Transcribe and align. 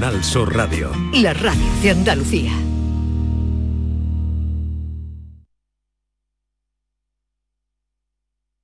Canal 0.00 0.22
Sur 0.22 0.54
Radio. 0.54 0.92
La 1.12 1.34
radio 1.34 1.60
de 1.82 1.90
Andalucía. 1.90 2.52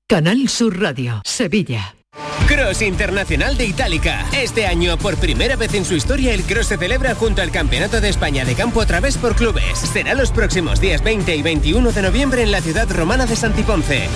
Canal 0.08 0.48
Sur 0.48 0.80
Radio, 0.80 1.20
Sevilla. 1.24 1.96
Cross 2.46 2.82
Internacional 2.82 3.56
de 3.56 3.66
Itálica. 3.66 4.24
Este 4.32 4.66
año, 4.66 4.96
por 4.96 5.16
primera 5.16 5.56
vez 5.56 5.74
en 5.74 5.84
su 5.84 5.94
historia, 5.94 6.32
el 6.32 6.44
Cross 6.44 6.66
se 6.66 6.78
celebra 6.78 7.16
junto 7.16 7.42
al 7.42 7.50
Campeonato 7.50 8.00
de 8.00 8.10
España 8.10 8.44
de 8.44 8.54
Campo 8.54 8.80
a 8.80 8.86
través 8.86 9.18
por 9.18 9.34
clubes. 9.34 9.76
Será 9.76 10.14
los 10.14 10.30
próximos 10.30 10.80
días 10.80 11.02
20 11.02 11.34
y 11.34 11.42
21 11.42 11.90
de 11.90 12.02
noviembre 12.02 12.44
en 12.44 12.52
la 12.52 12.60
ciudad 12.60 12.88
romana 12.92 13.26
de 13.26 13.34
Santiponce. 13.34 14.08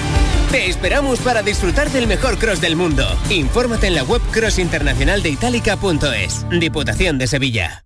Te 0.50 0.66
esperamos 0.66 1.20
para 1.20 1.42
disfrutar 1.42 1.90
del 1.90 2.06
mejor 2.06 2.38
cross 2.38 2.62
del 2.62 2.74
mundo. 2.74 3.04
Infórmate 3.28 3.88
en 3.88 3.94
la 3.94 4.02
web 4.02 4.22
crossinternacionaldeitálica.es. 4.30 6.46
Diputación 6.58 7.18
de 7.18 7.26
Sevilla. 7.26 7.84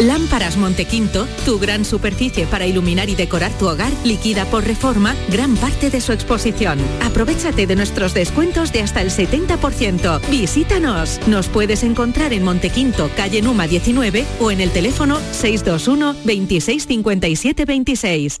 Lámparas 0.00 0.56
Montequinto, 0.56 1.26
tu 1.44 1.58
gran 1.58 1.84
superficie 1.84 2.46
para 2.46 2.66
iluminar 2.66 3.10
y 3.10 3.16
decorar 3.16 3.50
tu 3.58 3.68
hogar, 3.68 3.92
liquida 4.02 4.46
por 4.46 4.64
reforma 4.64 5.14
gran 5.28 5.56
parte 5.56 5.90
de 5.90 6.00
su 6.00 6.12
exposición. 6.12 6.78
Aprovechate 7.02 7.66
de 7.66 7.76
nuestros 7.76 8.14
descuentos 8.14 8.72
de 8.72 8.82
hasta 8.82 9.02
el 9.02 9.10
70%. 9.10 10.20
Visítanos. 10.30 11.20
Nos 11.26 11.48
puedes 11.48 11.82
encontrar 11.82 12.32
en 12.32 12.44
Montequinto, 12.44 13.10
calle 13.16 13.42
Numa 13.42 13.66
19 13.66 14.24
o 14.38 14.50
en 14.50 14.62
el 14.62 14.70
teléfono 14.70 15.18
621 15.32 16.16
26 16.24 16.86
57 16.86 17.64
26. 17.66 18.40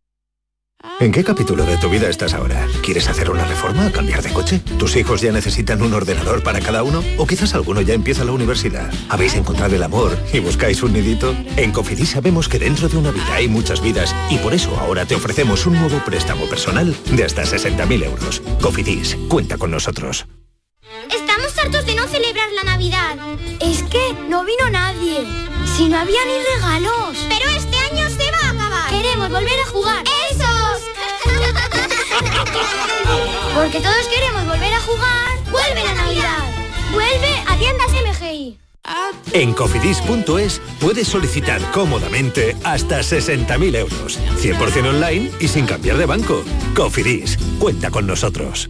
¿En 0.99 1.11
qué 1.11 1.23
capítulo 1.23 1.65
de 1.65 1.77
tu 1.77 1.89
vida 1.89 2.09
estás 2.09 2.33
ahora? 2.33 2.67
¿Quieres 2.83 3.07
hacer 3.07 3.29
una 3.29 3.45
reforma? 3.45 3.91
¿Cambiar 3.91 4.21
de 4.21 4.31
coche? 4.33 4.59
¿Tus 4.77 4.95
hijos 4.95 5.21
ya 5.21 5.31
necesitan 5.31 5.81
un 5.81 5.93
ordenador 5.93 6.43
para 6.43 6.59
cada 6.59 6.83
uno? 6.83 7.03
¿O 7.17 7.25
quizás 7.25 7.53
alguno 7.53 7.81
ya 7.81 7.93
empieza 7.93 8.23
la 8.23 8.31
universidad? 8.31 8.91
¿Habéis 9.09 9.35
encontrado 9.35 9.75
el 9.75 9.83
amor 9.83 10.17
y 10.31 10.39
buscáis 10.39 10.83
un 10.83 10.93
nidito? 10.93 11.35
En 11.57 11.71
Cofidis 11.71 12.09
sabemos 12.09 12.47
que 12.47 12.59
dentro 12.59 12.87
de 12.87 12.97
una 12.97 13.11
vida 13.11 13.33
hay 13.33 13.47
muchas 13.47 13.81
vidas 13.81 14.15
y 14.29 14.37
por 14.37 14.53
eso 14.53 14.75
ahora 14.79 15.05
te 15.05 15.15
ofrecemos 15.15 15.65
un 15.65 15.79
nuevo 15.79 15.99
préstamo 16.05 16.45
personal 16.45 16.95
de 17.11 17.23
hasta 17.23 17.43
60.000 17.43 18.05
euros. 18.05 18.41
Cofidis, 18.61 19.17
cuenta 19.27 19.57
con 19.57 19.71
nosotros. 19.71 20.27
Estamos 21.11 21.57
hartos 21.57 21.85
de 21.85 21.95
no 21.95 22.07
celebrar 22.07 22.49
la 22.53 22.63
Navidad. 22.63 23.17
Es 23.59 23.83
que 23.83 24.13
no 24.29 24.45
vino 24.45 24.69
nadie. 24.71 25.25
Si 25.77 25.87
no 25.87 25.97
había 25.97 26.19
ni 26.25 26.43
regalos. 26.55 27.17
Pero 27.27 27.49
este 27.57 27.77
año 27.77 28.09
se 28.09 28.31
va 28.31 28.47
a 28.47 28.51
acabar. 28.51 28.89
Queremos 28.89 29.29
volver 29.29 29.59
a 29.59 29.69
jugar. 29.69 30.03
¡Esos! 30.31 30.50
Porque 33.55 33.79
todos 33.79 34.07
queremos 34.07 34.45
volver 34.45 34.73
a 34.73 34.81
jugar. 34.81 35.51
¡Vuelve 35.51 35.83
la 35.83 35.93
Navidad! 35.93 36.43
¡Vuelve 36.91 37.43
a 37.47 37.57
tiendas 37.57 37.89
MGI! 37.91 38.57
En 39.33 39.53
cofidis.es 39.53 40.61
puedes 40.79 41.07
solicitar 41.07 41.61
cómodamente 41.71 42.55
hasta 42.63 42.99
60.000 42.99 43.75
euros. 43.75 44.19
100% 44.37 44.89
online 44.89 45.31
y 45.39 45.47
sin 45.47 45.65
cambiar 45.65 45.97
de 45.97 46.05
banco. 46.05 46.43
Cofidis, 46.75 47.37
cuenta 47.59 47.91
con 47.91 48.07
nosotros. 48.07 48.69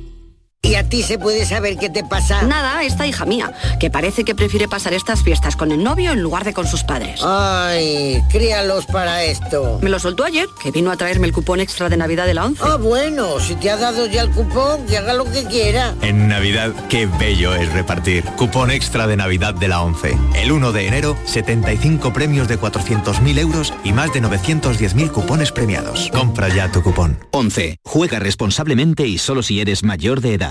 ¿Y 0.64 0.76
a 0.76 0.88
ti 0.88 1.02
se 1.02 1.18
puede 1.18 1.44
saber 1.44 1.76
qué 1.78 1.90
te 1.90 2.04
pasa? 2.04 2.44
Nada, 2.44 2.84
esta 2.84 3.08
hija 3.08 3.26
mía, 3.26 3.52
que 3.80 3.90
parece 3.90 4.24
que 4.24 4.36
prefiere 4.36 4.68
pasar 4.68 4.94
estas 4.94 5.24
fiestas 5.24 5.56
con 5.56 5.72
el 5.72 5.84
novio 5.84 6.12
en 6.12 6.22
lugar 6.22 6.44
de 6.44 6.54
con 6.54 6.68
sus 6.68 6.84
padres. 6.84 7.20
Ay, 7.24 8.22
críalos 8.30 8.86
para 8.86 9.24
esto. 9.24 9.80
Me 9.82 9.90
lo 9.90 9.98
soltó 9.98 10.24
ayer, 10.24 10.48
que 10.62 10.70
vino 10.70 10.92
a 10.92 10.98
traerme 10.98 11.26
el 11.26 11.34
cupón 11.34 11.62
extra 11.62 11.90
de 11.90 11.98
Navidad 11.98 12.28
de 12.28 12.36
la 12.36 12.46
11. 12.46 12.64
Ah, 12.64 12.76
bueno, 12.78 13.40
si 13.40 13.56
te 13.56 13.72
ha 13.72 13.76
dado 13.76 14.06
ya 14.06 14.22
el 14.22 14.30
cupón, 14.30 14.86
que 14.86 15.00
haga 15.00 15.16
lo 15.16 15.26
que 15.26 15.46
quiera. 15.46 15.96
En 16.04 16.28
Navidad, 16.28 16.72
qué 16.90 17.08
bello 17.08 17.56
es 17.56 17.74
repartir. 17.74 18.24
Cupón 18.38 18.70
extra 18.70 19.08
de 19.08 19.18
Navidad 19.18 19.56
de 19.56 19.68
la 19.68 19.82
11. 19.82 20.16
El 20.36 20.52
1 20.52 20.72
de 20.74 20.88
enero, 20.88 21.18
75 21.26 22.14
premios 22.14 22.48
de 22.48 22.60
400.000 22.60 23.40
euros 23.40 23.74
y 23.84 23.94
más 23.94 24.14
de 24.14 24.22
910.000 24.22 25.10
cupones 25.12 25.52
premiados. 25.52 26.10
Compra 26.12 26.50
ya 26.50 26.72
tu 26.72 26.84
cupón. 26.84 27.18
11. 27.32 27.80
Juega 27.84 28.20
responsablemente 28.20 29.08
y 29.08 29.18
solo 29.18 29.42
si 29.42 29.60
eres 29.60 29.84
mayor 29.84 30.22
de 30.22 30.36
edad. 30.36 30.51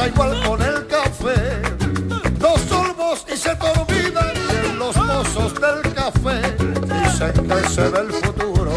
Pasa 0.00 0.08
igual 0.08 0.42
con 0.44 0.62
el 0.62 0.86
café. 0.86 1.60
Dos 2.38 2.58
sorbos 2.70 3.26
y 3.30 3.36
se 3.36 3.54
te 3.54 3.66
olvidan 3.66 4.32
de 4.48 4.72
los 4.78 4.96
pozos 4.96 5.52
del 5.60 5.92
café. 5.92 6.40
Dicen 7.02 7.46
que 7.46 7.68
se 7.68 7.82
ve 7.82 8.00
el 8.00 8.12
futuro. 8.12 8.72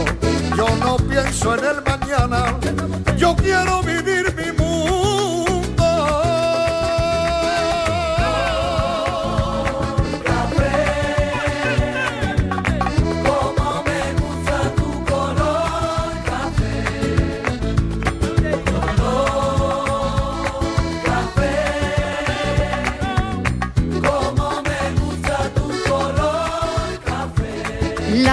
Yo 0.58 0.68
no 0.84 0.98
pienso 0.98 1.56
en 1.56 1.64
el 1.64 1.82
mañana. 1.82 2.43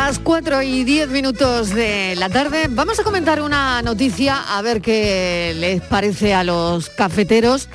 Las 0.02 0.18
4 0.18 0.62
y 0.62 0.82
10 0.84 1.10
minutos 1.10 1.74
de 1.74 2.16
la 2.16 2.30
tarde. 2.30 2.68
Vamos 2.70 2.98
a 2.98 3.04
comentar 3.04 3.42
una 3.42 3.82
noticia 3.82 4.56
a 4.56 4.62
ver 4.62 4.80
qué 4.80 5.54
les 5.54 5.82
parece 5.82 6.32
a 6.32 6.42
los 6.42 6.88
cafeteros. 6.88 7.68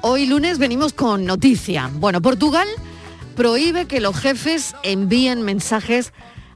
Hoy 0.00 0.26
lunes 0.26 0.58
venimos 0.58 0.92
con 0.92 1.24
noticia. 1.26 1.90
Bueno, 1.94 2.22
Portugal 2.22 2.68
prohíbe 3.34 3.86
que 3.86 4.00
los 4.00 4.16
jefes 4.16 4.76
envíen 4.84 5.42
mensajes 5.42 6.12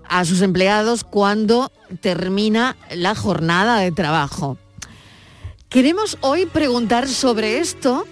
a 0.08 0.24
sus 0.24 0.40
empleados 0.40 1.02
cuando 1.02 1.72
termina 2.00 2.76
la 2.94 3.16
jornada 3.16 3.80
de 3.80 3.90
trabajo. 3.90 4.56
Queremos 5.68 6.16
hoy 6.20 6.46
preguntar 6.46 7.08
sobre 7.08 7.58
esto 7.58 8.06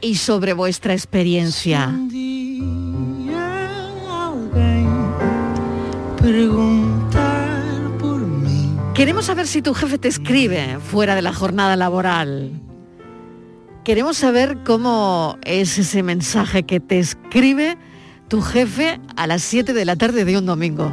y 0.00 0.14
sobre 0.14 0.54
vuestra 0.54 0.94
experiencia. 0.94 1.94
Queremos 9.00 9.24
saber 9.24 9.46
si 9.46 9.62
tu 9.62 9.72
jefe 9.72 9.96
te 9.96 10.08
escribe 10.08 10.78
fuera 10.78 11.14
de 11.14 11.22
la 11.22 11.32
jornada 11.32 11.74
laboral. 11.74 12.52
Queremos 13.82 14.18
saber 14.18 14.58
cómo 14.62 15.38
es 15.42 15.78
ese 15.78 16.02
mensaje 16.02 16.64
que 16.64 16.80
te 16.80 16.98
escribe 16.98 17.78
tu 18.28 18.42
jefe 18.42 19.00
a 19.16 19.26
las 19.26 19.40
7 19.40 19.72
de 19.72 19.86
la 19.86 19.96
tarde 19.96 20.26
de 20.26 20.36
un 20.36 20.44
domingo. 20.44 20.92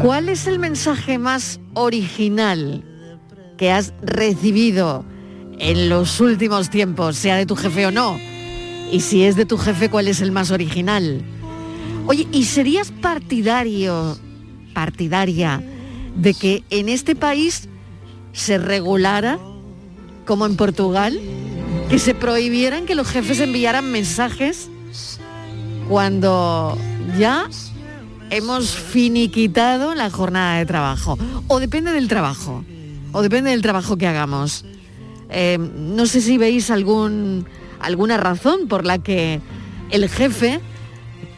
¿Cuál 0.00 0.30
es 0.30 0.46
el 0.46 0.58
mensaje 0.58 1.18
más 1.18 1.60
original 1.74 2.82
que 3.58 3.70
has 3.70 3.92
recibido 4.00 5.04
en 5.58 5.90
los 5.90 6.20
últimos 6.20 6.70
tiempos, 6.70 7.18
sea 7.18 7.36
de 7.36 7.44
tu 7.44 7.54
jefe 7.54 7.84
o 7.84 7.90
no? 7.90 8.18
Y 8.90 9.00
si 9.00 9.24
es 9.24 9.36
de 9.36 9.44
tu 9.44 9.58
jefe, 9.58 9.90
¿cuál 9.90 10.08
es 10.08 10.22
el 10.22 10.32
más 10.32 10.50
original? 10.50 11.22
Oye, 12.06 12.26
¿y 12.32 12.44
serías 12.44 12.90
partidario, 12.90 14.18
partidaria, 14.74 15.62
de 16.16 16.34
que 16.34 16.64
en 16.70 16.88
este 16.88 17.14
país 17.14 17.68
se 18.32 18.58
regulara, 18.58 19.38
como 20.26 20.46
en 20.46 20.56
Portugal, 20.56 21.18
que 21.88 21.98
se 21.98 22.14
prohibieran 22.14 22.86
que 22.86 22.94
los 22.94 23.08
jefes 23.08 23.40
enviaran 23.40 23.90
mensajes 23.90 24.68
cuando 25.88 26.76
ya 27.18 27.48
hemos 28.30 28.70
finiquitado 28.70 29.94
la 29.94 30.10
jornada 30.10 30.58
de 30.58 30.66
trabajo? 30.66 31.18
O 31.46 31.60
depende 31.60 31.92
del 31.92 32.08
trabajo, 32.08 32.64
o 33.12 33.22
depende 33.22 33.50
del 33.50 33.62
trabajo 33.62 33.96
que 33.96 34.08
hagamos. 34.08 34.64
Eh, 35.30 35.56
no 35.58 36.06
sé 36.06 36.20
si 36.20 36.36
veis 36.36 36.70
algún, 36.70 37.46
alguna 37.80 38.16
razón 38.16 38.66
por 38.68 38.84
la 38.84 38.98
que 38.98 39.40
el 39.90 40.08
jefe 40.08 40.60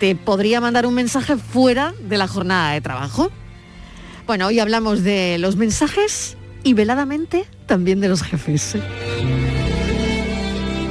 te 0.04 0.14
podría 0.14 0.60
mandar 0.60 0.84
un 0.84 0.92
mensaje 0.92 1.38
fuera 1.38 1.94
de 1.98 2.18
la 2.18 2.28
jornada 2.28 2.72
de 2.74 2.82
trabajo. 2.82 3.30
Bueno, 4.26 4.48
hoy 4.48 4.60
hablamos 4.60 5.02
de 5.02 5.38
los 5.38 5.56
mensajes 5.56 6.36
y 6.62 6.74
veladamente 6.74 7.46
también 7.64 8.02
de 8.02 8.08
los 8.08 8.22
jefes. 8.22 8.76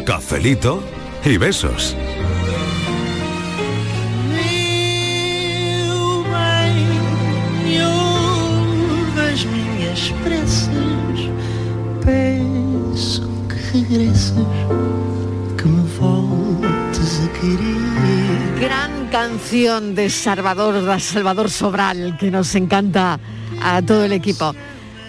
Cafelito 0.03 0.83
y 1.23 1.37
besos. 1.37 1.95
Gran 18.59 18.92
canción 19.13 19.93
de 19.93 20.09
Salvador, 20.09 20.81
de 20.81 20.99
Salvador 20.99 21.51
Sobral, 21.51 22.17
que 22.17 22.31
nos 22.31 22.55
encanta 22.55 23.19
a 23.61 23.79
todo 23.83 24.05
el 24.05 24.11
equipo. 24.11 24.55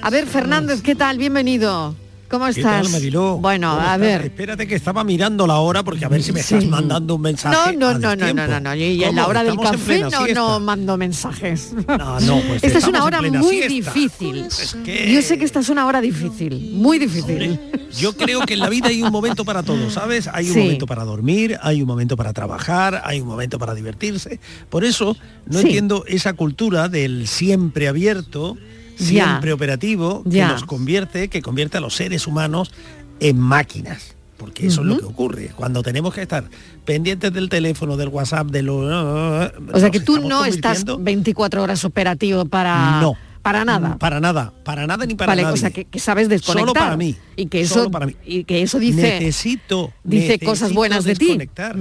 A 0.02 0.10
ver, 0.10 0.26
Fernández, 0.26 0.82
¿qué 0.82 0.94
tal? 0.94 1.16
Bienvenido. 1.16 1.94
¿Cómo 2.34 2.46
¿Qué 2.46 2.60
estás? 2.60 2.82
tal, 2.82 2.90
Mariló? 2.90 3.38
Bueno, 3.38 3.68
¿Cómo 3.70 3.80
a 3.80 3.84
estás? 3.94 4.00
ver. 4.00 4.22
Espérate 4.22 4.66
que 4.66 4.74
estaba 4.74 5.04
mirando 5.04 5.46
la 5.46 5.58
hora 5.58 5.82
porque 5.84 6.04
a 6.04 6.08
ver 6.08 6.22
si 6.22 6.32
me 6.32 6.40
estás 6.40 6.62
Sí. 6.64 6.68
mandando 6.68 7.14
un 7.14 7.22
mensaje. 7.22 7.76
No, 7.76 7.92
no, 7.92 7.98
no, 7.98 8.16
no, 8.16 8.32
no, 8.34 8.46
no, 8.48 8.60
no. 8.60 8.74
Y 8.74 9.04
en 9.04 9.14
la 9.14 9.26
hora 9.28 9.44
del 9.44 9.56
café 9.56 10.04
no, 10.34 10.58
mando 10.60 10.96
mensajes. 10.96 11.72
No, 11.86 12.18
no, 12.20 12.40
pues 12.48 12.62
Esta 12.64 12.78
es 12.78 12.86
una 12.88 13.04
hora 13.04 13.22
muy 13.22 13.58
siesta. 13.62 13.92
difícil. 13.92 14.46
que- 14.84 15.12
Yo 15.14 15.22
sé 15.22 15.38
que 15.38 15.44
esta 15.44 15.60
es 15.60 15.68
una 15.68 15.86
hora 15.86 16.00
difícil, 16.00 16.72
muy 16.74 16.98
difícil. 16.98 17.60
Yo 17.98 18.16
creo 18.16 18.40
que 18.40 18.54
en 18.54 18.60
la 18.60 18.68
vida 18.68 18.88
hay 18.88 19.02
un 19.02 19.12
momento 19.12 19.44
para 19.44 19.62
todo, 19.62 19.88
¿sabes? 19.90 20.28
Hay 20.32 20.48
un 20.48 20.54
Sí. 20.54 20.60
momento 20.60 20.86
para 20.86 21.04
dormir, 21.04 21.56
hay 21.62 21.80
un 21.82 21.86
momento 21.86 22.16
para 22.16 22.32
trabajar, 22.32 23.02
hay 23.04 23.20
un 23.20 23.28
momento 23.28 23.58
para 23.58 23.74
divertirse. 23.74 24.40
Por 24.68 24.84
eso 24.84 25.16
no 25.46 25.60
Sí. 25.60 25.66
entiendo 25.66 26.04
esa 26.08 26.32
cultura 26.32 26.88
del 26.88 27.28
siempre 27.28 27.86
abierto, 27.86 28.56
Ya. 28.98 29.04
siempre 29.26 29.52
operativo, 29.52 30.22
que 30.24 30.30
Ya. 30.30 30.48
nos 30.52 30.64
convierte, 30.64 31.28
que 31.28 31.42
convierte 31.42 31.78
a 31.78 31.80
los 31.80 31.94
seres 31.94 32.26
humanos 32.26 32.72
en 33.20 33.38
máquinas. 33.38 34.14
Porque 34.36 34.66
eso 34.66 34.80
es 34.82 34.86
lo 34.88 34.98
que 34.98 35.04
ocurre. 35.04 35.50
Cuando 35.56 35.82
tenemos 35.82 36.12
que 36.12 36.20
estar 36.22 36.44
pendientes 36.84 37.32
del 37.32 37.48
teléfono, 37.48 37.96
del 37.96 38.08
WhatsApp, 38.08 38.48
de 38.48 38.62
lo... 38.62 38.78
O 38.78 39.78
sea 39.78 39.90
que 39.90 40.00
tú 40.00 40.18
no 40.20 40.44
estás 40.44 40.84
24 40.98 41.62
horas 41.62 41.84
operativo 41.84 42.44
para, 42.44 43.00
No. 43.00 43.14
para 43.42 43.64
nada. 43.64 43.96
Para 43.96 44.20
nada, 44.20 44.52
para 44.64 44.86
nada 44.86 45.06
ni 45.06 45.14
para 45.14 45.30
vale, 45.30 45.42
nadie. 45.42 45.54
o 45.54 45.56
sea 45.56 45.70
que, 45.70 45.84
que 45.84 45.98
sabes 46.00 46.28
desconectar. 46.28 46.68
Solo 46.68 46.74
para 46.74 46.96
mí. 46.96 47.14
Y 47.36 47.46
que 47.46 47.60
eso, 47.60 47.74
Solo 47.74 47.90
para 47.92 48.06
mí. 48.06 48.16
Y 48.26 48.44
que 48.44 48.60
eso 48.62 48.78
dice, 48.80 49.02
necesito 49.02 49.92
dice 50.02 50.22
necesito 50.26 50.46
cosas 50.46 50.72
buenas 50.74 51.04
de 51.04 51.14
ti. 51.14 51.26
desconectar. 51.26 51.76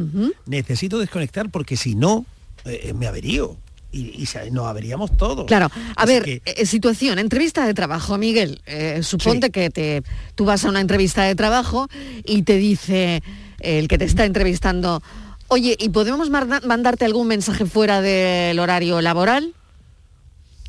Necesito 0.45 0.99
desconectar 0.99 1.49
porque 1.49 1.75
si 1.75 1.95
no 1.95 2.25
eh, 2.65 2.93
me 2.97 3.07
averío 3.07 3.57
y, 3.93 4.27
nos 4.51 4.65
averíamos 4.65 5.15
todos. 5.15 5.45
Claro, 5.45 5.67
a 5.95 6.03
Así 6.03 6.13
ver, 6.13 6.23
que- 6.23 6.41
eh, 6.45 6.65
situación, 6.65 7.19
entrevista 7.19 7.65
de 7.65 7.73
trabajo, 7.73 8.17
Miguel. 8.17 8.61
eh, 8.65 9.01
suponte 9.03 9.51
que 9.51 9.69
te, 9.69 10.03
tú 10.35 10.45
vas 10.45 10.65
a 10.65 10.69
una 10.69 10.81
entrevista 10.81 11.23
de 11.23 11.35
trabajo 11.35 11.87
y 12.25 12.41
te 12.41 12.57
dice 12.57 13.21
eh, 13.61 13.79
el 13.79 13.87
que 13.87 13.97
te 13.97 14.05
está 14.05 14.25
entrevistando, 14.25 15.01
oye, 15.47 15.75
¿y 15.79 15.89
podemos 15.89 16.29
mandarte 16.29 17.05
algún 17.05 17.27
mensaje 17.27 17.65
fuera 17.65 18.01
del 18.01 18.59
horario 18.59 18.99
laboral? 19.01 19.53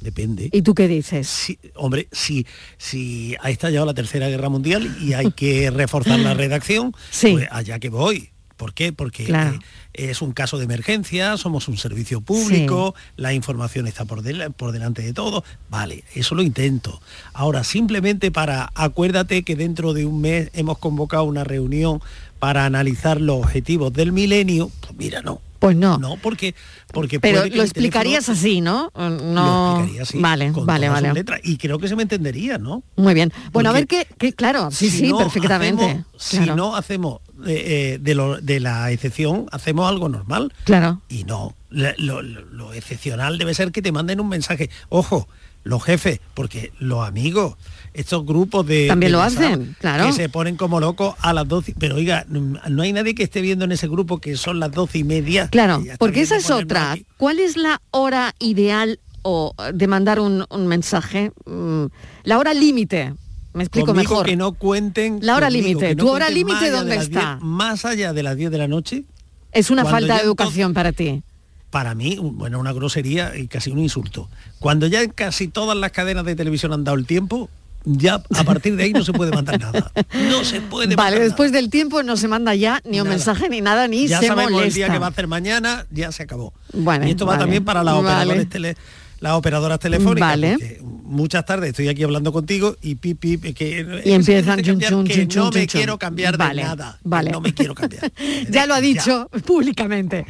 Depende. 0.00 0.50
¿Y 0.52 0.60
tú 0.60 0.74
qué 0.74 0.86
dices? 0.86 1.26
Sí, 1.28 1.58
hombre, 1.76 2.08
si, 2.12 2.46
si 2.76 3.34
ha 3.40 3.48
estallado 3.50 3.86
la 3.86 3.94
Tercera 3.94 4.28
Guerra 4.28 4.50
Mundial 4.50 4.94
y 5.00 5.14
hay 5.14 5.30
que 5.32 5.70
reforzar 5.74 6.18
la 6.18 6.34
redacción, 6.34 6.92
pues 7.22 7.48
allá 7.50 7.78
que 7.78 7.88
voy. 7.88 8.30
¿Por 8.56 8.72
qué? 8.74 8.92
Porque 8.92 9.24
Claro. 9.24 9.58
eh, 9.94 10.10
es 10.10 10.22
un 10.22 10.32
caso 10.32 10.58
de 10.58 10.64
emergencia, 10.64 11.36
somos 11.36 11.66
un 11.68 11.76
servicio 11.76 12.20
público, 12.20 12.94
la 13.16 13.32
información 13.32 13.86
está 13.86 14.04
por, 14.04 14.22
del- 14.22 14.52
por 14.52 14.72
delante 14.72 15.02
de 15.02 15.12
todo. 15.12 15.44
Vale, 15.70 16.04
eso 16.14 16.34
lo 16.34 16.42
intento. 16.42 17.00
Ahora, 17.32 17.64
simplemente 17.64 18.30
para, 18.30 18.70
acuérdate 18.74 19.42
que 19.42 19.56
dentro 19.56 19.92
de 19.92 20.06
un 20.06 20.20
mes 20.20 20.50
hemos 20.54 20.78
convocado 20.78 21.24
una 21.24 21.44
reunión 21.44 22.00
para 22.38 22.64
analizar 22.64 23.20
los 23.20 23.38
objetivos 23.38 23.92
del 23.92 24.12
milenio, 24.12 24.70
pues 24.80 24.94
mira, 24.96 25.20
no. 25.22 25.40
Pues 25.60 25.76
no. 25.76 25.96
No, 25.96 26.18
porque, 26.18 26.54
porque 26.92 27.18
Pero 27.20 27.38
puede 27.38 27.50
que 27.50 27.56
lo 27.56 27.62
explicarías 27.62 28.28
así, 28.28 28.60
¿no? 28.60 28.90
No. 28.94 29.08
Lo 29.08 29.70
explicaría 29.76 30.02
así, 30.02 30.18
vale, 30.20 30.52
con 30.52 30.66
vale, 30.66 30.88
todas 30.88 31.02
vale. 31.02 31.14
letras, 31.14 31.40
y 31.42 31.56
creo 31.56 31.78
que 31.78 31.88
se 31.88 31.96
me 31.96 32.02
entendería, 32.02 32.58
¿no? 32.58 32.82
Muy 32.96 33.14
bien. 33.14 33.32
Bueno, 33.50 33.70
a 33.70 33.72
ver 33.72 33.86
qué, 33.86 34.06
claro, 34.34 34.70
sí, 34.70 34.90
si 34.90 34.98
sí, 34.98 35.08
no 35.08 35.16
perfectamente. 35.18 35.84
hacemos- 35.84 36.04
Si 36.18 36.38
no 36.40 36.76
hacemos 36.76 37.20
eh, 37.46 37.94
eh, 37.94 37.98
de, 38.00 38.14
lo- 38.14 38.40
de 38.40 38.60
la 38.60 38.90
excepción, 38.90 39.46
hacemos 39.52 39.88
algo 39.88 40.08
normal. 40.08 40.52
Claro. 40.64 41.00
Y 41.08 41.24
no, 41.24 41.54
lo, 41.70 41.92
lo- 41.98 42.22
lo 42.22 42.72
excepcional 42.72 43.38
debe 43.38 43.54
ser 43.54 43.72
que 43.72 43.82
te 43.82 43.92
manden 43.92 44.20
un 44.20 44.28
mensaje. 44.28 44.70
Ojo, 44.88 45.28
los 45.62 45.82
jefes, 45.82 46.20
porque 46.34 46.72
los 46.78 47.06
amigos, 47.08 47.56
estos 47.94 48.26
grupos 48.26 48.66
de... 48.66 48.86
También 48.88 49.08
de 49.08 49.12
lo 49.12 49.18
WhatsApp 49.20 49.42
hacen, 49.44 49.76
claro. 49.80 50.06
Que 50.06 50.12
se 50.12 50.28
ponen 50.28 50.56
como 50.56 50.78
locos 50.78 51.14
a 51.20 51.32
las 51.32 51.48
12. 51.48 51.74
Pero 51.78 51.96
oiga, 51.96 52.26
no 52.28 52.82
hay 52.82 52.92
nadie 52.92 53.14
que 53.14 53.22
esté 53.22 53.40
viendo 53.40 53.64
en 53.64 53.72
ese 53.72 53.88
grupo 53.88 54.18
que 54.20 54.36
son 54.36 54.60
las 54.60 54.72
doce 54.72 54.98
y 54.98 55.04
media. 55.04 55.48
Claro, 55.48 55.82
porque 55.98 56.20
esa 56.20 56.36
es 56.36 56.50
otra. 56.50 56.92
aquí. 56.92 57.06
¿Cuál 57.16 57.38
es 57.38 57.56
la 57.56 57.80
hora 57.92 58.34
ideal 58.40 59.00
o 59.22 59.54
de 59.72 59.86
mandar 59.86 60.20
un, 60.20 60.44
un 60.50 60.66
mensaje? 60.66 61.32
Mm, 61.46 61.86
La 62.24 62.38
hora 62.38 62.52
límite. 62.52 63.14
Me 63.54 63.62
explico 63.64 63.86
Conmigo 63.86 64.10
mejor. 64.10 64.26
que 64.26 64.36
no 64.36 64.52
cuenten 64.52 65.18
La 65.22 65.36
hora 65.36 65.48
límite. 65.48 65.94
no 65.94 66.04
¿Tu 66.04 66.10
hora 66.10 66.28
límite 66.28 66.70
dónde 66.70 66.96
las 66.96 67.04
está? 67.04 67.36
10, 67.36 67.42
más 67.42 67.84
allá 67.84 68.12
de 68.12 68.22
las 68.22 68.36
10 68.36 68.50
de 68.50 68.58
la 68.58 68.68
noche. 68.68 69.04
Es 69.52 69.70
una 69.70 69.84
falta 69.84 70.16
de 70.16 70.22
educación 70.22 70.74
para 70.74 70.92
ti. 70.92 71.22
para 71.70 71.94
mí, 71.94 72.18
bueno, 72.20 72.58
una 72.60 72.72
grosería 72.72 73.36
y 73.36 73.48
casi 73.48 73.70
un 73.70 73.78
insulto. 73.80 74.28
Cuando 74.60 74.86
ya 74.86 75.02
en 75.02 75.10
casi 75.10 75.48
todas 75.48 75.76
las 75.76 75.90
cadenas 75.92 76.24
de 76.24 76.36
televisión 76.36 76.72
han 76.72 76.84
dado 76.84 76.96
el 76.98 77.04
tiempo, 77.06 77.48
ya 77.84 78.22
a 78.34 78.44
partir 78.44 78.76
de 78.76 78.84
ahí 78.84 78.92
no 78.92 79.04
se 79.04 79.12
puede 79.12 79.30
mandar 79.32 79.58
nada. 79.60 79.92
No 80.30 80.44
se 80.44 80.60
puede 80.60 80.94
Vale, 80.96 81.10
mandar 81.10 81.20
después 81.28 81.50
del 81.52 81.70
tiempo 81.70 82.02
no 82.02 82.16
se 82.16 82.28
manda 82.28 82.54
ya 82.54 82.80
ni 82.84 83.00
un 83.00 83.08
mensaje 83.08 83.48
ni 83.48 83.60
nada, 83.60 83.86
ni 83.88 84.06
ya 84.08 84.20
se 84.20 84.28
sabemos 84.28 84.52
molesta. 84.52 84.68
el 84.68 84.74
día 84.74 84.88
que 84.92 84.98
va 84.98 85.06
a 85.06 85.10
hacer 85.10 85.26
mañana, 85.28 85.86
ya 85.90 86.10
se 86.12 86.22
acabó. 86.24 86.52
Bueno, 86.72 87.06
y 87.06 87.10
esto 87.10 87.26
va 87.26 87.38
también 87.38 87.64
para 87.64 87.82
los 87.84 87.94
vale. 88.02 88.08
operadores 88.08 88.48
tele- 88.48 88.76
las 89.20 89.32
operadoras 89.34 89.78
telefónicas. 89.78 90.28
Vale. 90.28 90.80
Muchas 91.04 91.44
tardes 91.44 91.70
estoy 91.70 91.88
aquí 91.88 92.02
hablando 92.02 92.32
contigo 92.32 92.76
y 92.80 92.96
pip, 92.96 93.20
pip, 93.20 93.54
que, 93.54 94.02
Y 94.04 94.12
empiezan 94.12 94.62
chun, 94.62 94.80
cambiar, 94.80 94.90
chun, 94.90 95.04
que 95.06 95.28
chun, 95.28 95.44
no 95.44 95.50
me 95.50 95.66
quiero 95.66 95.98
cambiar 95.98 96.36
Vale, 96.36 96.62
de 96.62 96.68
nada. 96.68 96.98
vale. 97.04 97.30
No 97.30 97.40
me 97.40 97.52
quiero 97.54 97.74
cambiar. 97.74 98.10
ya 98.50 98.66
lo 98.66 98.74
ha 98.74 98.80
dicho 98.80 99.28
públicamente, 99.46 100.26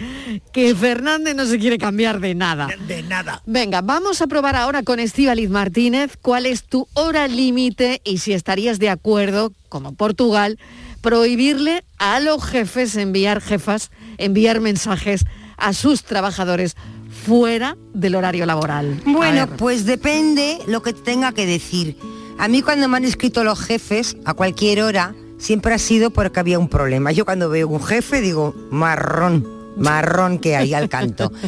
que 0.53 0.75
Fernández 0.75 1.35
no 1.37 1.47
se 1.47 1.59
quiere 1.59 1.79
cambiar 1.79 2.21
de 2.21 2.35
nada. 2.35 2.69
De 2.87 3.03
nada. 3.03 3.43
Venga, 3.47 3.81
vamos 3.83 4.21
a 4.21 4.27
probar 4.27 4.57
ahora 4.57 4.83
con 4.83 4.99
Estíbaliz 4.99 5.49
Martínez 5.49 6.19
cuál 6.21 6.45
es 6.45 6.65
tu 6.65 6.89
hora 6.95 7.29
límite 7.29 8.01
y 8.05 8.19
si 8.19 8.33
estarías 8.33 8.79
de 8.79 8.91
acuerdo, 8.91 9.53
como 9.69 9.95
Portugal, 9.95 10.59
prohibirle 11.01 11.85
a 11.99 12.19
los 12.21 12.45
jefes 12.45 12.97
enviar 12.97 13.41
jefas, 13.41 13.91
enviar 14.19 14.61
mensajes 14.61 15.25
a 15.57 15.73
sus 15.73 16.03
trabajadores 16.03 16.77
fuera 17.25 17.77
del 17.93 18.15
horario 18.15 18.47
laboral. 18.47 19.01
Bueno, 19.07 19.49
pues 19.57 19.85
depende 19.87 20.59
lo 20.67 20.83
que 20.83 20.93
tenga 20.93 21.33
que 21.33 21.47
decir. 21.47 21.97
A 22.39 22.49
mí 22.49 22.63
cuando 22.63 22.89
me 22.89 22.97
han 22.97 23.05
escrito 23.05 23.45
los 23.45 23.61
jefes 23.61 24.17
a 24.25 24.35
cualquier 24.35 24.83
hora, 24.83 25.15
siempre 25.39 25.75
ha 25.75 25.79
sido 25.79 26.11
porque 26.11 26.41
había 26.41 26.59
un 26.59 26.69
problema. 26.69 27.13
Yo 27.13 27.25
cuando 27.25 27.49
veo 27.49 27.69
un 27.69 27.83
jefe 27.83 28.21
digo, 28.21 28.55
marrón, 28.71 29.47
marrón 29.77 30.39
que 30.39 30.57
hay 30.57 30.75
al 30.75 30.89
canto. 30.89 31.33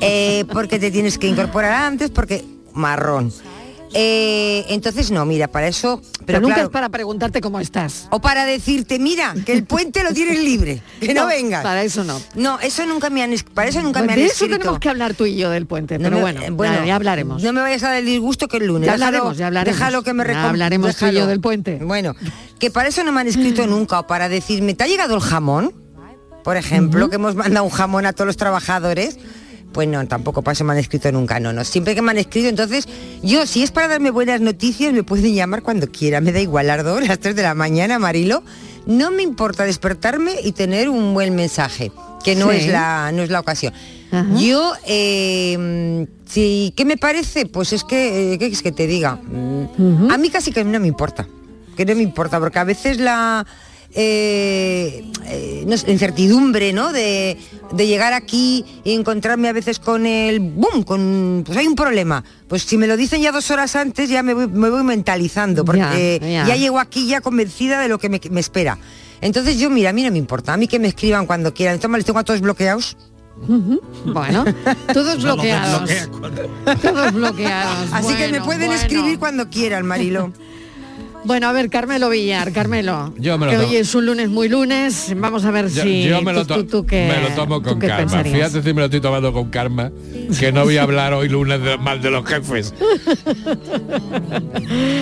Eh, 0.00 0.44
porque 0.52 0.78
te 0.78 0.90
tienes 0.90 1.16
que 1.16 1.28
incorporar 1.28 1.72
antes, 1.72 2.10
porque 2.10 2.44
marrón. 2.74 3.32
Eh, 3.96 4.66
entonces 4.70 5.10
no, 5.12 5.24
mira, 5.24 5.46
para 5.48 5.68
eso... 5.68 6.00
Pero 6.02 6.26
Pero 6.26 6.40
nunca 6.40 6.54
claro, 6.54 6.68
es 6.68 6.72
para 6.72 6.88
preguntarte 6.88 7.40
cómo 7.40 7.60
estás. 7.60 8.08
o 8.10 8.20
para 8.20 8.44
decirte, 8.44 8.98
mira, 8.98 9.34
que 9.46 9.52
el 9.52 9.64
puente 9.64 10.02
lo 10.02 10.12
tienes 10.12 10.38
libre, 10.42 10.82
que 11.00 11.14
no, 11.14 11.22
No, 11.22 11.26
vengas. 11.28 11.62
para 11.62 11.82
eso 11.84 12.02
no. 12.02 12.20
No, 12.34 12.58
eso 12.60 12.84
nunca 12.86 13.08
me 13.10 13.22
han, 13.22 13.34
para 13.54 13.68
eso 13.68 13.82
nunca 13.82 14.00
Pues 14.00 14.06
me 14.06 14.12
han 14.14 14.18
de 14.18 14.24
eso 14.24 14.32
escrito. 14.44 14.58
tenemos 14.58 14.78
que 14.80 14.88
hablar 14.88 15.14
tú 15.14 15.26
y 15.26 15.36
yo 15.36 15.50
del 15.50 15.66
puente, 15.66 15.98
No 15.98 16.04
pero 16.04 16.16
me- 16.16 16.22
bueno, 16.22 16.42
eh, 16.42 16.50
bueno, 16.50 16.74
ya, 16.80 16.84
ya 16.86 16.96
hablaremos. 16.96 17.42
No 17.42 17.52
me 17.52 17.60
vayas 17.60 17.82
a 17.84 17.88
dar 17.90 17.98
el 17.98 18.06
disgusto 18.06 18.48
que 18.48 18.56
el 18.56 18.66
lunes. 18.66 18.86
Ya 18.86 18.94
Déjalo- 18.94 19.04
hablaremos, 19.06 19.36
ya 19.36 19.46
hablaremos. 19.48 19.78
Déjalo 19.78 20.02
que 20.02 20.12
me 20.14 20.24
Ya 20.26 20.48
hablaremos 20.48 20.96
tú 20.96 21.04
y 21.04 21.08
yo 21.08 21.12
déjalo. 21.12 21.26
del 21.28 21.40
puente. 21.40 21.78
Bueno, 21.84 22.14
que 22.58 22.70
para 22.70 22.88
eso 22.88 23.04
no 23.04 23.12
me 23.12 23.20
han 23.20 23.28
escrito 23.28 23.66
nunca, 23.68 24.00
o 24.00 24.06
para 24.06 24.28
decirme, 24.28 24.74
¿te 24.74 24.84
ha 24.84 24.86
llegado 24.88 25.14
el 25.14 25.20
jamón? 25.20 25.72
Por 26.42 26.56
ejemplo, 26.56 27.08
que 27.10 27.16
hemos 27.16 27.34
mandado 27.36 27.64
un 27.64 27.70
jamón 27.70 28.06
a 28.06 28.12
todos 28.12 28.26
los 28.26 28.36
trabajadores. 28.36 29.18
Pues 29.74 29.88
no, 29.88 30.06
tampoco 30.06 30.40
para 30.42 30.52
eso 30.54 30.62
me 30.64 30.72
han 30.72 30.78
escrito 30.78 31.10
nunca, 31.12 31.38
no, 31.40 31.52
no. 31.52 31.64
Siempre 31.64 31.94
que 31.96 32.00
me 32.00 32.12
han 32.12 32.18
escrito, 32.18 32.48
entonces, 32.48 32.88
yo, 33.22 33.44
si 33.44 33.62
es 33.64 33.72
para 33.72 33.88
darme 33.88 34.10
buenas 34.10 34.40
noticias, 34.40 34.92
me 34.92 35.02
pueden 35.02 35.34
llamar 35.34 35.62
cuando 35.62 35.88
quiera. 35.90 36.20
Me 36.20 36.30
da 36.32 36.40
igual, 36.40 36.68
las 36.68 36.84
dos, 36.84 37.04
las 37.08 37.18
3 37.18 37.34
de 37.34 37.42
la 37.42 37.54
mañana, 37.54 37.98
Marilo. 37.98 38.42
No 38.86 39.10
me 39.10 39.22
importa 39.22 39.64
despertarme 39.64 40.36
y 40.44 40.52
tener 40.52 40.88
un 40.88 41.12
buen 41.12 41.34
mensaje, 41.34 41.90
que 42.22 42.36
no 42.36 42.50
Sí. 42.52 42.58
es 42.58 42.66
la, 42.68 43.10
no 43.12 43.22
es 43.22 43.30
la 43.30 43.40
ocasión. 43.40 43.74
Yo, 44.36 44.72
eh, 44.86 46.06
sí, 46.26 46.72
¿qué 46.76 46.84
me 46.84 46.96
parece? 46.96 47.46
Pues 47.46 47.72
es 47.72 47.82
que, 47.82 48.34
eh, 48.34 48.38
¿qué 48.38 48.46
es 48.46 48.62
que 48.62 48.70
te 48.70 48.86
diga? 48.86 49.16
Mm, 49.16 50.08
A 50.10 50.18
mí 50.18 50.30
casi 50.30 50.52
que 50.52 50.62
no 50.64 50.78
me 50.78 50.86
importa, 50.86 51.26
que 51.76 51.84
no 51.84 51.96
me 51.96 52.02
importa, 52.02 52.38
porque 52.38 52.60
a 52.60 52.64
veces 52.64 52.98
la 52.98 53.44
eh, 53.94 55.04
eh, 55.26 55.64
no 55.66 55.76
sé, 55.76 55.90
incertidumbre, 55.92 56.72
¿no? 56.72 56.92
De, 56.92 57.36
de 57.72 57.86
llegar 57.86 58.12
aquí 58.12 58.64
y 58.84 58.92
encontrarme 58.92 59.48
a 59.48 59.52
veces 59.52 59.78
con 59.78 60.06
el 60.06 60.40
boom, 60.40 60.82
con 60.84 61.42
pues 61.46 61.56
hay 61.58 61.66
un 61.66 61.74
problema. 61.76 62.24
Pues 62.48 62.62
si 62.64 62.76
me 62.76 62.86
lo 62.86 62.96
dicen 62.96 63.22
ya 63.22 63.32
dos 63.32 63.50
horas 63.50 63.76
antes, 63.76 64.08
ya 64.10 64.22
me 64.22 64.34
voy, 64.34 64.48
me 64.48 64.68
voy 64.68 64.82
mentalizando, 64.82 65.64
porque 65.64 66.18
Ya, 66.20 66.26
ya. 66.28 66.46
ya 66.48 66.56
llego 66.56 66.78
aquí 66.78 67.06
ya 67.06 67.20
convencida 67.20 67.80
de 67.80 67.88
lo 67.88 67.98
que 67.98 68.08
me, 68.08 68.20
me 68.30 68.40
espera. 68.40 68.78
Entonces 69.20 69.58
yo, 69.58 69.70
mira, 69.70 69.90
a 69.90 69.92
mí 69.92 70.02
no 70.02 70.10
me 70.10 70.18
importa, 70.18 70.52
a 70.52 70.56
mí 70.56 70.68
que 70.68 70.78
me 70.78 70.88
escriban 70.88 71.26
cuando 71.26 71.54
quieran. 71.54 71.76
Entonces 71.76 71.96
les 71.98 72.04
tengo 72.04 72.18
a 72.18 72.24
todos 72.24 72.40
bloqueados. 72.40 72.96
Bueno, 74.06 74.44
todos 74.92 75.18
No, 75.22 75.24
los 75.26 75.36
bloqueados. 75.36 75.90
Todos 76.82 77.12
bloqueados. 77.12 77.88
Así 77.92 78.14
que 78.14 78.28
me 78.28 78.40
pueden 78.40 78.66
bueno. 78.66 78.74
escribir 78.80 79.18
cuando 79.18 79.48
quieran, 79.48 79.86
Marilo. 79.86 80.32
Bueno, 81.24 81.48
a 81.48 81.52
ver, 81.52 81.70
Carmelo 81.70 82.10
Villar, 82.10 82.52
Carmelo. 82.52 83.14
Yo 83.16 83.38
me 83.38 83.46
lo 83.46 83.52
que 83.52 83.56
tomo. 83.58 83.68
hoy 83.70 83.76
es 83.76 83.94
un 83.94 84.04
lunes 84.04 84.28
muy 84.28 84.48
lunes. 84.50 85.14
Vamos 85.16 85.44
a 85.46 85.50
ver 85.50 85.68
Yo, 85.70 85.82
si 85.82 86.04
yo 86.04 86.20
me, 86.20 86.32
lo 86.34 86.44
tú, 86.46 86.54
tú- 86.56 86.64
tú 86.64 86.86
qué- 86.86 87.08
me 87.08 87.22
lo 87.28 87.34
tomo 87.34 87.62
con 87.62 87.78
calma. 87.78 87.96
pensarías. 87.96 88.34
Fíjate 88.52 88.62
si 88.62 88.74
me 88.74 88.80
lo 88.80 88.84
estoy 88.86 89.00
tomando 89.00 89.32
con 89.32 89.48
calma, 89.48 89.90
que 90.38 90.52
no 90.52 90.64
voy 90.64 90.76
a 90.76 90.82
hablar 90.82 91.14
hoy 91.14 91.28
lunes 91.30 91.62
de- 91.62 91.78
mal 91.78 92.02
de 92.02 92.10
los 92.10 92.26
jefes. 92.26 92.74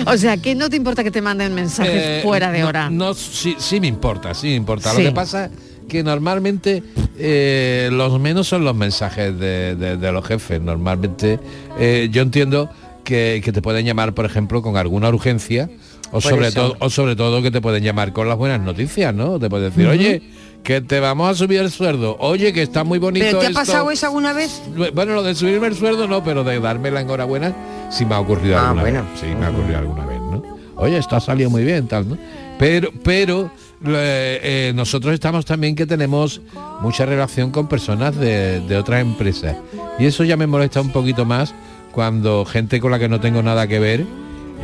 O 0.06 0.16
sea, 0.16 0.36
que 0.36 0.54
no 0.54 0.68
te 0.68 0.76
importa 0.76 1.02
que 1.04 1.10
te 1.10 1.22
manden 1.22 1.54
mensajes 1.54 1.92
Eh, 1.94 2.20
fuera 2.22 2.50
de 2.50 2.60
no- 2.60 2.68
hora. 2.68 2.90
No, 2.90 3.14
sí, 3.14 3.56
sí 3.58 3.80
me 3.80 3.86
importa, 3.86 4.34
sí 4.34 4.48
me 4.48 4.54
importa. 4.54 4.90
Sí. 4.92 5.02
Lo 5.02 5.08
que 5.10 5.14
pasa 5.14 5.50
que 5.88 6.02
normalmente 6.02 6.82
eh, 7.18 7.88
los 7.92 8.18
menos 8.20 8.46
son 8.48 8.64
los 8.64 8.74
mensajes 8.76 9.38
de, 9.38 9.74
de- 9.76 9.96
de 9.96 10.12
los 10.12 10.24
jefes. 10.26 10.60
Normalmente 10.60 11.38
eh, 11.78 12.08
yo 12.12 12.22
entiendo 12.22 12.68
que, 13.04 13.40
que 13.44 13.52
te 13.52 13.62
pueden 13.62 13.84
llamar, 13.86 14.14
por 14.14 14.24
ejemplo, 14.24 14.62
con 14.62 14.76
alguna 14.76 15.08
urgencia 15.08 15.68
o 16.12 16.20
sobre, 16.20 16.48
eso. 16.48 16.60
todo, 16.60 16.76
o 16.78 16.90
sobre 16.90 17.16
todo 17.16 17.42
que 17.42 17.50
te 17.50 17.60
pueden 17.60 17.82
llamar 17.82 18.12
con 18.12 18.28
las 18.28 18.36
buenas 18.38 18.60
noticias, 18.60 19.12
¿no? 19.14 19.38
Te 19.40 19.48
pueden 19.50 19.70
decir, 19.70 19.86
oye, 19.88 20.22
que 20.62 20.80
te 20.80 21.00
vamos 21.00 21.28
a 21.30 21.34
subir 21.34 21.60
el 21.60 21.70
sueldo, 21.70 22.16
oye, 22.20 22.52
que 22.52 22.62
está 22.62 22.84
muy 22.84 22.98
bonito 22.98 23.24
¿Pero 23.26 23.38
te 23.40 23.46
ha 23.46 23.48
esto". 23.48 23.60
pasado 23.60 23.90
eso 23.90 24.06
alguna 24.06 24.32
vez? 24.32 24.62
Bueno, 24.94 25.14
lo 25.14 25.22
de 25.22 25.34
subirme 25.34 25.66
el 25.66 25.74
sueldo 25.74 26.06
no, 26.06 26.22
pero 26.22 26.44
de 26.44 26.60
darme 26.60 26.90
la 26.90 27.00
enhorabuena 27.00 27.52
sí 27.90 28.04
me 28.04 28.14
ha 28.14 28.20
ocurrido 28.20 28.56
Ah, 28.58 28.66
alguna 28.68 28.82
bueno. 28.82 29.00
vez. 29.10 29.20
Sí, 29.20 29.26
me 29.34 29.46
ha 29.46 29.50
ocurrido 29.50 29.78
alguna 29.78 30.06
vez, 30.06 30.20
¿no? 30.20 30.42
Oye, 30.76 30.98
esto 30.98 31.16
ha 31.16 31.20
salido 31.20 31.50
muy 31.50 31.64
bien, 31.64 31.88
tal, 31.88 32.08
¿no? 32.08 32.16
Pero, 32.58 32.90
pero 33.02 33.50
eh, 33.84 34.40
eh, 34.42 34.72
nosotros 34.74 35.12
estamos 35.14 35.44
también 35.44 35.74
que 35.74 35.86
tenemos 35.86 36.40
mucha 36.80 37.06
relación 37.06 37.50
con 37.50 37.66
personas 37.68 38.14
de, 38.16 38.60
de 38.60 38.76
otras 38.76 39.00
empresas. 39.02 39.56
Y 39.98 40.04
eso 40.06 40.22
ya 40.22 40.36
me 40.36 40.46
molesta 40.46 40.80
un 40.80 40.90
poquito 40.92 41.24
más 41.24 41.54
cuando 41.90 42.44
gente 42.44 42.78
con 42.80 42.90
la 42.92 42.98
que 43.00 43.08
no 43.08 43.20
tengo 43.20 43.42
nada 43.42 43.66
que 43.66 43.78
ver 43.80 44.04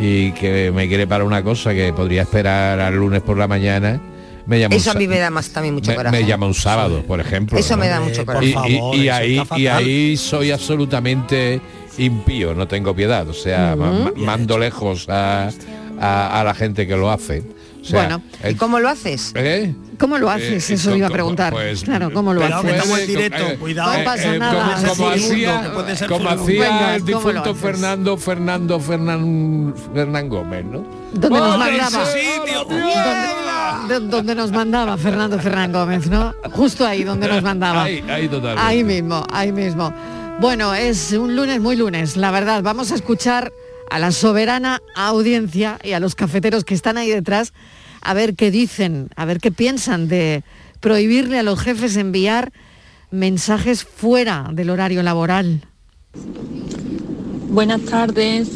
y 0.00 0.32
que 0.32 0.70
me 0.72 0.86
quiere 0.88 1.06
para 1.06 1.24
una 1.24 1.42
cosa 1.42 1.72
que 1.74 1.92
podría 1.92 2.22
esperar 2.22 2.78
al 2.80 2.94
lunes 2.96 3.20
por 3.22 3.36
la 3.36 3.48
mañana, 3.48 4.00
me 4.46 4.60
llama 4.60 4.74
un 4.76 4.80
Eso 4.80 4.90
a 4.92 4.94
mí 4.94 5.06
me 5.08 5.18
da 5.18 5.30
más 5.30 5.50
también 5.50 5.74
mucho 5.74 5.90
me, 5.90 5.96
coraje. 5.96 6.20
me 6.20 6.26
llama 6.26 6.46
un 6.46 6.54
sábado, 6.54 7.02
por 7.06 7.20
ejemplo. 7.20 7.58
Eso 7.58 7.76
¿no? 7.76 7.80
me 7.82 7.88
da 7.88 8.00
mucho 8.00 8.20
Y- 8.20 8.22
y- 8.22 8.24
coraje. 8.24 8.80
y, 8.94 9.08
ahí, 9.08 9.42
y 9.56 9.66
ahí 9.66 10.16
soy 10.16 10.50
absolutamente 10.52 11.60
impío, 11.98 12.54
no 12.54 12.66
tengo 12.68 12.94
piedad. 12.94 13.28
O 13.28 13.34
sea, 13.34 13.74
ma- 13.76 13.90
ma- 13.92 14.12
mando 14.16 14.56
lejos 14.58 15.08
a, 15.08 15.50
a- 16.00 16.40
a 16.40 16.44
la 16.44 16.54
gente 16.54 16.86
que 16.86 16.96
lo 16.96 17.10
hace. 17.10 17.42
O 17.88 17.90
sea, 17.90 18.00
Bueno, 18.00 18.22
¿Y 18.48 18.54
cómo 18.54 18.78
lo 18.80 18.88
haces? 18.88 19.32
¿eh? 19.34 19.74
¿Cómo 19.98 20.18
lo 20.18 20.30
haces? 20.30 20.70
Eh, 20.70 20.74
Eso 20.74 20.94
iba 20.94 21.08
a 21.08 21.10
preguntar. 21.10 21.52
pues, 21.52 21.82
claro, 21.82 22.12
¿cómo 22.12 22.32
lo 22.34 22.40
pero 22.40 22.56
haces? 22.58 22.72
estamos 22.74 22.98
en 23.00 23.06
directo, 23.06 23.44
cuidado. 23.58 23.98
No 23.98 24.04
pasa 24.04 24.34
Eh, 24.34 24.38
nada. 24.38 24.74
Como, 24.76 24.94
como 24.94 25.08
hacía, 25.10 25.72
puede 25.74 25.96
ser 25.96 26.08
como 26.08 26.28
hacía 26.28 26.62
Venga, 26.62 26.94
el 26.94 27.02
¿cómo 27.02 27.14
lo 27.14 27.20
difunto? 27.40 27.54
Fernando 27.54 28.16
Fernando 28.16 28.80
Fernán 28.80 29.74
Fernán 29.94 30.28
Gómez, 30.28 30.64
¿no? 30.66 30.84
Donde 31.14 31.40
nos 31.40 31.58
mandaba. 31.58 32.02
ese 32.04 32.28
Donde, 32.68 33.94
de- 34.00 34.06
donde 34.08 34.34
nos 34.34 34.52
mandaba 34.52 34.96
Fernando 34.98 35.38
Fernán 35.38 35.72
Gómez, 35.72 36.06
¿no? 36.08 36.34
Justo 36.52 36.86
ahí 36.86 37.04
donde 37.04 37.26
nos 37.28 37.42
mandaba. 37.42 37.84
Ahí, 37.84 38.04
ahí 38.08 38.28
totalmente. 38.28 38.62
Ahí 38.62 38.84
mismo, 38.84 39.26
ahí 39.32 39.52
mismo. 39.52 39.92
Bueno, 40.40 40.74
es 40.74 41.12
un 41.12 41.34
lunes 41.34 41.60
muy 41.60 41.74
lunes, 41.76 42.16
la 42.16 42.30
verdad. 42.30 42.62
Vamos 42.62 42.92
a 42.92 42.94
escuchar 42.94 43.52
a 43.90 43.98
la 43.98 44.12
soberana 44.12 44.80
audiencia 44.94 45.78
y 45.82 45.92
a 45.92 46.00
los 46.00 46.14
cafeteros 46.14 46.64
que 46.64 46.74
están 46.74 46.96
ahí 46.98 47.10
detrás 47.10 47.52
a 48.00 48.14
ver 48.14 48.34
qué 48.34 48.50
dicen, 48.50 49.08
a 49.16 49.24
ver 49.24 49.40
qué 49.40 49.50
piensan 49.50 50.08
de 50.08 50.44
prohibirle 50.80 51.38
a 51.38 51.42
los 51.42 51.60
jefes 51.60 51.96
enviar 51.96 52.52
mensajes 53.10 53.84
fuera 53.84 54.48
del 54.52 54.70
horario 54.70 55.02
laboral. 55.02 55.62
Buenas 57.50 57.80
tardes. 57.82 58.48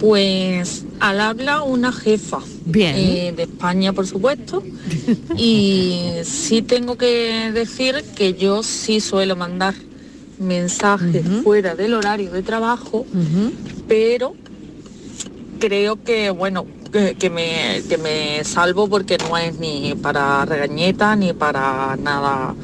Pues 0.00 0.84
al 1.00 1.20
habla 1.20 1.62
una 1.62 1.90
jefa 1.90 2.40
Bien. 2.66 2.94
eh, 2.96 3.32
de 3.34 3.44
España, 3.44 3.92
por 3.92 4.06
supuesto. 4.06 4.62
Y 5.36 6.10
sí 6.24 6.60
tengo 6.62 6.96
que 6.96 7.50
decir 7.52 8.04
que 8.14 8.34
yo 8.34 8.62
sí 8.62 9.00
suelo 9.00 9.36
mandar 9.36 9.74
mensajes 10.38 11.24
fuera 11.42 11.74
del 11.74 11.94
horario 11.94 12.30
de 12.30 12.42
trabajo, 12.42 13.06
pero 13.88 14.34
creo 15.58 16.02
que, 16.02 16.30
bueno, 16.30 16.66
que, 17.18 17.30
me, 17.30 17.82
que 17.88 17.98
me 17.98 18.44
salvo 18.44 18.88
porque 18.88 19.18
no 19.18 19.36
es 19.36 19.58
ni 19.58 19.94
para 19.94 20.44
regañeta 20.44 21.16
ni 21.16 21.32
para 21.32 21.96
nada 21.96 22.54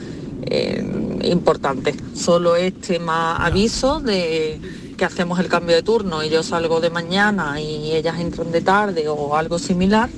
eh, 0.47 0.85
importante. 1.25 1.95
Solo 2.15 2.57
es 2.57 2.81
tema 2.81 3.37
aviso 3.37 4.01
de 4.01 4.61
que 4.97 5.05
hacemos 5.05 5.39
el 5.41 5.49
cambio 5.49 5.75
de 5.75 5.83
turno 5.83 6.23
y 6.23 6.29
yo 6.29 6.43
salgo 6.43 6.81
de 6.81 6.91
mañana 6.91 7.61
y 7.61 7.93
ellas 7.93 8.21
entran 8.21 8.53
de 8.53 8.61
tarde 8.61 9.09
o 9.09 9.37
algo 9.37 9.59
similar 9.59 10.09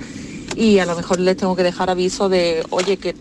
y 0.57 0.79
a 0.79 0.87
lo 0.87 0.95
mejor 0.95 1.21
les 1.21 1.37
tengo 1.37 1.57
que 1.57 1.63
dejar 1.63 1.91
aviso 1.91 2.29
de, 2.29 2.65
oye, 2.71 2.97
que 2.97 3.15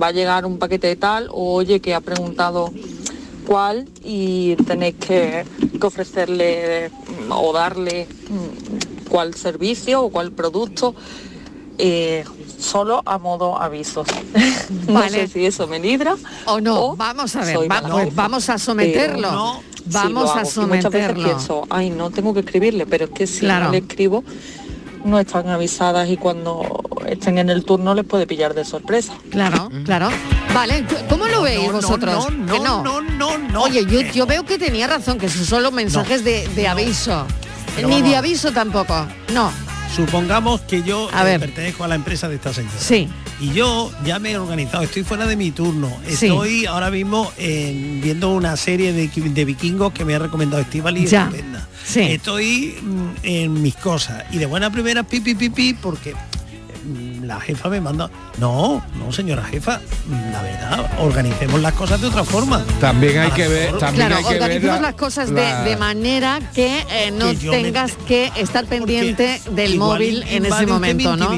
va 0.00 0.08
a 0.08 0.12
llegar 0.12 0.46
un 0.46 0.58
paquete 0.58 0.86
de 0.86 0.96
tal 0.96 1.28
o 1.30 1.54
oye, 1.54 1.80
que 1.80 1.94
ha 1.94 2.00
preguntado 2.00 2.72
cuál 3.48 3.88
y 4.04 4.54
tenéis 4.56 4.96
que, 4.96 5.44
que 5.80 5.86
ofrecerle 5.86 6.90
mm, 6.90 7.32
o 7.32 7.52
darle 7.52 8.06
mm, 8.28 9.08
cuál 9.08 9.34
servicio 9.34 10.02
o 10.02 10.10
cuál 10.10 10.32
producto 10.32 10.94
eh, 11.78 12.24
solo 12.58 13.02
a 13.06 13.16
modo 13.18 13.56
avisos. 13.60 14.06
no 14.86 14.92
Vale. 14.94 15.10
sé 15.10 15.28
si 15.28 15.46
eso 15.46 15.66
me 15.66 15.78
libra 15.80 16.14
o 16.46 16.60
no. 16.60 16.94
vamos 16.96 17.34
a 17.36 17.44
ver, 17.44 17.56
va- 17.70 17.80
pues 17.90 18.14
vamos 18.14 18.48
a 18.50 18.58
someterlo. 18.58 19.62
Vamos 19.86 20.28
a 20.36 20.40
hago. 20.40 20.50
Y 20.62 20.66
muchas 20.66 20.82
veces 20.92 21.06
someterlo. 21.06 21.24
pienso, 21.24 21.66
ay, 21.70 21.88
no 21.88 22.10
tengo 22.10 22.34
que 22.34 22.40
escribirle, 22.40 22.84
pero 22.84 23.06
es 23.06 23.10
que 23.12 23.26
si 23.26 23.40
Claro. 23.40 23.66
no 23.66 23.72
le 23.72 23.78
escribo, 23.78 24.22
no 25.08 25.18
están 25.18 25.48
avisadas 25.48 26.08
y 26.08 26.16
cuando 26.16 26.82
estén 27.06 27.38
en 27.38 27.50
el 27.50 27.64
turno 27.64 27.94
les 27.94 28.04
puede 28.04 28.26
pillar 28.26 28.54
de 28.54 28.64
sorpresa. 28.64 29.14
Claro, 29.30 29.70
claro. 29.84 30.08
Vale, 30.54 30.84
¿cómo 31.08 31.26
lo 31.26 31.42
veis 31.42 31.70
vosotros? 31.72 32.26
Que 32.26 32.60
no, 32.60 32.82
no, 32.82 33.00
no, 33.38 33.62
Oye, 33.62 33.84
yo, 33.86 34.00
yo 34.00 34.26
veo 34.26 34.44
que 34.44 34.58
tenía 34.58 34.86
razón, 34.86 35.18
que 35.18 35.28
son 35.28 35.44
solo 35.44 35.70
mensajes 35.70 36.24
de, 36.24 36.46
de 36.48 36.68
aviso. 36.68 37.26
Ni 37.86 38.02
de 38.02 38.16
aviso 38.16 38.52
tampoco. 38.52 39.06
No. 39.32 39.67
Supongamos 39.94 40.60
que 40.62 40.82
yo 40.82 41.08
A 41.12 41.24
ver. 41.24 41.40
pertenezco 41.40 41.84
a 41.84 41.88
la 41.88 41.94
empresa 41.94 42.28
de 42.28 42.36
esta 42.36 42.52
señora. 42.52 42.74
Sí. 42.78 43.08
Y 43.40 43.52
yo 43.52 43.90
ya 44.04 44.18
me 44.18 44.32
he 44.32 44.38
organizado, 44.38 44.82
estoy 44.82 45.02
fuera 45.04 45.26
de 45.26 45.36
mi 45.36 45.50
turno. 45.50 45.88
Sí. 46.06 46.26
Estoy 46.26 46.66
ahora 46.66 46.90
mismo 46.90 47.32
eh, 47.38 47.98
viendo 48.02 48.30
una 48.30 48.56
serie 48.56 48.92
de, 48.92 49.08
de 49.08 49.44
vikingos 49.44 49.92
que 49.92 50.04
me 50.04 50.14
ha 50.14 50.18
recomendado 50.18 50.60
Estivali 50.62 51.06
Ya. 51.06 51.24
estupenda. 51.24 51.66
Sí. 51.84 52.00
Estoy 52.00 52.76
mm, 52.82 53.08
en 53.22 53.62
mis 53.62 53.76
cosas. 53.76 54.24
Y 54.32 54.38
de 54.38 54.46
buena 54.46 54.70
primera, 54.70 55.02
pi, 55.04 55.20
pi, 55.20 55.34
pi, 55.34 55.48
pi, 55.50 55.74
porque 55.74 56.14
la 57.28 57.38
jefa 57.40 57.68
me 57.68 57.80
manda. 57.80 58.10
No, 58.38 58.82
no, 58.98 59.12
señora 59.12 59.44
jefa, 59.44 59.80
la 60.32 60.42
verdad, 60.42 60.90
organicemos 61.00 61.60
las 61.60 61.74
cosas 61.74 62.00
de 62.00 62.06
otra 62.06 62.24
forma. 62.24 62.64
También 62.80 63.18
hay 63.18 63.30
que 63.32 63.46
ver, 63.46 63.76
también 63.78 64.06
Claro, 64.08 64.16
hay 64.16 64.24
que 64.24 64.30
ver 64.34 64.42
organicemos 64.42 64.76
la- 64.76 64.82
las 64.88 64.94
cosas 64.94 65.30
la- 65.30 65.62
de, 65.62 65.70
de 65.70 65.76
manera 65.76 66.40
que 66.54 66.78
eh, 66.90 67.10
no 67.12 67.26
Que 67.28 67.36
yo 67.36 67.52
me- 67.52 67.62
tengas 67.62 67.92
que 68.08 68.32
estar 68.36 68.64
pendiente 68.64 69.40
del 69.50 69.76
móvil 69.78 70.24
en 70.28 70.46
ese 70.46 70.66
momento, 70.66 71.16
¿no? 71.16 71.28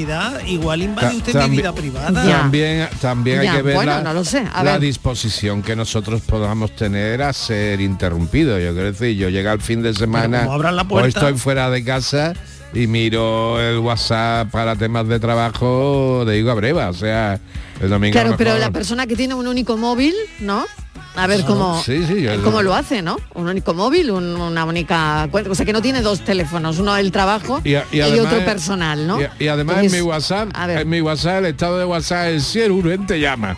igual 0.46 0.82
invade 0.82 1.16
usted 1.16 1.34
mi 1.48 1.56
vida 1.56 1.72
privada. 1.74 2.22
También, 2.24 2.88
también 3.00 3.42
Ya, 3.42 3.50
hay 3.50 3.56
que 3.58 3.62
ver 3.62 3.74
bueno, 3.74 3.92
la, 3.92 4.02
no 4.02 4.14
lo 4.14 4.24
sé, 4.24 4.44
a 4.52 4.62
la 4.62 4.72
ver. 4.72 4.80
disposición 4.80 5.62
que 5.62 5.74
nosotros 5.74 6.20
podamos 6.22 6.76
tener 6.76 7.22
a 7.22 7.32
ser 7.32 7.80
interrumpidos. 7.80 8.62
Yo 8.62 8.72
quiero 8.72 8.92
decir, 8.92 9.16
yo 9.16 9.28
llega 9.28 9.52
el 9.52 9.60
fin 9.60 9.82
de 9.82 9.92
semana 9.92 10.40
como 10.44 10.52
abran 10.54 10.76
la 10.76 10.82
o 10.82 10.88
puerta- 10.88 11.08
estoy 11.08 11.34
fuera 11.36 11.68
de 11.68 11.82
casa 11.84 12.32
y 12.74 12.86
miro 12.86 13.60
el 13.60 13.78
WhatsApp 13.78 14.50
para 14.50 14.76
temas 14.76 15.06
de 15.08 15.18
trabajo, 15.20 16.24
de 16.26 16.36
digo 16.36 16.50
a 16.50 16.54
breva, 16.54 16.88
o 16.90 16.94
sea, 16.94 17.40
el 17.80 17.88
domingo 17.90 18.12
Claro, 18.12 18.34
pero 18.36 18.58
la 18.58 18.70
persona 18.70 19.06
que 19.06 19.16
tiene 19.16 19.34
un 19.34 19.46
único 19.46 19.76
móvil, 19.76 20.14
¿no? 20.40 20.64
A 21.16 21.26
ver 21.26 21.42
cómo, 21.44 21.82
sí, 21.84 22.04
sí, 22.06 22.22
yo- 22.22 22.40
cómo 22.44 22.62
lo 22.62 22.72
hace, 22.72 23.02
¿no? 23.02 23.16
Un 23.34 23.48
único 23.48 23.74
móvil, 23.74 24.12
un- 24.12 24.36
una 24.36 24.64
única 24.64 25.26
cuenta. 25.32 25.50
O 25.50 25.56
sea, 25.56 25.66
que 25.66 25.72
no 25.72 25.82
tiene 25.82 26.02
dos 26.02 26.20
teléfonos, 26.20 26.78
uno 26.78 26.94
del 26.94 27.10
trabajo 27.10 27.60
y, 27.64 27.70
y, 27.70 27.78
y 27.90 28.00
además- 28.00 28.32
otro 28.32 28.44
personal, 28.44 29.06
¿no? 29.08 29.20
Y, 29.20 29.24
y 29.44 29.48
además 29.48 29.76
Entonces, 29.78 29.98
en 29.98 30.04
mi 30.04 30.08
WhatsApp, 30.08 30.48
en 30.68 30.88
mi 30.88 31.00
WhatsApp, 31.00 31.38
el 31.40 31.46
estado 31.46 31.78
de 31.80 31.84
WhatsApp 31.84 32.26
es 32.28 32.44
si 32.44 32.60
urgente 32.62 33.18
llama. 33.18 33.56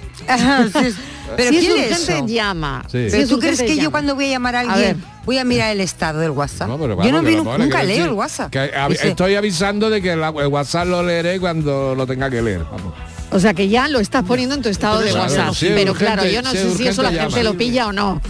Pero 1.37 1.51
si 1.51 1.57
es 1.59 1.65
¿quién 1.65 1.73
urgente, 1.73 2.13
eso? 2.19 2.27
llama. 2.27 2.83
Sí. 2.91 3.05
Si 3.05 3.11
¿Pero 3.11 3.23
es 3.23 3.29
tú 3.29 3.39
crees 3.39 3.61
que 3.63 3.69
yo 3.69 3.75
llama. 3.77 3.91
cuando 3.91 4.15
voy 4.15 4.25
a 4.27 4.29
llamar 4.29 4.57
a 4.57 4.59
A 4.61 4.63
alguien 4.75 4.97
ver. 5.01 5.07
voy 5.25 5.39
a 5.39 5.45
mirar 5.45 5.71
el 5.73 5.81
estado 5.81 6.21
del 6.21 6.31
WhatsApp? 6.31 6.69
No, 6.69 6.79
pero 6.79 7.03
yo 7.03 7.13
no 7.13 7.23
nunca 7.59 7.83
leo 7.83 8.05
el 8.05 8.13
WhatsApp. 8.13 8.51
que 8.51 8.59
a- 8.59 8.89
Dice, 8.89 9.09
estoy 9.09 9.35
avisando 9.35 9.91
de 9.91 10.01
que 10.03 10.15
la- 10.17 10.29
el 10.29 10.47
WhatsApp 10.49 10.87
lo 10.89 11.03
leeré 11.03 11.39
cuando 11.41 11.95
lo 11.95 12.07
tenga 12.07 12.29
que 12.31 12.43
leer. 12.43 12.63
Vamos. 12.71 12.95
O 13.31 13.41
sea, 13.41 13.55
que 13.55 13.69
ya 13.69 13.89
lo 13.89 13.99
estás 14.01 14.25
poniendo 14.25 14.55
en 14.55 14.61
tu 14.63 14.69
estado 14.69 15.01
de 15.01 15.11
Claro, 15.11 15.23
WhatsApp. 15.33 15.55
si 15.55 15.67
es 15.69 15.73
pero 15.73 15.93
urgente- 15.93 16.13
claro, 16.15 16.29
yo 16.29 16.43
no 16.43 16.51
si 16.51 16.57
es 16.59 16.63
sé 16.65 16.77
si 16.77 16.87
eso 16.89 17.03
la 17.03 17.09
urgente, 17.09 17.25
gente 17.31 17.43
llama. 17.45 17.53
lo 17.53 17.59
pilla 17.59 17.87
o 17.87 17.93
no. 17.93 18.21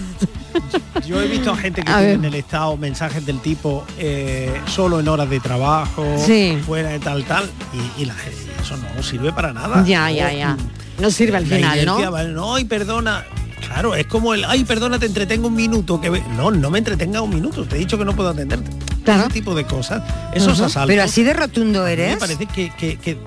Yo 1.06 1.20
he 1.20 1.26
visto 1.26 1.50
a 1.50 1.56
gente 1.56 1.82
que 1.82 1.90
A 1.90 1.94
tiene 1.96 2.06
ver. 2.08 2.14
en 2.18 2.24
el 2.26 2.34
estado 2.34 2.76
mensajes 2.76 3.24
del 3.24 3.40
tipo 3.40 3.84
eh, 3.98 4.52
solo 4.66 5.00
en 5.00 5.08
horas 5.08 5.28
de 5.30 5.40
trabajo, 5.40 6.04
Sí. 6.24 6.58
fuera 6.64 6.90
de 6.90 7.00
tal, 7.00 7.24
tal, 7.24 7.50
y, 7.98 8.02
y 8.02 8.04
la 8.04 8.14
gente, 8.14 8.51
eso 8.62 8.76
no 8.76 9.02
sirve 9.02 9.32
para 9.32 9.52
nada. 9.52 9.84
Ya, 9.86 10.10
ya, 10.10 10.32
ya. 10.32 10.54
mm, 10.54 11.02
No 11.02 11.10
sirve 11.10 11.36
al 11.36 11.46
final, 11.46 11.84
¿no? 11.84 11.98
no, 12.28 12.54
ay, 12.54 12.64
perdona. 12.64 13.24
Claro, 13.66 13.94
es 13.94 14.06
como 14.06 14.34
el, 14.34 14.44
ay, 14.44 14.64
perdona, 14.64 14.98
te 14.98 15.06
entretengo 15.06 15.46
un 15.48 15.54
minuto. 15.54 16.00
que 16.00 16.10
ve-". 16.10 16.22
No, 16.36 16.50
no 16.50 16.70
me 16.70 16.78
entretenga 16.78 17.20
un 17.22 17.30
minuto, 17.30 17.64
te 17.64 17.76
he 17.76 17.78
dicho 17.78 17.96
que 17.96 18.04
no 18.04 18.14
puedo 18.14 18.30
atenderte. 18.30 18.70
Ese 19.06 19.28
tipo 19.30 19.54
de 19.54 19.64
cosas, 19.64 20.02
esos 20.34 20.54
Ujú. 20.58 20.64
asaltos. 20.66 20.88
Pero 20.88 21.02
así 21.02 21.22
de 21.22 21.32
rotundo 21.32 21.86
eres. 21.86 22.10
Me 22.14 22.16
parece 22.18 22.46
que... 22.46 22.70
que. 22.76 23.18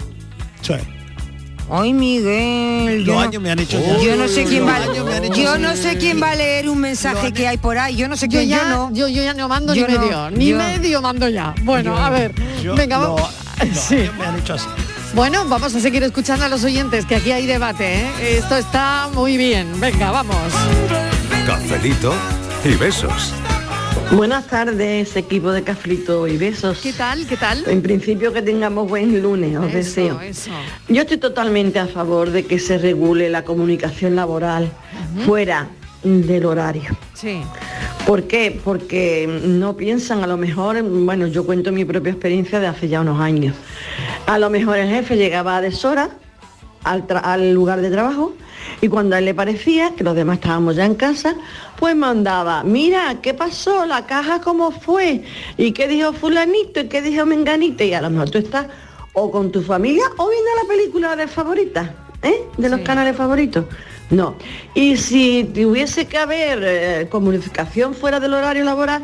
Ay, 1.69 1.93
Miguel. 1.93 2.97
Los 2.99 3.07
yo 3.07 3.13
no- 3.15 3.19
años 3.21 3.41
me 3.41 3.49
han 3.51 3.59
hecho 3.59 3.79
ya. 3.81 3.97
Yo 4.03 4.15
no 4.15 4.27
sé 4.27 4.43
quién 4.43 4.67
va. 4.67 4.79
Yo 5.35 5.57
no 5.57 5.75
sé 5.75 5.97
quién 5.97 6.21
va 6.21 6.31
a 6.31 6.35
leer 6.35 6.69
un 6.69 6.79
mensaje 6.79 7.33
que 7.33 7.47
hay 7.47 7.57
por 7.57 7.77
ahí. 7.77 7.95
Yo 7.95 8.07
no 8.07 8.15
sé 8.15 8.27
Yo 8.27 8.37
quién. 8.39 8.49
ya, 8.49 8.57
yo 8.63 8.69
no. 8.69 8.93
yo, 8.93 9.07
yo 9.07 9.23
ya 9.23 9.33
no 9.33 9.47
mando 9.47 9.73
Yo 9.73 9.87
ni 9.87 9.93
no, 9.95 9.99
medio, 9.99 10.29
ni 10.31 10.47
yo- 10.49 10.57
medio 10.57 11.01
mando 11.01 11.27
ya. 11.27 11.55
Bueno, 11.63 11.95
Yo- 11.95 12.03
a 12.03 12.09
ver, 12.11 12.33
yo 12.63 12.75
venga, 12.75 12.99
lo- 12.99 13.15
vamos. 13.15 13.31
los 13.67 13.77
Sí. 13.79 13.95
años 13.95 14.13
me 14.17 14.25
han 14.25 14.37
hecho 14.39 14.53
así. 14.53 14.67
Bueno, 15.15 15.45
vamos 15.47 15.73
a 15.73 15.79
seguir 15.79 16.03
escuchando 16.03 16.43
a 16.43 16.49
los 16.49 16.63
oyentes, 16.65 17.05
que 17.05 17.15
aquí 17.15 17.31
hay 17.31 17.45
debate, 17.45 18.01
¿eh? 18.01 18.37
Esto 18.37 18.57
está 18.57 19.09
muy 19.13 19.37
bien. 19.37 19.79
Venga, 19.79 20.11
vamos. 20.11 20.35
Cafelito 21.47 22.13
y 22.65 22.73
besos. 22.75 23.33
Buenas 24.11 24.45
tardes, 24.47 25.15
equipo 25.15 25.51
de 25.51 25.63
Cafrito 25.63 26.27
y 26.27 26.37
Besos. 26.37 26.79
¿Qué 26.83 26.91
tal? 26.93 27.25
¿Qué 27.25 27.37
tal? 27.37 27.63
En 27.67 27.81
principio 27.81 28.31
que 28.33 28.41
tengamos 28.41 28.87
buen 28.89 29.21
lunes, 29.21 29.57
os 29.57 29.67
Eso, 29.67 29.75
deseo. 29.77 30.21
eso. 30.21 30.51
Yo 30.89 31.01
estoy 31.03 31.17
totalmente 31.17 31.79
a 31.79 31.87
favor 31.87 32.29
de 32.29 32.45
que 32.45 32.59
se 32.59 32.77
regule 32.77 33.29
la 33.29 33.43
comunicación 33.43 34.15
laboral 34.15 34.69
fuera 35.25 35.69
del 36.03 36.45
horario. 36.45 36.95
Sí. 37.13 37.41
¿Por 38.05 38.23
qué? 38.27 38.59
Porque 38.63 39.27
no 39.43 39.75
piensan 39.75 40.23
a 40.23 40.27
lo 40.27 40.37
mejor, 40.37 40.83
bueno, 40.83 41.25
yo 41.25 41.43
cuento 41.45 41.71
mi 41.71 41.83
propia 41.85 42.11
experiencia 42.11 42.59
de 42.59 42.67
hace 42.67 42.87
ya 42.87 43.01
unos 43.01 43.19
años. 43.19 43.55
A 44.27 44.39
lo 44.39 44.49
mejor 44.49 44.77
el 44.77 44.89
jefe 44.89 45.17
llegaba 45.17 45.57
a 45.57 45.61
deshora 45.61 46.09
al, 46.83 47.53
lugar 47.53 47.81
de 47.81 47.91
trabajo 47.91 48.33
y 48.81 48.87
cuando 48.87 49.15
a 49.15 49.19
él 49.19 49.25
le 49.25 49.33
parecía 49.33 49.93
que 49.95 50.03
los 50.03 50.15
demás 50.15 50.37
estábamos 50.37 50.75
ya 50.75 50.85
en 50.85 50.95
casa, 50.95 51.35
pues 51.77 51.95
mandaba, 51.95 52.63
mira, 52.63 53.17
¿qué 53.21 53.33
pasó? 53.33 53.85
La 53.85 54.05
caja 54.05 54.41
cómo 54.41 54.71
fue, 54.71 55.23
y 55.57 55.71
qué 55.71 55.87
dijo 55.87 56.13
fulanito, 56.13 56.79
y 56.79 56.87
qué 56.87 57.01
dijo 57.01 57.25
menganito, 57.25 57.83
y 57.83 57.93
a 57.93 58.01
lo 58.01 58.09
mejor 58.09 58.29
tú 58.31 58.39
estás 58.39 58.67
o 59.13 59.31
con 59.31 59.51
tu 59.51 59.61
familia 59.61 60.03
o 60.17 60.29
viendo 60.29 60.49
la 60.61 60.67
película 60.67 61.15
de 61.15 61.27
favoritas, 61.27 61.89
¿eh? 62.21 62.45
De 62.57 62.69
los 62.69 62.81
canales 62.81 63.15
favoritos. 63.15 63.65
No. 64.09 64.35
Y 64.73 64.97
si 64.97 65.43
tuviese 65.45 66.05
que 66.05 66.17
haber 66.17 66.59
eh, 66.63 67.07
comunicación 67.09 67.93
fuera 67.93 68.19
del 68.19 68.33
horario 68.33 68.63
laboral, 68.63 69.03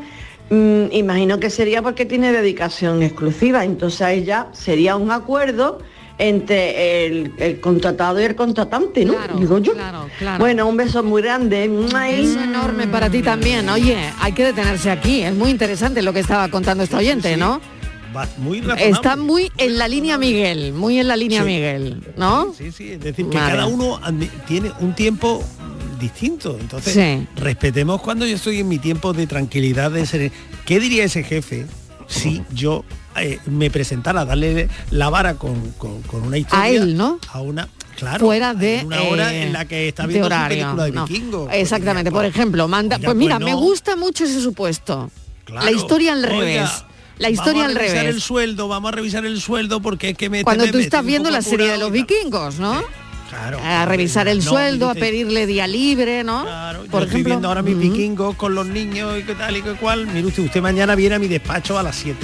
mm, 0.51 0.91
imagino 0.91 1.39
que 1.39 1.49
sería 1.49 1.81
porque 1.81 2.05
tiene 2.05 2.31
dedicación 2.31 3.01
exclusiva. 3.01 3.65
Entonces 3.65 4.01
ahí 4.01 4.23
ya 4.23 4.49
sería 4.53 4.95
un 4.95 5.09
acuerdo 5.11 5.79
entre 6.17 7.07
el, 7.07 7.33
el 7.39 7.59
contratado 7.59 8.21
y 8.21 8.25
el 8.25 8.35
contratante, 8.35 9.03
¿no? 9.05 9.15
Digo 9.39 9.57
yo. 9.57 9.73
claro, 9.73 10.07
claro. 10.19 10.37
Bueno, 10.37 10.67
un 10.67 10.77
beso 10.77 11.01
muy 11.01 11.23
grande. 11.23 11.67
Beso 11.67 12.39
enorme 12.39 12.85
para 12.85 13.09
ti 13.09 13.23
también. 13.23 13.67
Oye, 13.69 13.97
hay 14.19 14.31
que 14.33 14.43
detenerse 14.45 14.91
aquí. 14.91 15.23
Es 15.23 15.33
muy 15.33 15.49
interesante 15.49 16.03
lo 16.03 16.13
que 16.13 16.19
estaba 16.19 16.47
contando 16.49 16.83
esta 16.83 16.97
oyente, 16.97 17.37
¿no? 17.37 17.59
Muy. 18.37 18.61
Está 18.77 19.15
muy 19.15 19.51
en 19.57 19.77
la 19.77 19.87
línea 19.87 20.17
Miguel, 20.17 20.73
muy 20.73 20.99
en 20.99 21.07
la 21.07 21.15
línea 21.15 21.41
Sí. 21.41 21.47
Miguel, 21.47 22.03
¿no? 22.17 22.53
Sí, 22.55 22.71
sí, 22.71 22.91
es 22.91 22.99
decir, 22.99 23.27
que 23.29 23.37
Vale. 23.37 23.51
cada 23.53 23.67
uno 23.67 23.99
tiene 24.47 24.71
un 24.81 24.93
tiempo 24.93 25.41
distinto. 26.01 26.57
Entonces, 26.59 26.93
Sí. 26.93 27.27
respetemos 27.37 28.01
cuando 28.01 28.25
yo 28.25 28.35
estoy 28.35 28.59
en 28.59 28.67
mi 28.67 28.79
tiempo 28.79 29.13
de 29.13 29.27
tranquilidad, 29.27 29.91
de 29.91 30.05
ser. 30.05 30.31
¿Qué 30.65 30.79
diría 30.81 31.05
ese 31.05 31.23
jefe 31.23 31.65
si 32.07 32.41
yo 32.53 32.83
eh, 33.15 33.39
me 33.45 33.69
presentara 33.69 34.21
a 34.21 34.25
darle 34.25 34.67
la 34.89 35.09
vara 35.09 35.35
con, 35.35 35.71
con- 35.77 36.01
con 36.03 36.23
una 36.23 36.37
historia 36.37 36.63
A 36.63 36.69
él, 36.69 36.95
¿no? 36.97 37.19
A 37.31 37.41
una, 37.41 37.67
claro, 37.97 38.25
Fuera 38.25 38.53
de 38.53 38.79
en 38.79 38.87
una 38.87 39.01
hora 39.03 39.33
eh, 39.33 39.43
en 39.43 39.53
la 39.53 39.65
que 39.65 39.87
está 39.89 40.03
de 40.03 40.09
viendo 40.09 40.27
su 40.27 40.33
horario, 40.33 40.57
película 40.57 40.83
de 40.85 40.91
no. 40.91 41.05
vikingo. 41.07 41.49
Exactamente, 41.51 42.09
por 42.11 42.25
ejemplo, 42.25 42.67
manda, 42.67 42.95
oiga, 42.97 43.05
pues 43.07 43.17
mira, 43.17 43.37
pues 43.39 43.45
me 43.53 43.53
gusta 43.59 43.95
mucho 43.97 44.23
ese 44.25 44.41
supuesto. 44.41 45.09
Claro, 45.45 45.65
la 45.65 45.71
historia 45.71 46.13
al 46.13 46.19
oiga, 46.23 46.29
revés. 46.39 46.69
La 47.17 47.29
historia 47.29 47.65
al 47.65 47.73
vamos 47.73 47.75
a 47.75 47.79
revisar 47.79 47.97
revés. 48.03 48.15
el 48.15 48.21
sueldo, 48.21 48.67
vamos 48.69 48.87
a 48.89 48.95
revisar 48.95 49.25
el 49.25 49.39
sueldo 49.41 49.81
porque 49.81 50.09
es 50.11 50.17
que 50.17 50.29
me 50.29 50.43
Cuando 50.43 50.65
me- 50.65 50.71
tú 50.71 50.79
estás 50.79 51.05
viendo 51.05 51.29
la 51.29 51.41
serie 51.41 51.67
de 51.69 51.77
los 51.77 51.91
vikingos, 51.91 52.55
¿no? 52.59 52.81
Claro. 53.31 53.59
A 53.63 53.85
revisar 53.85 54.27
el 54.27 54.37
No, 54.39 54.43
sueldo, 54.43 54.89
a 54.89 54.93
pedirle 54.93 55.47
día 55.47 55.65
libre, 55.65 56.23
¿no? 56.23 56.45
Yo 56.73 56.83
Por 56.91 57.03
estoy 57.03 57.23
viendo 57.23 57.47
ahora 57.47 57.61
mis 57.63 57.73
Ujú. 57.75 57.81
vikingos 57.83 58.35
con 58.35 58.53
los 58.53 58.67
niños 58.67 59.17
y 59.19 59.23
qué 59.23 59.33
tal 59.35 59.55
y 59.57 59.61
qué 59.61 59.71
cual. 59.73 60.05
Mire 60.05 60.27
usted, 60.27 60.43
usted 60.43 60.61
mañana 60.61 60.95
viene 60.95 61.15
a 61.15 61.19
mi 61.19 61.27
despacho 61.29 61.79
a 61.79 61.83
las 61.83 61.95
7. 61.95 62.17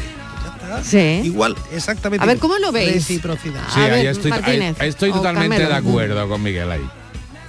Ya 0.44 0.78
está. 0.78 0.84
Sí. 0.84 1.22
Igual, 1.24 1.56
exactamente. 1.74 2.22
A 2.24 2.28
ver. 2.28 2.38
¿cómo 2.40 2.58
lo 2.58 2.72
veis? 2.74 2.94
Reciprocidad. 2.94 3.62
Sí, 3.74 3.80
A 3.80 3.84
ahí 3.86 3.90
ver, 3.92 4.06
estoy, 4.08 4.32
ahí- 4.32 4.40
Martínez, 4.42 4.76
ahí 4.80 4.90
estoy 4.90 5.12
totalmente 5.14 5.58
Carmelo. 5.58 5.70
de 5.82 5.90
acuerdo 5.90 6.30
con 6.30 6.44
Miguel 6.44 6.72
ahí. 6.72 6.90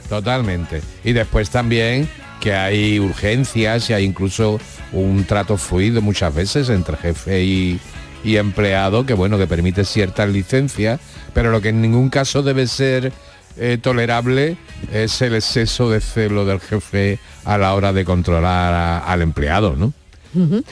Totalmente. 0.09 0.81
Y 1.05 1.13
después 1.13 1.51
también 1.51 2.09
que 2.41 2.55
hay 2.55 3.01
urgencias 3.01 3.91
y 3.91 3.93
hay 3.93 4.05
incluso 4.05 4.61
un 4.93 5.25
trato 5.25 5.57
fluido 5.57 6.01
muchas 6.01 6.33
veces 6.35 6.69
entre 6.69 6.97
jefe 6.97 7.43
y, 7.43 7.81
y 8.23 8.37
empleado 8.37 9.05
que 9.05 9.15
bueno, 9.15 9.37
que 9.37 9.47
permite 9.49 9.85
ciertas 9.85 10.29
licencias, 10.31 11.01
pero 11.35 11.51
lo 11.51 11.61
que 11.61 11.71
en 11.71 11.83
ningún 11.83 12.09
caso 12.09 12.43
debe 12.43 12.67
ser 12.69 13.13
eh, 13.59 13.79
tolerable 13.81 14.57
es 14.93 15.21
el 15.23 15.35
exceso 15.35 15.91
de 15.91 16.01
celo 16.01 16.45
del 16.45 16.61
jefe 16.61 17.19
a 17.45 17.59
la 17.59 17.75
hora 17.75 17.93
de 17.93 18.05
controlar 18.05 18.73
a- 18.75 18.99
al 18.99 19.23
empleado, 19.23 19.75
¿no? 19.77 19.93
Ujú. 20.35 20.65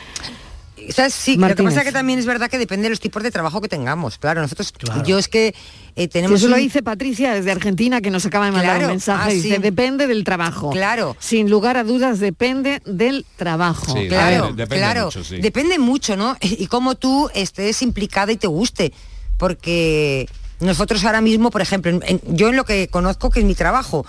¿sabes? 0.90 1.14
Sí, 1.14 1.36
lo 1.36 1.52
que 1.56 1.62
pasa 1.64 1.80
es 1.80 1.86
que 1.86 1.90
también 1.92 2.18
es 2.20 2.26
verdad 2.26 2.48
que 2.48 2.58
depende 2.58 2.84
de 2.84 2.90
los 2.90 3.00
tipos 3.00 3.20
de 3.24 3.32
trabajo 3.32 3.60
que 3.60 3.66
tengamos. 3.68 4.18
Claro, 4.18 4.40
nosotros, 4.40 4.72
yo 5.04 5.18
es 5.18 5.26
que 5.26 5.52
eh, 5.96 6.06
tenemos... 6.06 6.38
Eso 6.40 6.48
lo 6.48 6.56
dice 6.56 6.80
Patricia 6.80 7.34
desde 7.34 7.50
Argentina, 7.50 8.00
que 8.00 8.10
nos 8.12 8.24
acaba 8.24 8.44
de 8.46 8.52
mandar 8.52 8.74
Claro, 8.76 8.84
un 8.86 8.92
mensaje. 8.92 9.30
ah, 9.30 9.34
dice, 9.34 9.56
sí. 9.56 9.60
depende 9.62 10.06
del 10.06 10.22
trabajo. 10.22 10.70
Claro. 10.70 11.16
Sin 11.18 11.50
lugar 11.50 11.76
a 11.76 11.82
dudas, 11.82 12.20
depende 12.20 12.82
del 12.84 13.26
trabajo. 13.36 13.94
Sí, 13.96 14.06
Claro, 14.06 14.48
depende 14.52 14.76
claro. 14.76 15.04
mucho, 15.06 15.24
sí. 15.24 15.38
Depende 15.40 15.78
mucho, 15.80 16.16
¿no? 16.16 16.36
Y 16.40 16.68
cómo 16.68 16.94
tú 16.94 17.30
estés 17.34 17.82
implicada 17.82 18.30
y 18.30 18.36
te 18.36 18.46
guste. 18.46 18.92
Porque 19.38 20.28
nosotros 20.60 21.04
ahora 21.04 21.20
mismo, 21.20 21.50
por 21.50 21.60
ejemplo, 21.60 21.98
yo 22.28 22.48
en 22.48 22.56
lo 22.56 22.64
que 22.64 22.88
conozco 22.88 23.30
que 23.30 23.40
es 23.40 23.46
mi 23.46 23.54
trabajo, 23.54 24.06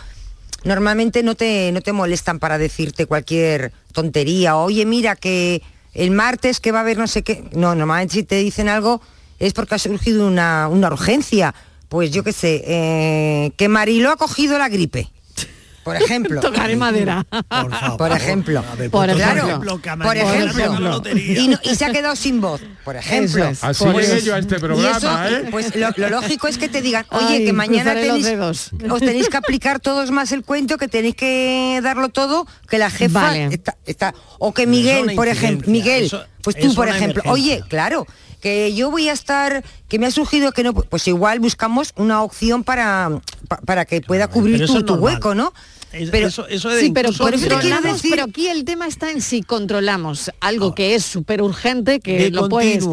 normalmente 0.63 1.23
no 1.23 1.35
te, 1.35 1.71
no 1.71 1.81
te 1.81 1.93
molestan 1.93 2.39
para 2.39 2.57
decirte 2.57 3.05
cualquier 3.05 3.73
tontería. 3.91 4.57
Oye, 4.57 4.85
mira 4.85 5.15
que 5.15 5.61
el 5.93 6.11
martes 6.11 6.59
que 6.59 6.71
va 6.71 6.79
a 6.79 6.81
haber 6.81 6.97
no 6.97 7.07
sé 7.07 7.23
qué. 7.23 7.43
No, 7.51 7.75
normalmente 7.75 8.13
si 8.13 8.23
te 8.23 8.37
dicen 8.37 8.69
algo 8.69 9.01
es 9.39 9.53
porque 9.53 9.75
ha 9.75 9.79
surgido 9.79 10.27
una, 10.27 10.67
una 10.67 10.87
urgencia. 10.87 11.53
Pues 11.89 12.11
yo 12.11 12.23
qué 12.23 12.33
sé, 12.33 12.63
eh, 12.65 13.51
que 13.55 13.69
Marilo 13.69 14.11
ha 14.11 14.17
cogido 14.17 14.57
la 14.57 14.67
gripe. 14.67 15.09
Por 15.87 15.95
ejemplo. 15.95 16.41
Tocaré 16.47 16.75
madera. 16.75 17.25
Por 17.97 18.11
ejemplo. 18.11 18.61
Por 18.91 19.09
Claro, 19.13 19.47
ejemplo. 19.47 19.79
por 20.03 20.17
ejemplo. 20.17 21.01
Y, 21.15 21.47
no- 21.47 21.59
y 21.63 21.75
se 21.75 21.85
ha 21.85 21.91
quedado 21.93 22.13
sin 22.17 22.41
voz, 22.41 22.59
por 22.83 22.97
ejemplo. 22.97 23.45
Es. 23.47 23.63
Así 23.63 23.85
Por 23.85 23.95
llegué 24.01 24.21
yo 24.21 24.35
a 24.35 24.39
este 24.39 24.57
Y 24.57 24.59
programa, 24.59 24.97
eso, 24.97 25.35
¿eh? 25.37 25.47
pues 25.49 25.73
lo, 25.77 25.87
lo 25.95 26.09
lógico 26.09 26.49
es 26.49 26.57
que 26.57 26.67
te 26.67 26.81
digan, 26.81 27.05
oye, 27.11 27.35
Ay, 27.37 27.45
que 27.45 27.53
mañana 27.53 27.93
tenéis, 27.93 28.27
os 28.91 28.99
tenéis 28.99 29.29
que 29.29 29.37
aplicar 29.37 29.79
todos 29.79 30.11
más 30.11 30.33
el 30.33 30.43
cuento, 30.43 30.77
que 30.77 30.89
tenéis 30.89 31.15
que 31.15 31.79
darlo 31.81 32.09
todo, 32.09 32.45
que 32.69 32.77
la 32.77 32.89
jefa 32.89 33.21
Vale. 33.21 33.45
está, 33.51 33.77
está- 33.85 34.13
o 34.39 34.53
que 34.53 34.67
Miguel, 34.67 35.13
por 35.15 35.29
ejemplo, 35.29 35.71
Miguel, 35.71 36.03
eso- 36.05 36.25
pues 36.41 36.57
tú, 36.59 36.75
por 36.75 36.89
ejemplo, 36.89 37.21
emergencia. 37.23 37.31
oye, 37.31 37.63
claro, 37.69 38.05
que 38.41 38.73
yo 38.75 38.91
voy 38.91 39.09
a 39.09 39.13
estar, 39.13 39.63
que 39.89 39.97
me 39.99 40.05
ha 40.05 40.11
surgido 40.11 40.51
que 40.51 40.63
no, 40.63 40.73
pues 40.73 41.07
igual 41.07 41.39
buscamos 41.39 41.91
una 41.95 42.21
opción 42.21 42.63
para, 42.63 43.09
pa- 43.47 43.57
para 43.65 43.85
que 43.85 44.01
pueda 44.01 44.27
cubrir 44.27 44.65
tu, 44.65 44.83
tu 44.83 44.93
hueco, 44.95 45.33
¿no? 45.33 45.53
Es- 45.93 46.09
Pero- 46.09 46.27
eso, 46.27 46.47
eso 46.47 46.69
es 46.69 46.81
Sí, 46.81 46.91
pero 46.93 47.11
por 47.13 47.33
eso 47.33 47.47
te 47.47 47.55
quiero 47.59 47.81
decir- 47.81 48.11
pero 48.11 48.23
aquí 48.25 48.47
el 48.49 48.65
tema 48.65 48.87
está 48.87 49.09
en 49.11 49.21
si 49.21 49.41
controlamos 49.41 50.31
algo 50.41 50.75
que 50.75 50.95
es 50.95 51.05
súper 51.05 51.41
urgente, 51.41 51.99
que 52.01 52.17
De 52.23 52.29
lo 52.31 52.49
puedes, 52.49 52.83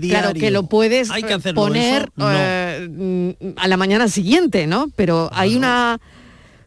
claro, 0.00 0.34
que 0.34 0.50
lo 0.50 0.66
puedes 0.66 1.10
Hay 1.10 1.22
que 1.22 1.32
hacerlo, 1.34 1.62
poner 1.62 2.10
no. 2.16 2.26
eh, 2.30 2.88
mm, 2.90 3.46
a 3.56 3.66
la 3.68 3.76
mañana 3.76 4.08
siguiente, 4.08 4.66
¿no? 4.66 4.88
Pero 4.94 5.30
hay 5.32 5.56
una 5.56 6.00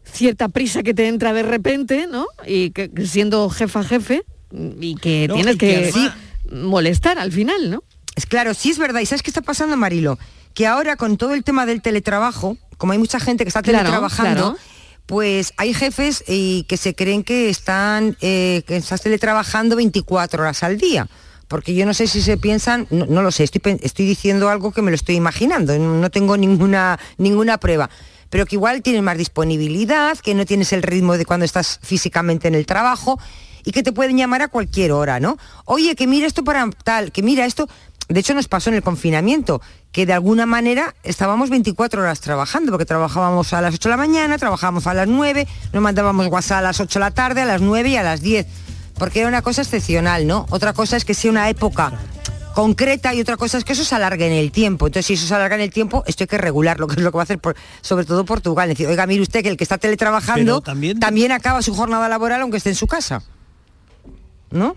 cierta 0.04 0.48
prisa 0.48 0.82
que 0.82 0.94
te 0.94 1.06
entra 1.06 1.32
de 1.32 1.42
repente, 1.42 2.06
¿no? 2.10 2.26
Y 2.46 2.70
que 2.70 2.90
siendo 3.06 3.48
jefa 3.50 3.84
jefe 3.84 4.24
mm, 4.50 4.82
y 4.82 4.94
que 4.96 5.26
No, 5.28 5.34
tienes 5.34 5.54
y 5.54 5.58
que 5.58 5.66
que, 5.68 5.76
además- 5.92 6.14
molestar 6.50 7.18
al 7.18 7.30
final, 7.32 7.70
¿no? 7.70 7.82
Es 8.16 8.26
claro, 8.26 8.52
sí 8.54 8.70
es 8.70 8.78
verdad. 8.78 9.00
¿Y 9.00 9.06
sabes 9.06 9.22
qué 9.22 9.30
está 9.30 9.42
pasando, 9.42 9.76
Marilo? 9.76 10.18
Que 10.54 10.66
ahora 10.66 10.96
con 10.96 11.16
todo 11.18 11.34
el 11.34 11.44
tema 11.44 11.66
del 11.66 11.82
teletrabajo, 11.82 12.56
como 12.78 12.92
hay 12.92 12.98
mucha 12.98 13.20
gente 13.20 13.44
que 13.44 13.48
está 13.48 13.62
Claro, 13.62 13.78
teletrabajando, 13.80 14.40
claro. 14.54 14.58
Pues 15.08 15.54
hay 15.56 15.72
jefes 15.72 16.22
y 16.28 16.64
que 16.64 16.76
se 16.76 16.94
creen 16.94 17.24
que 17.24 17.48
están 17.48 18.18
eh, 18.20 18.62
que 18.66 18.76
estás 18.76 19.00
teletrabajando 19.00 19.74
24 19.74 20.42
horas 20.42 20.62
al 20.62 20.76
día. 20.76 21.08
Porque 21.48 21.74
yo 21.74 21.86
no 21.86 21.94
sé 21.94 22.06
si 22.06 22.20
se 22.20 22.36
piensan, 22.36 22.86
no, 22.90 23.06
no 23.06 23.22
lo 23.22 23.30
sé, 23.30 23.44
estoy, 23.44 23.78
estoy 23.80 24.04
diciendo 24.04 24.50
algo 24.50 24.70
que 24.70 24.82
me 24.82 24.90
lo 24.90 24.94
estoy 24.96 25.14
imaginando, 25.14 25.78
no 25.78 26.10
tengo 26.10 26.36
ninguna, 26.36 27.00
ninguna 27.16 27.56
prueba. 27.56 27.88
Pero 28.28 28.44
que 28.44 28.56
igual 28.56 28.82
tienes 28.82 29.02
más 29.02 29.16
disponibilidad, 29.16 30.18
que 30.18 30.34
no 30.34 30.44
tienes 30.44 30.74
el 30.74 30.82
ritmo 30.82 31.16
de 31.16 31.24
cuando 31.24 31.46
estás 31.46 31.80
físicamente 31.82 32.46
en 32.46 32.54
el 32.54 32.66
trabajo 32.66 33.18
y 33.64 33.72
que 33.72 33.82
te 33.82 33.92
pueden 33.92 34.18
llamar 34.18 34.42
a 34.42 34.48
cualquier 34.48 34.92
hora, 34.92 35.20
¿no? 35.20 35.38
Oye, 35.64 35.96
que 35.96 36.06
mira 36.06 36.26
esto 36.26 36.44
para 36.44 36.68
tal, 36.84 37.12
que 37.12 37.22
mira 37.22 37.46
esto. 37.46 37.66
De 38.10 38.20
hecho, 38.20 38.34
nos 38.34 38.46
pasó 38.46 38.68
en 38.68 38.76
el 38.76 38.82
confinamiento, 38.82 39.62
que 39.92 40.04
de 40.06 40.12
alguna 40.12 40.46
manera 40.46 40.94
estábamos 41.02 41.50
24 41.50 42.02
horas 42.02 42.20
trabajando, 42.20 42.70
porque 42.72 42.84
trabajábamos 42.84 43.52
a 43.52 43.60
las 43.60 43.74
8 43.74 43.88
de 43.88 43.90
la 43.90 43.96
mañana, 43.96 44.38
trabajábamos 44.38 44.86
a 44.86 44.94
las 44.94 45.08
9, 45.08 45.46
nos 45.72 45.82
mandábamos 45.82 46.26
WhatsApp 46.28 46.58
a 46.58 46.62
las 46.62 46.80
8 46.80 46.98
de 46.98 47.04
la 47.04 47.10
tarde, 47.10 47.40
a 47.42 47.46
las 47.46 47.60
9 47.62 47.88
y 47.88 47.96
a 47.96 48.02
las 48.02 48.20
10, 48.20 48.46
porque 48.98 49.20
era 49.20 49.28
una 49.28 49.42
cosa 49.42 49.62
excepcional, 49.62 50.26
¿no? 50.26 50.46
Otra 50.50 50.72
cosa 50.72 50.96
es 50.96 51.04
que 51.04 51.14
sea 51.14 51.30
una 51.30 51.48
época 51.48 51.92
concreta 52.54 53.14
y 53.14 53.20
otra 53.20 53.36
cosa 53.36 53.56
es 53.56 53.64
que 53.64 53.72
eso 53.72 53.84
se 53.84 53.94
alargue 53.94 54.26
en 54.26 54.32
el 54.32 54.50
tiempo. 54.52 54.88
Entonces, 54.88 55.06
si 55.06 55.14
eso 55.14 55.26
se 55.26 55.34
alarga 55.34 55.54
en 55.54 55.62
el 55.62 55.70
tiempo, 55.70 56.02
esto 56.06 56.24
hay 56.24 56.28
que 56.28 56.38
regularlo, 56.38 56.86
que 56.88 56.96
es 56.96 57.02
lo 57.02 57.10
que 57.12 57.16
va 57.16 57.22
a 57.22 57.24
hacer 57.24 57.38
por- 57.38 57.56
sobre 57.80 58.04
todo 58.04 58.24
Portugal. 58.24 58.68
Decir, 58.68 58.86
oiga, 58.88 59.06
mire 59.06 59.22
usted 59.22 59.42
que 59.42 59.48
el 59.48 59.56
que 59.56 59.64
está 59.64 59.78
teletrabajando 59.78 60.60
también- 60.60 60.98
también 61.00 61.32
acaba 61.32 61.62
su 61.62 61.74
jornada 61.74 62.08
laboral 62.08 62.40
aunque 62.42 62.56
esté 62.58 62.68
en 62.70 62.76
su 62.76 62.86
casa. 62.86 63.22
¿No? 64.50 64.76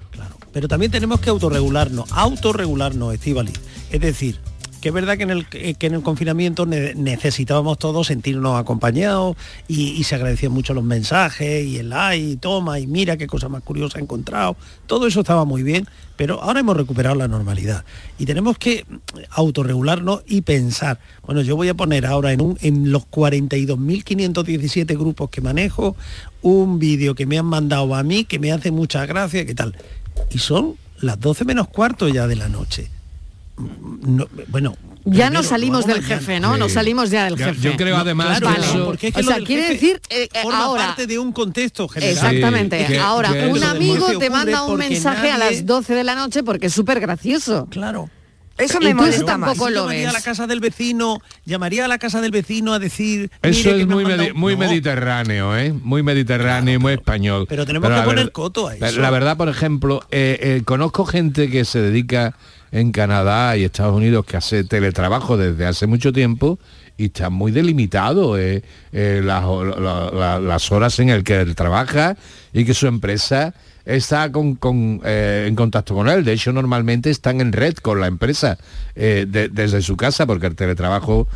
Pero 0.54 0.68
también 0.68 0.92
tenemos 0.92 1.20
que 1.22 1.30
autorregularnos, 1.30 2.12
autorregularnos, 2.12 3.14
Estivali. 3.14 3.54
Es 3.90 4.02
decir, 4.02 4.40
que 4.82 4.90
es 4.90 4.94
verdad 4.94 5.16
que 5.16 5.24
en 5.24 5.30
el, 5.30 5.46
que 5.48 5.78
en 5.80 5.94
el 5.94 6.02
confinamiento 6.02 6.66
ne- 6.66 6.96
necesitábamos 6.96 7.78
todos 7.78 8.08
sentirnos 8.08 8.60
acompañados 8.60 9.38
y, 9.68 10.04
se 10.04 10.16
agradecían 10.16 10.52
mucho 10.52 10.74
los 10.74 10.84
mensajes 10.84 11.66
y 11.66 11.78
el 11.78 11.90
like, 11.90 12.26
y 12.32 12.36
toma 12.36 12.80
y 12.80 12.88
mira 12.88 13.16
qué 13.16 13.28
cosa 13.28 13.48
más 13.48 13.62
curiosa 13.62 14.00
he 14.00 14.02
encontrado. 14.02 14.58
Todo 14.88 15.06
eso 15.06 15.20
estaba 15.20 15.46
muy 15.46 15.62
bien, 15.62 15.88
pero 16.18 16.42
ahora 16.42 16.60
hemos 16.62 16.76
recuperado 16.76 17.16
la 17.16 17.28
normalidad 17.28 17.86
y 18.18 18.26
tenemos 18.26 18.58
que 18.58 18.86
autorregularnos 19.30 20.24
y 20.26 20.42
pensar, 20.42 21.00
bueno, 21.26 21.42
yo 21.42 21.56
voy 21.56 21.70
a 21.70 21.76
poner 21.76 22.08
ahora 22.08 22.34
en, 22.34 22.42
un, 22.42 22.58
en 22.62 22.92
los 22.92 23.04
42.517 23.10 24.98
grupos 24.98 25.30
que 25.30 25.42
manejo 25.42 25.96
un 26.42 26.80
vídeo 26.80 27.14
que 27.14 27.28
me 27.28 27.38
han 27.38 27.46
mandado 27.46 27.94
a 27.94 28.02
mí 28.04 28.26
que 28.26 28.40
me 28.40 28.52
hace 28.52 28.72
mucha 28.72 29.06
gracia, 29.06 29.46
¿qué 29.46 29.54
tal? 29.54 29.78
Y 30.32 30.40
son 30.40 30.76
las 31.00 31.20
12 31.20 31.46
menos 31.46 31.68
cuarto 31.68 32.08
ya 32.10 32.26
de 32.28 32.36
la 32.36 32.50
noche. 32.50 32.90
No, 33.58 34.28
bueno, 34.48 34.76
Ya 35.04 35.26
primero, 35.28 35.32
no 35.34 35.44
salimos 35.44 35.86
del 35.86 36.04
jefe, 36.04 36.40
¿no? 36.40 36.58
No 36.58 36.68
Sí. 36.68 36.76
salimos 36.76 37.10
ya 37.10 37.26
del 37.26 37.38
jefe. 37.38 37.60
yo 37.60 37.76
creo 37.78 37.96
No, 37.96 38.02
además 38.02 38.40
claro, 38.40 38.56
que 38.56 38.62
no, 38.62 38.66
eso- 38.66 38.86
porque 38.86 39.08
es 39.08 39.14
que 39.14 39.20
o 39.22 39.24
sea, 39.24 39.38
quiere 39.44 39.70
decir, 39.70 40.02
eh, 40.10 40.30
eh, 40.34 40.40
forma 40.44 40.60
ahora- 40.64 40.88
parte 40.88 41.08
de 41.08 41.20
un 41.20 41.32
contexto 41.32 41.88
general. 41.88 42.14
Exactamente. 42.14 42.86
que- 42.86 43.00
Ahora, 43.00 43.32
que 43.34 43.48
un 43.48 43.64
amigo 43.64 44.18
te 44.20 44.30
manda 44.30 44.64
un 44.64 44.78
mensaje 44.78 45.32
a 45.32 45.38
las 45.38 45.66
12 45.66 45.94
de 45.96 46.04
la 46.04 46.16
noche 46.16 46.44
porque 46.44 46.68
es 46.68 46.74
súper 46.74 47.00
gracioso. 47.00 47.68
Claro. 47.70 48.10
Eso 48.58 48.80
me 48.80 48.94
molesta 48.94 49.26
tampoco 49.26 49.70
Yo 49.70 49.74
lo 49.76 49.80
llamaría 49.82 50.10
a 50.10 50.12
la 50.12 50.20
ves. 50.20 50.24
casa 50.24 50.46
del 50.46 50.60
vecino, 50.60 51.20
llamaría 51.46 51.86
a 51.86 51.88
la 51.88 51.98
casa 51.98 52.22
del 52.22 52.30
vecino 52.30 52.74
a 52.74 52.80
decir. 52.80 53.32
Eso 53.42 53.58
"Mire, 53.58 53.64
que 53.76 53.82
es 53.82 53.88
me 53.88 53.94
muy, 53.96 54.04
mandado-". 54.04 54.30
medi- 54.30 54.34
muy 54.36 54.54
No, 54.54 54.60
mediterráneo, 54.60 55.58
¿eh? 55.58 55.74
Muy 55.74 56.04
mediterráneo 56.04 56.76
y 56.76 56.78
muy 56.78 56.94
español. 56.94 57.48
pero 57.50 57.66
tenemos 57.66 57.90
que 57.90 58.02
poner 58.04 58.32
coto 58.32 58.68
a 58.68 58.76
eso. 58.76 59.00
La 59.02 59.10
verdad, 59.10 59.36
por 59.36 59.50
ejemplo, 59.50 60.04
eh, 60.12 60.38
eh, 60.42 60.62
conozco 60.64 61.06
gente 61.06 61.50
que 61.50 61.66
se 61.66 61.82
dedica 61.82 62.36
en 62.72 62.92
Canadá 62.92 63.58
y 63.58 63.64
Estados 63.64 63.96
Unidos 63.96 64.26
que 64.26 64.38
hace 64.38 64.64
teletrabajo 64.64 65.38
desde 65.38 65.66
hace 65.66 65.88
mucho 65.88 66.14
tiempo 66.14 66.60
y 66.98 67.06
está 67.06 67.30
muy 67.30 67.52
delimitado 67.52 68.38
eh, 68.38 68.64
eh, 68.92 69.22
las, 69.24 69.44
la- 69.80 70.12
la- 70.12 70.40
las 70.40 70.72
horas 70.72 70.98
en 71.00 71.10
el 71.10 71.24
que 71.24 71.40
él 71.42 71.56
trabaja 71.56 72.16
y 72.54 72.64
que 72.66 72.74
su 72.74 72.88
empresa 72.88 73.54
está 73.86 74.32
con- 74.32 74.56
con, 74.56 75.02
eh, 75.04 75.46
en 75.48 75.56
contacto 75.56 75.96
con 75.96 76.08
él. 76.10 76.24
De 76.24 76.34
hecho, 76.34 76.52
normalmente 76.54 77.10
están 77.10 77.42
en 77.42 77.52
red 77.54 77.76
con 77.76 78.00
la 78.00 78.08
empresa 78.08 78.58
eh, 78.96 79.26
de- 79.28 79.48
desde 79.50 79.82
su 79.82 79.96
casa, 79.98 80.26
porque 80.26 80.48
el 80.48 80.56
teletrabajo 80.56 81.28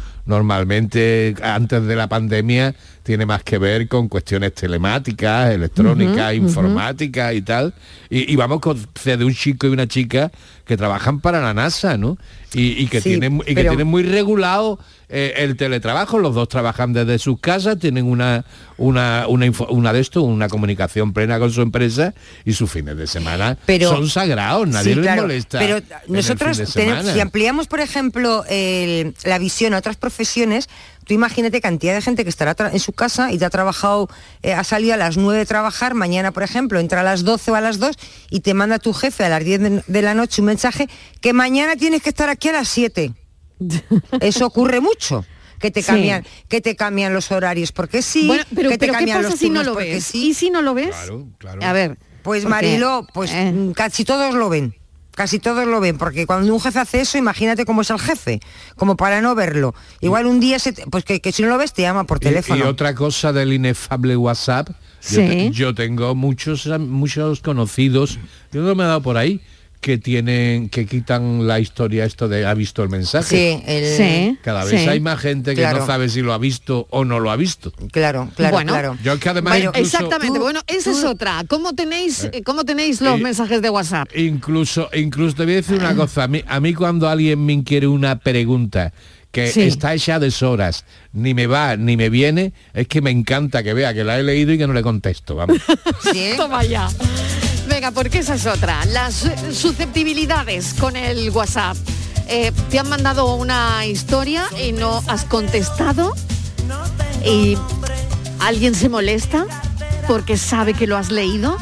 normalmente 0.50 1.36
antes 1.42 1.84
de 1.86 1.96
la 1.96 2.08
pandemia 2.08 2.76
tiene 3.04 3.26
más 3.26 3.44
que 3.44 3.58
ver 3.58 3.88
con 3.88 4.08
cuestiones 4.10 4.54
telemáticas, 4.54 5.52
electrónicas, 5.54 6.34
informáticas 6.34 7.34
y 7.34 7.42
tal. 7.42 7.74
Y, 8.10 8.32
y 8.32 8.36
vamos 8.36 8.60
con 8.60 8.78
de 9.04 9.26
un 9.26 9.34
chico 9.34 9.68
y 9.68 9.70
una 9.70 9.88
chica 9.88 10.32
que 10.66 10.78
trabajan 10.78 11.20
para 11.20 11.42
la 11.42 11.54
NASA, 11.54 11.98
¿no? 11.98 12.18
Y, 12.54 12.82
y 12.84 12.88
que, 12.88 13.02
Sí, 13.02 13.10
tienen, 13.10 13.36
y 13.38 13.40
que 13.46 13.56
pero- 13.56 13.70
tienen 13.72 13.88
muy 13.88 14.04
regulado 14.04 14.80
eh, 15.10 15.34
el 15.38 15.56
teletrabajo. 15.58 16.20
Los 16.20 16.36
dos 16.36 16.48
trabajan 16.50 16.94
desde 16.94 17.20
sus 17.20 17.40
casas, 17.40 17.78
tienen 17.80 18.06
una, 18.06 18.46
una, 18.78 19.26
una, 19.28 19.46
info- 19.46 19.68
una 19.70 19.94
de 19.94 20.00
esto, 20.00 20.22
una 20.24 20.48
comunicación 20.50 21.14
plena 21.14 21.40
con 21.40 21.52
su 21.52 21.62
empresa 21.62 22.14
y 22.44 22.54
sus 22.54 22.72
fines 22.72 22.98
de 22.98 23.08
semana 23.08 23.58
Pero- 23.66 23.90
son 23.90 24.10
sagrados, 24.10 24.68
nadie 24.68 24.90
Sí, 24.92 24.96
les 24.96 25.04
claro, 25.06 25.22
molesta. 25.24 25.60
Pero 25.60 25.80
nosotros, 26.08 26.62
tenemos- 26.74 27.12
si 27.12 27.20
ampliamos, 27.20 27.68
por 27.68 27.80
ejemplo, 27.80 28.44
el- 28.50 29.14
la 29.24 29.38
visión 29.40 29.74
a 29.74 29.78
otras 29.78 29.96
profesiones, 29.98 30.68
tú 31.06 31.14
imagínate 31.14 31.62
cantidad 31.62 31.94
de 31.94 32.02
gente 32.02 32.24
que 32.24 32.30
estará 32.30 32.56
en 32.72 32.80
su 32.80 32.92
casa 32.92 33.32
y 33.32 33.38
te 33.38 33.46
ha 33.46 33.50
trabajado, 33.52 34.10
eh, 34.42 34.54
ha 34.54 34.64
salido 34.64 34.96
a 34.96 34.98
las 34.98 35.18
9 35.18 35.38
de 35.40 35.46
trabajar, 35.46 35.94
mañana, 35.94 36.32
por 36.32 36.42
ejemplo, 36.42 36.80
entra 36.80 37.02
a 37.02 37.04
las 37.04 37.24
12 37.24 37.52
o 37.52 37.56
a 37.56 37.62
las 37.62 37.78
2 37.80 37.96
y 38.32 38.40
te 38.40 38.54
manda 38.56 38.80
tu 38.80 38.92
jefe 38.94 39.24
a 39.24 39.30
las 39.30 39.44
10 39.44 39.60
de, 39.62 39.84
de 39.86 40.02
la 40.02 40.16
noche 40.16 40.42
un 40.42 40.48
mensaje 40.48 40.88
que 41.22 41.32
mañana 41.34 41.76
tienes 41.76 42.02
que 42.02 42.10
estar 42.10 42.30
aquí 42.30 42.50
a 42.50 42.54
las 42.54 42.68
7. 42.70 43.14
Eso 44.22 44.46
ocurre 44.48 44.82
mucho. 44.82 45.26
Que 45.60 45.72
te 45.72 45.82
Sí. 45.82 45.88
cambian, 45.88 46.26
que 46.50 46.60
te 46.62 46.76
cambian 46.76 47.14
los 47.14 47.32
horarios 47.32 47.72
porque 47.72 48.02
sí, 48.02 48.28
Bueno, 48.28 48.44
pero, 48.54 48.70
que 48.70 48.78
te 48.78 48.88
pero 48.88 48.92
¿qué 48.94 48.98
cambian 49.00 49.18
pasa 49.20 49.30
los 49.30 49.40
si 49.40 49.50
no 49.50 49.64
lo 49.64 49.74
porque 49.74 49.94
ves? 49.94 50.04
sí. 50.04 50.28
¿Y 50.30 50.34
si 50.34 50.50
no 50.50 50.62
lo 50.62 50.74
ves? 50.74 50.94
A 51.62 51.74
ver. 51.74 51.98
Pues 52.24 52.44
porque- 52.44 52.50
Marilo, 52.50 53.08
pues 53.14 53.32
eh. 53.32 53.52
mm, 53.54 53.72
casi 53.72 54.04
todos 54.04 54.34
lo 54.36 54.50
ven. 54.50 54.76
Casi 55.12 55.40
todos 55.40 55.66
lo 55.66 55.80
ven, 55.80 55.98
porque 55.98 56.26
cuando 56.28 56.54
un 56.54 56.60
jefe 56.60 56.78
hace 56.78 57.00
eso, 57.00 57.18
imagínate 57.18 57.64
cómo 57.64 57.84
es 57.84 57.90
el 57.90 58.00
jefe, 58.00 58.42
como 58.76 58.98
para 58.98 59.22
no 59.22 59.34
verlo. 59.34 59.74
Igual 60.02 60.26
un 60.26 60.42
día, 60.42 60.60
se 60.60 60.74
te- 60.74 60.86
pues 60.88 61.06
que, 61.06 61.22
que 61.22 61.32
si 61.32 61.42
no 61.42 61.48
lo 61.48 61.58
ves, 61.58 61.72
te 61.72 61.84
llama 61.84 62.04
por 62.04 62.20
teléfono. 62.20 62.60
Y, 62.60 62.68
otra 62.68 62.94
cosa 62.94 63.32
del 63.32 63.54
inefable 63.54 64.18
WhatsApp, 64.18 64.68
yo, 64.70 64.76
Sí. 65.22 65.28
te- 65.28 65.52
yo 65.52 65.74
tengo 65.74 66.16
muchos 66.16 66.68
muchos 66.80 67.40
conocidos, 67.40 68.20
yo 68.52 68.62
no 68.64 68.76
me 68.76 68.84
he 68.84 68.88
dado 68.88 69.02
por 69.02 69.16
ahí, 69.16 69.40
que 69.86 70.00
tienen 70.00 70.70
que 70.70 70.88
quitan 70.88 71.46
la 71.46 71.60
historia 71.60 72.06
esto 72.06 72.28
de 72.28 72.44
ha 72.44 72.56
visto 72.56 72.82
el 72.82 72.90
mensaje. 72.90 73.60
Sí, 73.60 73.64
el- 73.68 73.86
Sí, 73.96 74.38
Cada 74.42 74.66
vez 74.66 74.82
sí. 74.82 74.88
hay 74.90 75.00
más 75.00 75.20
gente 75.20 75.54
que 75.54 75.62
no 75.62 75.86
sabe 75.86 76.10
si 76.10 76.22
lo 76.24 76.34
ha 76.34 76.40
visto 76.40 76.88
o 76.90 77.06
no 77.06 77.20
lo 77.20 77.30
ha 77.30 77.36
visto. 77.36 77.72
Claro, 77.92 78.32
claro, 78.36 78.54
Bueno. 78.56 78.72
claro. 78.74 78.98
Yo 79.04 79.14
es 79.14 79.20
que 79.20 79.30
además 79.30 79.54
Bueno, 79.54 79.70
incluso- 79.76 79.98
exactamente. 79.98 80.40
bueno, 80.40 80.62
esa 80.66 80.90
es 80.90 81.04
otra. 81.04 81.44
¿Cómo 81.48 81.74
tenéis, 81.76 82.24
eh, 82.34 82.42
cómo 82.44 82.64
tenéis 82.66 83.00
los 83.00 83.20
eh, 83.20 83.22
mensajes 83.22 83.62
de 83.62 83.70
WhatsApp? 83.70 84.10
Incluso, 84.18 84.90
incluso 84.96 85.36
te 85.36 85.44
voy 85.44 85.54
a 85.54 85.58
decir 85.58 85.78
una 85.78 85.96
cosa. 85.96 86.24
A 86.24 86.28
mí, 86.28 86.44
a 86.48 86.60
mí 86.60 86.74
cuando 86.74 87.08
alguien 87.08 87.46
me 87.46 87.54
inquiere 87.54 87.86
una 87.86 88.18
pregunta 88.18 88.92
que 89.32 89.52
Sí. 89.52 89.62
está 89.62 89.94
hecha 89.94 90.18
de 90.18 90.34
horas, 90.48 90.84
ni 91.14 91.36
me 91.36 91.46
va 91.46 91.78
ni 91.78 91.96
me 91.96 92.10
viene, 92.10 92.54
es 92.74 92.88
que 92.88 93.02
me 93.02 93.12
encanta 93.12 93.62
que 93.62 93.76
vea 93.76 93.94
que 93.94 94.04
la 94.04 94.18
he 94.18 94.24
leído 94.24 94.52
y 94.52 94.58
que 94.58 94.66
no 94.66 94.74
le 94.74 94.82
contesto. 94.82 95.36
Vamos. 95.36 95.60
Toma 96.38 96.64
ya. 96.64 96.88
Venga, 97.76 97.92
porque 97.92 98.20
esa 98.20 98.36
es 98.36 98.46
otra. 98.46 98.86
Las 98.86 99.30
susceptibilidades 99.52 100.76
con 100.76 100.96
el 100.96 101.30
WhatsApp. 101.32 101.76
Eh, 102.30 102.54
te 102.70 102.80
han 102.80 102.88
mandado 102.88 103.36
una 103.36 103.86
historia 103.86 104.46
y 104.58 104.72
no 104.72 105.04
has 105.08 105.26
contestado 105.26 106.16
y 107.26 107.58
alguien 108.40 108.76
se 108.76 108.88
molesta 108.88 109.46
porque 110.08 110.38
sabe 110.38 110.74
que 110.74 110.88
lo 110.88 110.96
has 110.96 111.12
leído. 111.12 111.58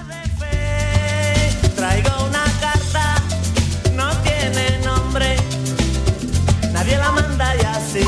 Traigo 1.76 2.12
una 2.28 2.43
carta, 2.62 3.15
no 3.95 4.15
tiene 4.17 4.86
nombre. 4.86 5.36
Nadie 6.71 6.95
la 6.95 7.12
manda 7.12 7.56
y 7.56 7.65
así. 7.65 8.06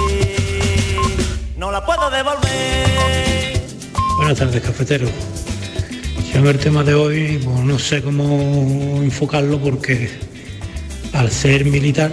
No 1.57 1.71
la 1.71 1.83
puedo 1.83 2.11
devolver. 2.11 3.65
Buenas 4.19 4.37
tardes, 4.37 4.61
cafetero. 4.61 5.07
El 6.35 6.59
tema 6.59 6.83
de 6.83 6.93
hoy 6.93 7.39
pues, 7.43 7.59
no 7.61 7.79
sé 7.79 8.01
cómo 8.01 9.01
enfocarlo 9.01 9.57
porque 9.57 10.09
al 11.13 11.31
ser 11.31 11.63
militar, 11.63 12.11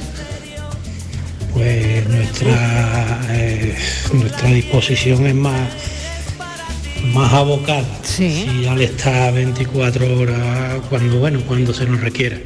pues 1.52 2.08
nuestra, 2.08 3.20
eh, 3.30 3.74
nuestra 4.12 4.48
disposición 4.50 5.26
es 5.26 5.34
más, 5.34 5.68
más 7.12 7.32
abocada. 7.32 7.84
Si 8.04 8.64
al 8.66 8.80
estar 8.80 9.34
24 9.34 10.18
horas 10.18 10.80
cuando 10.88 11.18
bueno, 11.18 11.40
cuando 11.46 11.74
se 11.74 11.84
nos 11.84 12.00
requiera. 12.00 12.38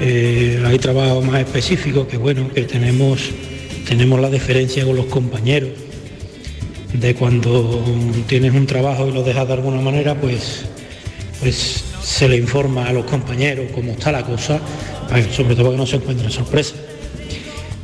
Eh, 0.00 0.62
hay 0.64 0.78
trabajos 0.78 1.24
más 1.24 1.40
específicos 1.40 2.06
que 2.06 2.18
bueno, 2.18 2.48
que 2.52 2.62
tenemos, 2.62 3.20
tenemos 3.86 4.20
la 4.20 4.30
diferencia 4.30 4.84
con 4.84 4.94
los 4.94 5.06
compañeros 5.06 5.70
de 6.94 7.14
cuando 7.14 7.84
tienes 8.26 8.54
un 8.54 8.66
trabajo 8.66 9.08
y 9.08 9.12
lo 9.12 9.22
dejas 9.22 9.46
de 9.46 9.54
alguna 9.54 9.80
manera, 9.80 10.18
pues, 10.18 10.64
pues 11.40 11.84
se 12.02 12.28
le 12.28 12.36
informa 12.36 12.86
a 12.86 12.92
los 12.92 13.04
compañeros 13.04 13.66
cómo 13.74 13.92
está 13.92 14.12
la 14.12 14.22
cosa, 14.22 14.60
sobre 15.32 15.56
todo 15.56 15.72
que 15.72 15.76
no 15.76 15.86
se 15.86 15.96
encuentren 15.96 16.30
sorpresas. 16.30 16.76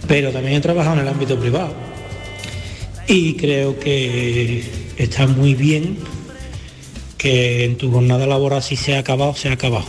Pero 0.06 0.30
también 0.30 0.56
he 0.56 0.60
trabajado 0.60 0.96
en 0.96 1.02
el 1.02 1.08
ámbito 1.08 1.38
privado 1.38 1.74
y 3.06 3.34
creo 3.34 3.78
que 3.78 4.62
está 4.96 5.26
muy 5.26 5.54
bien 5.54 5.98
que 7.18 7.64
en 7.64 7.76
tu 7.76 7.90
jornada 7.90 8.26
laboral 8.26 8.62
si 8.62 8.76
se 8.76 8.94
ha 8.94 9.00
acabado, 9.00 9.34
se 9.34 9.48
ha 9.48 9.52
acabado. 9.52 9.86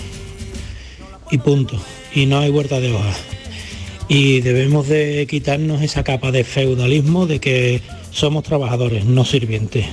Y 1.29 1.37
punto. 1.37 1.79
Y 2.13 2.25
no 2.25 2.39
hay 2.39 2.49
vuelta 2.51 2.79
de 2.79 2.91
hoja. 2.91 3.13
Y 4.09 4.41
debemos 4.41 4.89
de 4.89 5.25
quitarnos 5.29 5.81
esa 5.81 6.03
capa 6.03 6.31
de 6.31 6.43
feudalismo 6.43 7.27
de 7.27 7.39
que 7.39 7.81
somos 8.11 8.43
trabajadores, 8.43 9.05
no 9.05 9.25
sirvientes. 9.25 9.87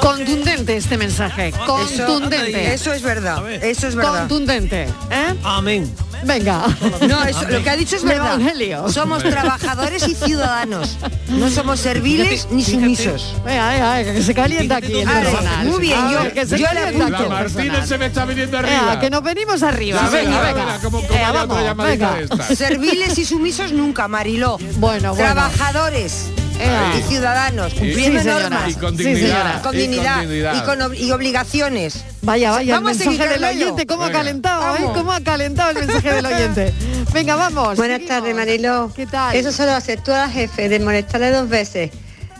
Contundente 0.00 0.76
este 0.76 0.98
mensaje. 0.98 1.52
Contundente. 1.66 2.74
Eso 2.74 2.92
es 2.92 3.02
verdad. 3.02 3.50
Eso 3.50 3.88
es 3.88 3.94
verdad. 3.94 4.20
Contundente. 4.20 4.82
¿eh? 5.10 5.34
Amén. 5.42 5.90
Venga. 6.24 6.66
No, 7.08 7.22
eso- 7.24 7.48
lo 7.48 7.62
que 7.62 7.70
ha 7.70 7.76
dicho 7.76 7.96
es 7.96 8.02
verdad. 8.04 8.34
Evangelio. 8.40 8.88
Somos 8.88 9.22
trabajadores 9.22 10.06
y 10.08 10.14
ciudadanos. 10.14 10.96
No 11.34 11.50
somos 11.50 11.80
serviles 11.80 12.46
ni 12.50 12.62
sumisos. 12.62 13.34
Venga, 13.44 13.70
venga, 13.70 13.94
venga, 13.94 14.12
que 14.12 14.22
se 14.22 14.34
calienta 14.34 14.76
aquí 14.76 15.00
el 15.00 15.08
personal. 15.08 15.66
muy 15.66 15.80
bien, 15.80 15.98
yo- 16.10 16.22
ver, 16.22 16.32
que 16.32 16.46
se 16.46 16.58
yo 16.58 16.66
le 16.68 16.80
calienta 16.80 17.04
aquí 17.06 17.22
La 17.24 17.28
Martínez 17.28 17.88
se 17.88 17.98
me 17.98 18.06
está 18.06 18.24
viniendo 18.24 18.56
Venga, 18.58 18.78
arriba. 18.78 19.00
que 19.00 19.10
nos 19.10 19.22
venimos 19.22 19.62
arriba. 19.62 19.98
Sí, 20.08 20.14
venga, 20.16 20.40
venga. 20.42 20.64
venga, 20.64 20.78
como- 20.80 20.98
como 21.02 21.08
Venga, 21.12 21.30
otra 21.42 21.74
vamos, 21.74 21.86
venga. 21.86 22.16
Serviles 22.54 23.18
y 23.18 23.24
sumisos 23.24 23.72
nunca, 23.72 24.06
Mariló. 24.06 24.58
Bueno, 24.76 25.14
bueno. 25.14 25.32
Trabajadores. 25.32 26.26
Y 26.54 27.02
ciudadanos, 27.08 27.74
cumpliendo 27.74 28.20
Sí, 28.20 28.26
normas. 28.28 28.70
Y 28.70 28.74
con 28.74 28.96
dignidad. 28.96 29.62
Con 29.62 29.74
y 29.74 29.78
con 29.86 29.90
dignidad. 29.92 30.54
Y 30.56 30.60
con 30.64 30.78
ob- 30.80 30.96
y 30.98 31.10
obligaciones. 31.10 32.04
Vaya, 32.22 32.52
vaya, 32.52 32.74
el 32.76 32.80
Vamos 32.82 32.92
a 32.92 32.94
seguir 33.04 33.18
mensaje 33.18 33.40
del 33.40 33.44
oyente, 33.44 33.86
cómo 33.86 34.04
ha 34.04 34.10
calentado, 34.12 34.76
¿eh? 34.76 34.90
Cómo 34.94 35.12
ha 35.12 35.20
calentado 35.20 35.70
el 35.70 35.86
mensaje 35.86 36.12
del 36.14 36.26
oyente. 36.26 36.72
Venga, 37.12 37.36
vamos. 37.36 37.76
Buenas 37.76 38.04
tardes, 38.06 38.34
Mariló. 38.34 38.90
¿Qué 38.94 39.06
tal? 39.06 39.34
Eso 39.36 39.52
solo 39.52 39.72
hace 39.72 39.96
tú 39.96 40.12
al 40.12 40.30
jefe 40.30 40.68
de 40.68 40.80
molestarle 40.80 41.30
dos 41.30 41.48
veces, 41.48 41.90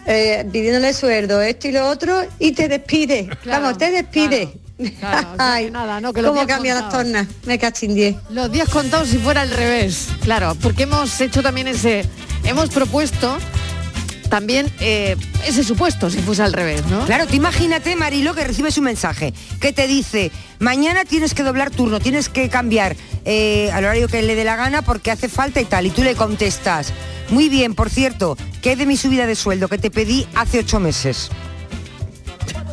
eh, 0.06 0.46
pidiéndole 0.50 0.92
sueldo, 0.94 1.40
esto 1.42 1.68
y 1.68 1.72
lo 1.72 1.86
otro, 1.88 2.22
y 2.38 2.52
te 2.52 2.68
despide. 2.68 3.28
Vamos, 3.46 3.76
te 3.78 3.90
despide. 3.90 4.48
Ay, 5.38 5.70
nada, 5.70 6.00
no, 6.00 6.12
que 6.12 6.20
los 6.22 6.32
¿Cómo 6.32 6.46
cambian 6.46 6.80
las 6.80 6.90
tornas? 6.90 7.26
Me 7.46 7.58
cachin 7.58 7.94
10. 7.94 8.16
Los 8.30 8.50
días 8.50 8.68
contados 8.68 9.08
si 9.08 9.18
fuera 9.18 9.42
al 9.42 9.50
revés. 9.50 10.08
Claro, 10.22 10.56
porque 10.60 10.82
hemos 10.84 11.20
hecho 11.20 11.42
también 11.42 11.68
ese, 11.68 12.04
hemos 12.42 12.70
propuesto 12.70 13.38
también 14.28 14.70
eh, 14.80 15.16
ese 15.46 15.64
supuesto 15.64 16.10
si 16.10 16.18
fuese 16.18 16.42
al 16.42 16.52
revés, 16.52 16.84
¿no? 16.86 17.04
Claro, 17.06 17.26
tú 17.26 17.36
imagínate, 17.36 17.96
Marilo, 17.96 18.34
que 18.34 18.44
recibes 18.44 18.76
un 18.78 18.84
mensaje 18.84 19.32
que 19.60 19.72
te 19.72 19.86
dice, 19.86 20.30
mañana 20.58 21.04
tienes 21.04 21.34
que 21.34 21.42
doblar 21.42 21.70
turno, 21.70 22.00
tienes 22.00 22.28
que 22.28 22.48
cambiar 22.48 22.96
eh, 23.24 23.70
al 23.72 23.84
horario 23.84 24.08
que 24.08 24.22
le 24.22 24.34
dé 24.34 24.44
la 24.44 24.56
gana 24.56 24.82
porque 24.82 25.10
hace 25.10 25.28
falta 25.28 25.60
y 25.60 25.64
tal. 25.64 25.86
Y 25.86 25.90
tú 25.90 26.02
le 26.02 26.14
contestas, 26.14 26.92
muy 27.30 27.48
bien, 27.48 27.74
por 27.74 27.90
cierto, 27.90 28.36
¿qué 28.62 28.76
de 28.76 28.86
mi 28.86 28.96
subida 28.96 29.26
de 29.26 29.34
sueldo 29.34 29.68
que 29.68 29.78
te 29.78 29.90
pedí 29.90 30.26
hace 30.34 30.60
ocho 30.60 30.80
meses? 30.80 31.30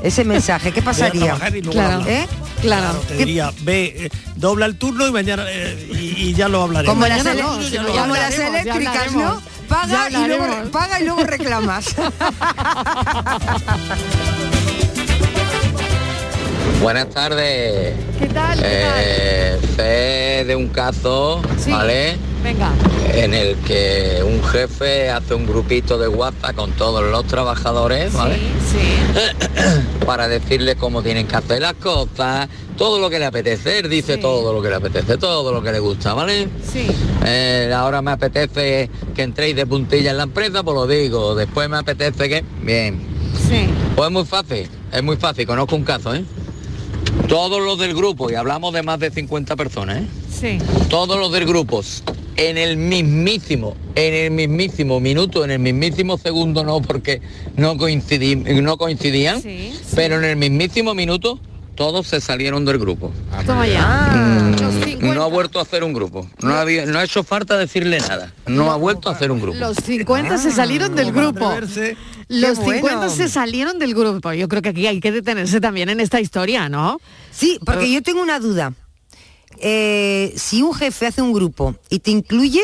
Ese 0.03 0.23
mensaje, 0.23 0.71
¿qué 0.71 0.81
Voy 0.81 0.89
a 0.89 0.91
pasaría? 0.91 1.35
Claro. 1.71 2.05
¿eh? 2.07 2.27
Claro. 2.62 3.00
Te 3.08 3.15
diría, 3.15 3.52
ve, 3.62 3.95
eh, 3.97 4.10
dobla 4.36 4.65
el 4.65 4.78
turno 4.78 5.08
y 5.08 5.12
mañana 5.12 5.45
eh, 5.47 5.89
y, 5.93 6.30
y 6.30 6.34
ya 6.34 6.47
lo 6.47 6.63
hablaremos. 6.63 6.93
Como 6.93 7.08
las, 7.08 7.24
no, 7.24 7.60
como 8.00 8.15
las 8.15 8.38
eléctricas, 8.38 9.13
¿no? 9.13 9.41
Paga 9.67 10.10
y, 10.10 10.28
luego, 10.28 10.71
paga 10.71 11.00
y 11.00 11.06
luego 11.06 11.24
reclamas. 11.24 11.95
Buenas 16.81 17.09
tardes. 17.09 17.93
¿Qué 18.17 18.25
tal? 18.27 18.57
¿Qué 18.59 18.65
Eh, 18.65 19.59
sé 19.75 20.45
de 20.45 20.55
un 20.55 20.69
caso, 20.69 21.41
Sí. 21.57 21.71
¿vale? 21.71 22.17
Venga. 22.43 22.71
En 23.13 23.35
el 23.35 23.55
que 23.57 24.23
un 24.25 24.43
jefe 24.43 25.09
hace 25.11 25.35
un 25.35 25.45
grupito 25.45 25.99
de 25.99 26.07
WhatsApp 26.07 26.55
con 26.55 26.71
todos 26.71 27.03
los 27.03 27.25
trabajadores, 27.27 28.11
¿vale? 28.13 28.37
Para 30.07 30.27
decirle 30.27 30.75
cómo 30.75 31.03
tienen 31.03 31.27
que 31.27 31.35
hacer 31.35 31.61
las 31.61 31.73
cosas, 31.75 32.47
todo 32.77 32.97
lo 32.99 33.11
que 33.11 33.19
le 33.19 33.25
apetece, 33.25 33.79
él 33.79 33.89
dice 33.89 34.17
todo 34.17 34.51
lo 34.51 34.61
que 34.61 34.69
le 34.69 34.75
apetece, 34.75 35.17
todo 35.17 35.51
lo 35.53 35.61
que 35.61 35.71
le 35.71 35.79
gusta, 35.79 36.15
¿vale? 36.15 36.47
Sí. 36.71 36.87
Eh, 37.25 37.71
ahora 37.75 38.01
me 38.01 38.11
apetece 38.11 38.89
que 39.13 39.21
entréis 39.21 39.55
de 39.55 39.67
puntilla 39.67 40.11
en 40.11 40.17
la 40.17 40.23
empresa, 40.23 40.63
pues 40.63 40.73
lo 40.75 40.87
digo. 40.87 41.35
Después 41.35 41.69
me 41.69 41.77
apetece 41.77 42.27
que... 42.27 42.43
Bien. 42.63 42.99
Sí. 43.47 43.67
Pues 43.95 44.07
es 44.07 44.13
muy 44.13 44.25
fácil, 44.25 44.67
es 44.91 45.03
muy 45.03 45.17
fácil. 45.17 45.45
Conozco 45.45 45.75
un 45.75 45.83
caso, 45.83 46.15
¿eh? 46.15 46.23
Todos 47.28 47.62
los 47.62 47.80
del 47.80 47.93
grupo, 47.93 48.30
y 48.30 48.36
hablamos 48.36 48.74
de 48.74 48.84
más 48.84 49.00
de 49.00 49.12
50 49.12 49.56
personas, 49.56 50.04
¿eh? 50.04 50.08
Sí. 50.30 50.58
Todos 50.89 51.17
los 51.17 51.32
del 51.32 51.45
grupo, 51.45 51.82
en 52.36 52.58
el 52.58 52.78
mismísimo, 52.78 53.76
en 53.95 54.13
el 54.13 54.32
mismísimo 54.32 55.00
minuto, 55.00 55.43
en 55.43 55.52
el 55.52 55.60
mismísimo 55.60 56.17
segundo 56.17 56.63
no, 56.63 56.82
porque 56.82 57.21
no, 57.56 57.78
coincidí, 57.78 58.36
no 58.36 58.78
coincidían, 58.78 59.41
pero 59.95 60.17
en 60.17 60.24
el 60.24 60.36
mismísimo 60.36 60.93
minuto 60.93 61.39
todos 61.81 62.05
se 62.05 62.21
salieron 62.21 62.63
del 62.63 62.77
grupo. 62.77 63.11
Toma 63.43 63.65
ya. 63.65 64.11
Mm, 64.13 64.51
Los 64.61 64.73
50. 64.75 65.15
no 65.15 65.23
ha 65.23 65.27
vuelto 65.27 65.57
a 65.57 65.63
hacer 65.63 65.83
un 65.83 65.93
grupo. 65.93 66.29
No, 66.43 66.53
había- 66.53 66.85
no 66.85 66.99
ha 66.99 67.03
hecho 67.03 67.23
falta 67.23 67.57
decirle 67.57 67.99
nada. 67.99 68.31
No 68.45 68.71
ha 68.71 68.75
vuelto 68.75 69.09
a 69.09 69.13
hacer 69.13 69.31
un 69.31 69.41
grupo. 69.41 69.57
Los 69.57 69.77
50 69.77 70.37
se 70.37 70.51
salieron 70.51 70.95
del 70.95 71.11
grupo. 71.11 71.49
Los 71.49 72.59
Qué 72.59 72.65
50 72.65 72.81
bueno. 72.81 73.09
se 73.09 73.27
salieron 73.29 73.79
del 73.79 73.95
grupo. 73.95 74.31
Yo 74.31 74.47
creo 74.47 74.61
que 74.61 74.69
aquí 74.69 74.85
hay 74.85 74.99
que 74.99 75.11
detenerse 75.11 75.59
también 75.59 75.89
en 75.89 75.99
esta 75.99 76.19
historia, 76.21 76.69
¿no? 76.69 76.99
Sí, 77.31 77.57
porque 77.65 77.91
yo 77.91 78.03
tengo 78.03 78.21
una 78.21 78.39
duda. 78.39 78.73
Eh, 79.57 80.33
si 80.37 80.61
un 80.61 80.75
jefe 80.75 81.07
hace 81.07 81.23
un 81.23 81.33
grupo 81.33 81.75
y 81.89 81.97
te 81.99 82.11
incluye, 82.11 82.61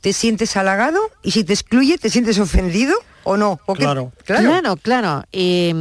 ¿te 0.00 0.14
sientes 0.14 0.56
halagado? 0.56 1.00
Y 1.22 1.32
si 1.32 1.44
te 1.44 1.52
excluye, 1.52 1.98
¿te 1.98 2.08
sientes 2.08 2.38
ofendido 2.38 2.94
o 3.24 3.36
no? 3.36 3.60
Porque- 3.66 3.84
Claro, 3.84 4.10
claro. 4.24 4.76
claro. 4.76 5.24
Y, 5.32 5.72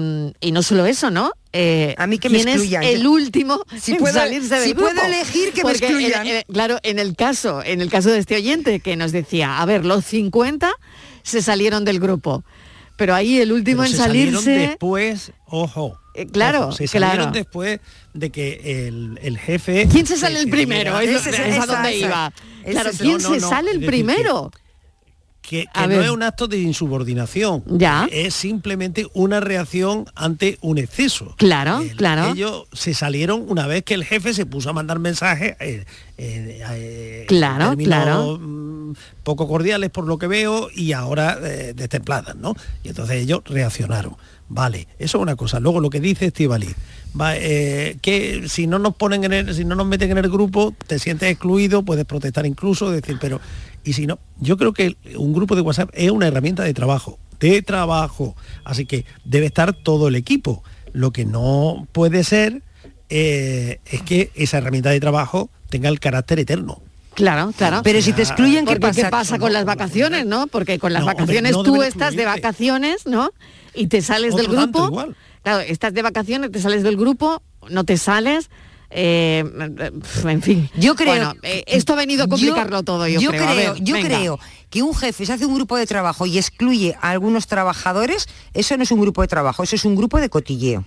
y 0.41 0.51
no 0.51 0.61
solo 0.63 0.85
eso, 0.85 1.09
¿no? 1.11 1.31
Eh, 1.55 1.93
A 1.99 2.07
mí 2.07 2.17
que 2.17 2.29
me 2.29 2.37
¿quién 2.43 2.47
es 2.49 2.71
el 2.81 3.05
último 3.05 3.63
Si 3.79 3.91
en 3.93 3.97
puedo- 3.99 4.13
salirse 4.15 4.55
del 4.55 4.63
si 4.69 4.73
puedo 4.73 4.89
grupo? 4.89 5.05
elegir 5.05 5.51
que 5.53 5.63
me 5.63 5.69
Porque 5.71 5.85
en- 5.85 5.91
excluyan. 5.99 6.27
en- 6.27 6.43
claro, 6.51 6.79
en 6.81 6.97
el 6.97 7.15
caso, 7.15 7.61
en 7.63 7.79
el 7.81 7.89
caso 7.91 8.09
de 8.09 8.17
este 8.17 8.35
oyente 8.35 8.79
que 8.79 8.95
nos 8.95 9.11
decía, 9.11 9.59
a 9.61 9.65
ver, 9.65 9.85
los 9.85 10.03
50 10.03 10.71
se 11.21 11.43
salieron 11.43 11.85
del 11.85 11.99
grupo, 11.99 12.43
pero 12.97 13.13
ahí 13.13 13.39
el 13.39 13.51
último 13.51 13.83
Pero 13.83 13.91
en 13.91 13.97
se 13.97 14.03
salirse 14.03 14.49
después, 14.51 15.31
ojo, 15.45 15.99
Eh, 16.15 16.27
claro, 16.27 16.67
Ojo, 16.67 16.71
se 16.73 16.87
claro. 16.87 17.07
salieron 17.13 17.33
después 17.33 17.79
de 18.13 18.29
que 18.29 18.87
el, 18.87 19.19
el 19.23 19.39
jefe... 19.39 19.87
¿Quién 19.91 20.05
se 20.05 20.15
sale 20.15 20.39
el 20.39 20.47
primero? 20.49 20.99
Es, 20.99 21.25
Ese- 21.25 21.49
es 21.49 21.57
a 21.59 21.65
donde 21.65 21.97
esa- 21.97 22.05
iba. 22.07 22.33
Claro, 22.69 22.91
¿quién 22.99 23.13
no, 23.17 23.33
se 23.33 23.39
no, 23.39 23.49
sale 23.49 23.71
el 23.71 23.83
primero? 23.83 24.51
que, 24.51 24.59
Que 25.43 25.65
no 25.75 25.87
ver. 25.89 26.01
es 26.03 26.09
un 26.09 26.23
acto 26.23 26.47
de 26.47 26.57
insubordinación. 26.59 27.63
Ya. 27.67 28.07
Es 28.11 28.33
simplemente 28.33 29.07
una 29.13 29.39
reacción 29.41 30.05
ante 30.15 30.57
un 30.61 30.77
exceso. 30.77 31.35
Claro, 31.37 31.81
El- 31.81 31.95
claro. 31.97 32.31
Ellos 32.31 32.63
se 32.71 32.93
salieron 32.93 33.43
una 33.47 33.67
vez 33.67 33.83
que 33.83 33.93
el 33.93 34.05
jefe 34.05 34.33
se 34.33 34.45
puso 34.45 34.69
a 34.69 34.73
mandar 34.73 34.99
mensajes. 34.99 35.55
eh, 35.59 35.83
eh, 36.17 36.61
eh, 36.71 37.25
Claro, 37.27 37.75
claro. 37.77 38.39
mm, 38.39 38.93
poco 39.23 39.47
cordiales 39.47 39.89
por 39.89 40.05
lo 40.07 40.17
que 40.17 40.27
veo 40.27 40.69
y 40.73 40.93
ahora 40.93 41.35
destempladas, 41.37 42.35
¿no? 42.35 42.55
Y 42.83 42.89
entonces 42.89 43.17
ellos 43.21 43.41
reaccionaron. 43.45 44.15
Vale, 44.49 44.87
eso 44.99 45.17
es 45.17 45.21
una 45.21 45.35
cosa. 45.35 45.59
Luego 45.59 45.79
lo 45.79 45.89
que 45.89 45.99
dice 45.99 46.27
Estivali, 46.27 46.67
va, 47.19 47.35
eh, 47.35 47.97
que 48.01 48.47
si 48.47 48.67
no 48.67 48.77
nos 48.79 48.95
ponen 48.95 49.23
en 49.23 49.33
el, 49.33 49.55
si 49.55 49.65
no 49.65 49.73
nos 49.75 49.87
meten 49.87 50.11
en 50.11 50.19
el 50.19 50.29
grupo, 50.29 50.73
te 50.87 50.99
sientes 50.99 51.29
excluido, 51.31 51.83
puedes 51.83 52.05
protestar 52.05 52.45
incluso, 52.45 52.91
decir, 52.91 53.17
pero 53.19 53.39
y 53.83 53.93
si 53.93 54.07
no, 54.07 54.19
yo 54.39 54.57
creo 54.57 54.73
que 54.73 54.95
un 55.17 55.33
grupo 55.33 55.55
de 55.55 55.61
WhatsApp 55.61 55.89
es 55.93 56.11
una 56.11 56.27
herramienta 56.27 56.63
de 56.63 56.73
trabajo, 56.73 57.19
de 57.39 57.61
trabajo. 57.61 58.35
Así 58.63 58.85
que 58.85 59.05
debe 59.25 59.45
estar 59.47 59.73
todo 59.73 60.07
el 60.07 60.15
equipo. 60.15 60.63
Lo 60.93 61.11
que 61.11 61.25
no 61.25 61.87
puede 61.91 62.23
ser 62.23 62.61
eh, 63.09 63.79
es 63.85 64.01
que 64.01 64.31
esa 64.35 64.57
herramienta 64.59 64.89
de 64.89 64.99
trabajo 64.99 65.49
tenga 65.69 65.89
el 65.89 65.99
carácter 65.99 66.39
eterno. 66.39 66.81
Claro, 67.15 67.51
claro. 67.55 67.81
Pero 67.83 68.01
si 68.01 68.11
te 68.13 68.23
excluyen, 68.23 68.65
¿qué 68.65 68.79
Porque 68.79 69.05
pasa? 69.05 69.37
con 69.37 69.53
las 69.53 69.65
vacaciones, 69.65 70.25
no? 70.25 70.47
Porque 70.47 70.79
con 70.79 70.93
las 70.93 71.01
No, 71.03 71.07
hombre, 71.09 71.21
vacaciones 71.23 71.51
no 71.51 71.63
tú 71.63 71.83
estás 71.83 72.15
de 72.15 72.25
vacaciones, 72.25 73.05
¿no? 73.05 73.31
Y 73.75 73.87
te 73.87 74.01
sales 74.01 74.35
del 74.35 74.47
tanto 74.47 74.79
grupo. 74.79 74.87
igual. 74.87 75.15
Claro, 75.43 75.59
estás 75.59 75.93
de 75.93 76.01
vacaciones, 76.01 76.51
te 76.51 76.59
sales 76.59 76.81
del 76.83 76.97
grupo, 76.97 77.43
no 77.69 77.83
te 77.83 77.97
sales. 77.97 78.49
Eh, 78.93 79.43
en 80.25 80.41
fin. 80.41 80.69
Yo 80.77 80.95
creo 80.95 81.09
Bueno, 81.09 81.33
eh, 81.43 81.63
esto 81.67 81.93
ha 81.93 81.95
venido 81.95 82.23
a 82.23 82.27
complicarlo 82.27 82.83
todo, 82.83 83.07
yo, 83.07 83.29
creo. 83.29 83.47
A 83.47 83.53
ver, 83.53 83.73
yo 83.81 83.95
venga. 83.95 84.07
creo 84.07 84.39
que 84.69 84.81
un 84.83 84.95
jefe 84.95 85.25
se 85.25 85.33
hace 85.33 85.45
un 85.45 85.55
grupo 85.55 85.77
de 85.77 85.85
trabajo 85.85 86.25
y 86.25 86.37
excluye 86.37 86.95
a 87.01 87.09
algunos 87.11 87.47
trabajadores, 87.47 88.27
eso 88.53 88.75
no 88.77 88.83
es 88.83 88.91
un 88.91 89.01
grupo 89.01 89.21
de 89.21 89.27
trabajo, 89.27 89.63
eso 89.63 89.75
es 89.75 89.85
un 89.85 89.95
grupo 89.95 90.19
de 90.19 90.29
cotilleo. 90.29 90.85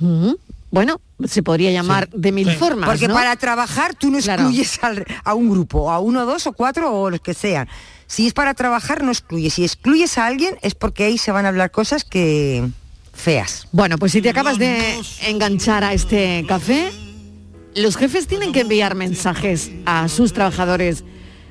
Ujú. 0.00 0.38
Bueno, 0.70 1.00
se 1.26 1.42
podría 1.42 1.70
llamar 1.70 2.08
de 2.10 2.32
mil 2.32 2.50
formas. 2.52 2.88
Porque 2.88 3.06
¿no? 3.06 3.14
para 3.14 3.36
trabajar 3.36 3.94
tú 3.94 4.10
no 4.10 4.18
Claro. 4.18 4.42
excluyes 4.44 4.78
al- 4.82 5.04
a 5.22 5.34
un 5.34 5.50
grupo, 5.50 5.90
a 5.92 5.98
uno, 6.00 6.24
dos 6.24 6.46
o 6.46 6.52
cuatro 6.54 6.90
o 6.92 7.10
los 7.10 7.20
que 7.20 7.34
sean. 7.34 7.68
Si 8.06 8.26
es 8.26 8.32
para 8.32 8.54
trabajar, 8.54 9.02
no 9.02 9.10
excluyes. 9.12 9.52
Si 9.54 9.64
excluyes 9.64 10.16
a 10.18 10.26
alguien 10.26 10.56
es 10.62 10.74
porque 10.74 11.04
ahí 11.04 11.18
se 11.18 11.30
van 11.30 11.44
a 11.44 11.48
hablar 11.50 11.70
cosas 11.70 12.04
que 12.04 12.66
feas. 13.12 13.68
Bueno, 13.72 13.98
pues 13.98 14.12
si 14.12 14.22
te 14.22 14.30
acabas 14.30 14.56
de 14.58 14.98
enganchar 15.26 15.84
a 15.84 15.92
este 15.92 16.44
café, 16.48 16.90
los 17.74 17.96
jefes 17.96 18.26
tienen 18.26 18.52
que 18.52 18.60
enviar 18.60 18.94
mensajes 18.94 19.70
a 19.86 20.08
sus 20.08 20.32
trabajadores 20.32 21.04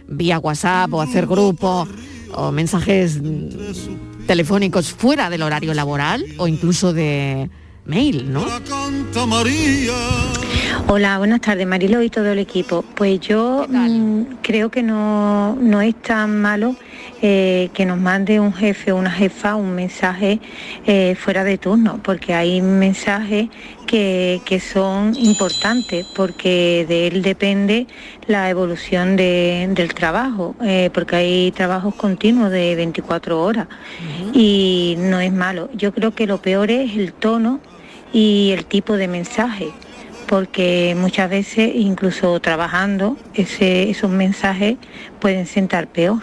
vía 0.07 0.39
WhatsApp 0.39 0.93
o 0.93 1.01
hacer 1.01 1.25
grupo 1.25 1.87
o 2.33 2.51
mensajes 2.51 3.19
telefónicos 4.27 4.91
fuera 4.91 5.29
del 5.29 5.41
horario 5.41 5.73
laboral 5.73 6.25
o 6.37 6.47
incluso 6.47 6.93
de 6.93 7.49
mail, 7.85 8.31
¿no? 8.31 8.45
Hola, 10.87 11.17
buenas 11.17 11.41
tardes, 11.41 11.67
Marilo 11.67 12.01
y 12.01 12.09
todo 12.09 12.31
el 12.31 12.39
equipo. 12.39 12.83
Pues 12.95 13.19
yo 13.19 13.65
mm, 13.67 14.21
creo 14.41 14.69
que 14.69 14.83
no, 14.83 15.55
no 15.55 15.81
es 15.81 15.95
tan 16.01 16.41
malo 16.41 16.75
eh, 17.21 17.69
que 17.73 17.85
nos 17.85 17.99
mande 17.99 18.39
un 18.39 18.53
jefe 18.53 18.91
o 18.91 18.97
una 18.97 19.11
jefa 19.11 19.55
un 19.55 19.73
mensaje 19.75 20.39
eh, 20.87 21.15
fuera 21.15 21.43
de 21.43 21.57
turno, 21.57 21.99
porque 22.03 22.33
hay 22.33 22.61
mensajes 22.61 23.49
que, 23.85 24.41
que 24.45 24.59
son 24.59 25.13
importantes, 25.17 26.05
porque 26.15 26.85
de 26.87 27.07
él 27.07 27.21
depende 27.21 27.87
la 28.27 28.49
evolución 28.49 29.15
de- 29.17 29.67
del 29.71 29.93
trabajo, 29.93 30.55
eh, 30.63 30.89
porque 30.93 31.15
hay 31.17 31.51
trabajos 31.51 31.95
continuos 31.95 32.51
de 32.51 32.75
24 32.75 33.41
horas 33.41 33.67
y 34.33 34.95
no 34.97 35.19
es 35.19 35.31
malo. 35.31 35.69
Yo 35.73 35.93
creo 35.93 36.11
que 36.15 36.25
lo 36.27 36.41
peor 36.41 36.71
es 36.71 36.95
el 36.97 37.13
tono 37.13 37.59
y 38.13 38.51
el 38.57 38.65
tipo 38.65 38.97
de 38.97 39.07
mensaje 39.07 39.67
porque 40.27 40.95
muchas 40.97 41.29
veces, 41.29 41.71
incluso 41.75 42.39
trabajando, 42.39 43.17
ese- 43.33 43.89
esos 43.89 44.09
mensajes 44.09 44.77
pueden 45.19 45.45
sentar 45.45 45.87
peor. 45.87 46.21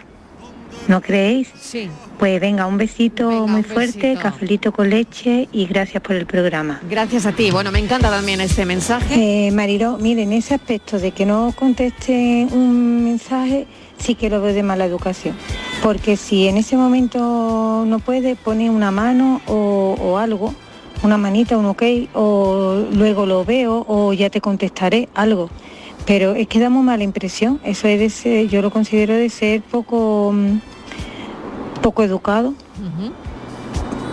¿No 0.89 1.01
creéis? 1.03 1.49
Sí. 1.61 1.89
Pues 2.19 2.41
venga, 2.41 2.67
un 2.67 2.79
besito 2.79 3.47
muy 3.47 3.63
fuerte, 3.63 4.09
besito. 4.09 4.21
cafelito 4.23 4.73
con 4.73 4.89
leche 4.91 5.49
y 5.53 5.67
gracias 5.67 6.03
por 6.03 6.17
el 6.17 6.27
programa. 6.27 6.81
Gracias 6.89 7.27
a 7.27 7.33
ti. 7.33 7.51
Bueno, 7.51 7.71
me 7.71 7.79
encanta 7.79 8.11
también 8.11 8.41
este 8.41 8.65
mensaje. 8.65 9.47
Eh, 9.47 9.51
Mariló, 9.53 9.99
mire, 9.99 10.23
en 10.23 10.33
ese 10.33 10.55
aspecto 10.55 10.99
de 10.99 11.13
que 11.13 11.27
no 11.27 11.53
conteste 11.55 12.49
un 12.51 13.05
mensaje, 13.05 13.67
sí 13.99 14.15
que 14.15 14.31
lo 14.31 14.41
veo 14.41 14.55
de 14.55 14.63
mala 14.63 14.87
educación. 14.87 15.37
Porque 15.83 16.17
si 16.17 16.49
en 16.49 16.57
ese 16.57 16.77
momento 16.77 17.85
no 17.87 17.99
puede, 17.99 18.35
pone 18.35 18.71
una 18.71 18.91
mano 18.91 19.43
o, 19.47 19.95
o 20.01 20.19
algo, 20.19 20.55
una 21.03 21.19
manita, 21.19 21.57
un 21.57 21.67
ok, 21.67 21.83
o 22.15 22.87
luego 22.93 23.27
lo 23.27 23.45
veo 23.45 23.85
o 23.87 24.13
ya 24.15 24.31
te 24.31 24.41
contestaré 24.41 25.09
algo. 25.15 25.51
Pero 26.07 26.35
es 26.35 26.49
que 26.49 26.59
da 26.59 26.71
muy 26.71 26.83
mala 26.83 27.05
impresión. 27.05 27.61
Eso 27.63 27.87
es 27.87 28.01
de 28.01 28.09
ser, 28.11 28.49
yo 28.49 28.63
lo 28.63 28.71
considero 28.71 29.15
de 29.15 29.29
ser 29.29 29.61
poco, 29.61 30.33
mm, 30.35 30.59
poco 31.79 32.03
educado. 32.03 32.55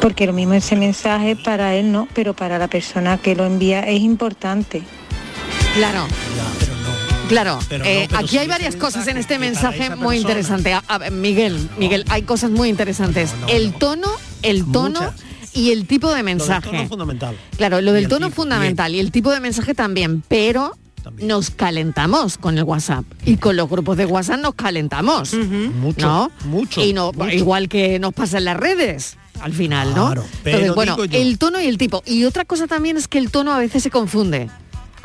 Porque 0.01 0.27
lo 0.27 0.33
mismo 0.33 0.53
ese 0.53 0.75
mensaje 0.75 1.35
para 1.35 1.73
él 1.75 1.91
no, 1.91 2.07
pero 2.13 2.33
para 2.35 2.59
la 2.59 2.67
persona 2.67 3.17
que 3.17 3.35
lo 3.35 3.45
envía 3.45 3.79
es 3.81 4.01
importante. 4.01 4.83
Claro. 5.75 6.05
Claro, 7.27 7.57
Pero 7.67 7.83
no, 7.83 7.89
eh, 7.89 8.07
aquí 8.13 8.37
hay 8.37 8.47
varias 8.47 8.75
cosas 8.75 9.07
en 9.07 9.17
este 9.17 9.39
mensaje 9.39 9.89
muy 9.89 9.97
persona- 9.97 10.15
interesante. 10.17 10.73
A- 10.73 10.83
a 10.87 10.97
ver, 10.99 11.11
Miguel, 11.11 11.69
Miguel, 11.79 12.05
hay 12.09 12.21
cosas 12.21 12.51
muy 12.51 12.69
interesantes. 12.69 13.33
el 13.47 13.73
tono, 13.73 14.07
el 14.43 14.63
tono 14.71 15.01
Muchas. 15.01 15.23
y 15.53 15.71
el 15.71 15.87
tipo 15.87 16.07
de 16.09 16.13
Lo 16.13 16.15
del 16.17 16.25
mensaje. 16.25 16.69
tono 16.69 16.87
fundamental. 16.87 17.35
Claro, 17.57 17.81
lo 17.81 17.93
del 17.93 18.03
el 18.03 18.09
tono 18.11 18.27
tipo, 18.27 18.43
fundamental 18.43 18.93
y 18.93 18.99
el 18.99 19.11
tipo 19.11 19.31
de 19.31 19.39
mensaje 19.39 19.73
también, 19.73 20.21
pero 20.27 20.77
nos 21.21 21.49
calentamos 21.49 22.37
con 22.37 22.57
el 22.57 22.63
WhatsApp 22.63 23.05
y 23.25 23.37
con 23.37 23.55
los 23.55 23.69
grupos 23.69 23.97
de 23.97 24.05
WhatsApp 24.05 24.39
nos 24.39 24.55
calentamos, 24.55 25.33
Mucho, 25.33 26.05
¿no? 26.07 26.31
mucho, 26.45 26.83
Y 26.83 26.93
no, 26.93 27.11
mucho. 27.13 27.29
igual 27.31 27.67
que 27.69 27.99
nos 27.99 28.13
pasa 28.13 28.37
en 28.37 28.45
las 28.45 28.57
redes 28.57 29.17
al 29.41 29.53
final, 29.53 29.93
¿no? 29.93 30.05
Claro, 30.07 30.23
pero 30.43 30.73
bueno, 30.75 30.97
el 31.11 31.37
tono 31.37 31.59
y 31.61 31.65
el 31.67 31.77
tipo. 31.77 32.01
Y 32.05 32.23
otra 32.23 32.45
cosa 32.45 32.67
también 32.67 32.95
es 32.97 33.07
que 33.07 33.17
el 33.17 33.31
tono 33.31 33.51
a 33.53 33.59
veces 33.59 33.83
se 33.83 33.89
confunde. 33.89 34.49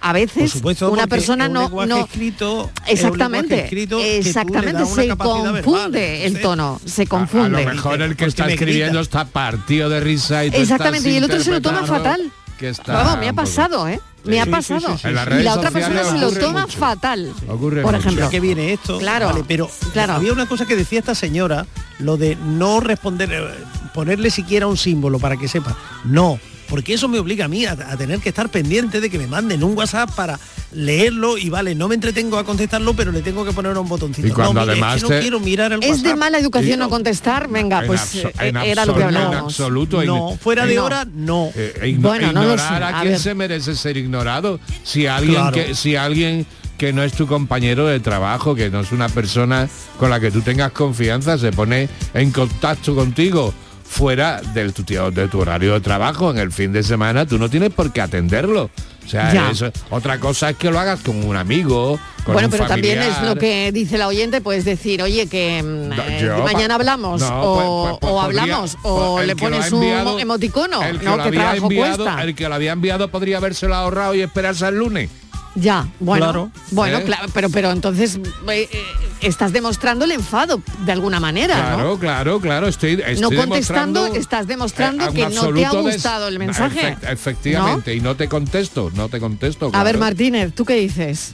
A 0.02 0.14
veces 0.14 0.52
supuesto, 0.52 0.90
una 0.90 1.06
persona 1.06 1.46
un 1.46 1.52
no, 1.52 1.68
no 1.84 1.98
escrito, 2.06 2.70
exactamente, 2.86 3.64
escrito 3.64 4.00
exactamente 4.00 4.86
se 4.86 5.08
verbal. 5.08 5.62
confunde 5.62 6.24
el 6.24 6.40
tono, 6.40 6.80
se 6.86 7.02
A 7.02 7.06
confunde. 7.06 7.64
lo 7.64 7.70
mejor 7.70 8.00
el 8.00 8.16
que 8.16 8.24
está 8.24 8.48
escribiendo 8.48 9.00
está 9.00 9.26
partido 9.26 9.90
de 9.90 10.00
risa 10.00 10.46
y 10.46 10.50
tú 10.50 10.56
Exactamente, 10.56 11.10
y 11.10 11.16
el 11.16 11.24
otro 11.24 11.40
se 11.40 11.50
lo 11.50 11.60
toma 11.60 11.84
fatal. 11.84 12.32
Que 12.61 12.68
está 12.68 13.16
me 13.16 13.29
ha 13.29 13.33
pasado, 13.33 13.88
¿eh? 13.88 14.01
Me 14.25 14.38
ha 14.40 14.44
Sí, 14.44 14.51
pasado. 14.51 14.99
sí, 14.99 15.03
sí, 15.03 15.09
y 15.09 15.42
la 15.42 15.55
otra 15.55 15.70
persona 15.70 16.05
se 16.05 16.18
lo 16.18 16.31
toma 16.33 16.62
mucho. 16.66 16.79
fatal. 16.79 17.33
Ocurre 17.49 17.81
Por 17.83 17.94
ejemplo. 17.94 18.27
¿A 18.27 18.31
qué 18.31 18.38
viene 18.38 18.73
esto? 18.75 18.99
Claro, 18.99 19.29
Vale, 19.29 19.44
pero 19.49 19.70
claro. 19.94 20.12
había 20.12 20.33
una 20.33 20.44
cosa 20.46 20.66
que 20.66 20.77
decía 20.77 20.99
esta 20.99 21.14
señora, 21.14 21.66
lo 21.99 22.18
de 22.18 22.37
no 22.37 22.81
responder, 22.81 23.33
eh, 23.33 23.64
ponerle 23.94 24.31
siquiera 24.31 24.66
un 24.66 24.77
símbolo 24.77 25.18
para 25.18 25.38
que 25.38 25.49
sepa. 25.49 25.75
No, 26.05 26.38
porque 26.70 26.94
eso 26.94 27.09
me 27.09 27.18
obliga 27.18 27.44
a 27.44 27.48
mí 27.48 27.66
a, 27.66 27.72
a 27.72 27.96
tener 27.98 28.20
que 28.20 28.30
estar 28.30 28.48
pendiente 28.48 29.00
de 29.02 29.11
que 29.11 29.18
me 29.18 29.26
manden 29.26 29.62
un 29.62 29.76
WhatsApp 29.76 30.11
para 30.14 30.38
leerlo 30.72 31.37
y 31.37 31.50
vale, 31.50 31.74
no 31.74 31.88
me 31.88 31.96
entretengo 31.96 32.38
a 32.38 32.44
contestarlo, 32.44 32.94
pero 32.94 33.11
le 33.12 33.22
tengo 33.22 33.44
que 33.44 33.52
poner 33.52 33.76
un 33.76 33.88
botoncito. 33.88 34.28
Y 34.28 34.30
cuando 34.30 34.54
no, 34.54 34.61
mire, 34.61 34.72
es 34.72 34.83
además 34.83 35.02
que 35.04 35.14
no 35.14 35.20
quiero 35.20 35.40
mirar 35.40 35.72
el 35.72 35.83
Es 35.83 35.90
WhatsApp. 35.90 36.04
de 36.06 36.16
mala 36.16 36.38
educación 36.38 36.78
no 36.78 36.88
contestar, 36.88 37.48
venga, 37.48 37.80
En 37.80 37.87
pues 37.88 38.14
eh, 38.14 38.33
era 38.64 38.85
lo 38.87 38.94
que 38.94 39.02
absoluto, 39.02 39.09
en 39.11 39.16
hablábamos. 39.16 39.52
absoluto. 39.52 40.04
No, 40.04 40.38
fuera 40.40 40.64
de 40.66 40.78
hora, 40.78 41.06
no. 41.12 41.50
Eh, 41.54 41.74
igno- 41.96 42.09
Bueno, 42.09 42.33
no 42.33 42.44
lo 42.44 42.56
sé, 42.56 42.64
ignorar 42.64 42.83
a 42.83 42.88
a 42.98 43.00
quién 43.02 43.12
ver. 43.14 43.20
se 43.20 43.35
merece 43.35 43.74
ser 43.74 43.96
ignorado. 43.96 44.61
Si 44.85 45.06
alguien 45.06 45.35
Claro. 45.35 45.52
que 45.52 45.74
si 45.74 45.96
alguien 45.96 46.46
que 46.78 46.92
no 46.94 47.02
es 47.02 47.12
tu 47.12 47.26
compañero 47.26 47.86
de 47.86 48.01
trabajo, 48.01 48.55
que 48.55 48.70
no 48.70 48.80
es 48.80 48.90
una 48.92 49.09
persona 49.11 49.68
con 49.99 50.09
la 50.09 50.18
que 50.18 50.30
tú 50.30 50.40
tengas 50.40 50.72
confianza, 50.72 51.36
se 51.36 51.53
pone 51.53 51.88
en 52.14 52.30
contacto 52.30 52.95
contigo 52.95 53.53
fuera 53.91 54.41
del 54.55 54.72
tu, 54.72 54.84
de 54.84 55.26
tu 55.28 55.41
horario 55.41 55.74
de 55.74 55.80
trabajo 55.80 56.30
en 56.30 56.38
el 56.38 56.53
fin 56.53 56.72
de 56.72 56.84
semana, 56.84 57.26
tú 57.26 57.38
no 57.38 57.51
tienes 57.51 57.70
por 57.70 57.93
qué 57.93 58.01
atenderlo. 58.01 58.70
O 59.05 59.09
sea, 59.11 59.51
eso- 59.51 59.72
otra 59.91 60.20
cosa 60.20 60.51
es 60.51 60.57
que 60.57 60.70
lo 60.70 60.78
hagas 60.78 61.01
con 61.01 61.24
un 61.24 61.36
amigo, 61.36 61.99
con 62.24 62.34
Bueno, 62.34 62.47
un 62.47 62.53
pero 62.53 62.66
también 62.66 63.01
es 63.03 63.20
lo 63.22 63.34
que 63.34 63.72
dice 63.72 63.99
la 63.99 64.07
oyente, 64.07 64.41
puedes 64.41 64.64
decir, 64.64 65.03
oye, 65.03 65.26
que 65.26 65.61
mm, 65.61 65.88
No, 65.88 66.03
eh, 66.07 66.43
mañana 66.45 66.76
hablamos, 66.76 67.20
no, 67.20 67.43
o, 67.43 67.55
pues- 67.57 67.66
pues- 67.66 67.99
pues 68.01 68.12
o 68.12 68.22
podría- 68.22 68.43
hablamos, 68.43 68.78
o 68.84 69.20
le 69.22 69.34
pones 69.34 69.72
ha 69.72 69.74
un 69.74 69.82
enviado- 69.82 70.18
emoticono, 70.20 70.82
el 70.84 71.01
que 71.01 71.05
¿no? 71.05 71.16
lo 71.16 71.22
Que 71.24 71.28
había 71.28 71.57
enviado, 71.57 72.05
cuesta. 72.05 72.22
el 72.22 72.34
que 72.36 72.49
lo 72.49 72.55
había 72.55 72.72
enviado 72.72 73.09
podría 73.11 73.38
habérselo 73.38 73.74
ahorrado 73.74 74.14
y 74.14 74.20
esperarse 74.22 74.64
al 74.66 74.76
lunes. 74.76 75.11
Ya, 75.57 75.88
bueno, 75.98 76.24
Claro. 76.26 76.51
bueno, 76.70 76.98
¿Eh? 76.98 77.05
claro, 77.05 77.26
pero 77.34 77.51
pero 77.51 77.72
entonces 77.72 78.16
eh, 78.48 78.68
eh, 78.72 78.82
estás 79.20 79.53
demostrando 79.53 80.05
el 80.05 80.12
enfado 80.12 80.62
de 80.86 80.92
alguna 80.92 81.18
manera, 81.18 81.55
Claro, 81.57 81.82
¿no? 81.94 81.98
claro, 81.98 82.40
claro, 82.40 82.68
estoy, 82.68 82.92
estoy 83.05 83.16
no 83.20 83.28
contestando, 83.30 84.05
demostrando, 84.05 84.14
estás 84.20 84.46
demostrando 84.46 85.05
eh, 85.05 85.09
un 85.09 85.14
que 85.14 85.28
no 85.28 85.53
te 85.53 85.66
ha 85.66 85.70
gustado 85.72 86.28
el 86.28 86.38
mensaje. 86.38 86.94
efect- 86.96 87.12
efectivamente, 87.12 87.94
y 87.94 88.01
no 88.01 88.14
te 88.14 88.28
contesto, 88.28 88.92
no 88.94 89.09
te 89.09 89.18
contesto. 89.18 89.70
A 89.74 89.82
ver. 89.82 89.98
Martínez, 89.98 90.53
¿tú 90.55 90.64
qué 90.64 90.74
dices? 90.74 91.32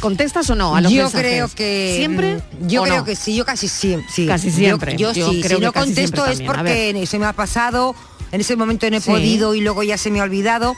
¿Contestas 0.00 0.48
o 0.48 0.54
no 0.54 0.74
a 0.74 0.80
los 0.80 0.90
yo 0.90 1.02
mensajes? 1.02 1.20
creo 1.20 1.48
que 1.54 1.92
siempre. 1.98 2.40
yo 2.62 2.82
creo 2.84 2.96
no? 3.00 3.04
que 3.04 3.14
sí 3.14 3.34
yo 3.36 3.44
casi 3.44 3.68
sí, 3.68 3.98
sí. 4.08 4.26
Casi 4.26 4.50
siempre. 4.50 4.96
yo, 4.96 5.12
Yo 5.12 5.30
sí 5.30 5.42
creo 5.42 5.58
si 5.58 5.60
que 5.60 5.66
no 5.66 5.72
contesto 5.74 6.24
siempre 6.24 6.44
es 6.46 6.50
porque 6.50 7.06
se 7.06 7.18
me 7.18 7.26
ha 7.26 7.34
pasado 7.34 7.94
en 8.32 8.40
ese 8.40 8.56
momento 8.56 8.88
no 8.90 8.96
he 8.96 9.00
Sí. 9.02 9.10
podido 9.10 9.54
y 9.54 9.60
luego 9.60 9.82
ya 9.82 9.98
se 9.98 10.10
me 10.10 10.20
ha 10.20 10.22
olvidado 10.22 10.74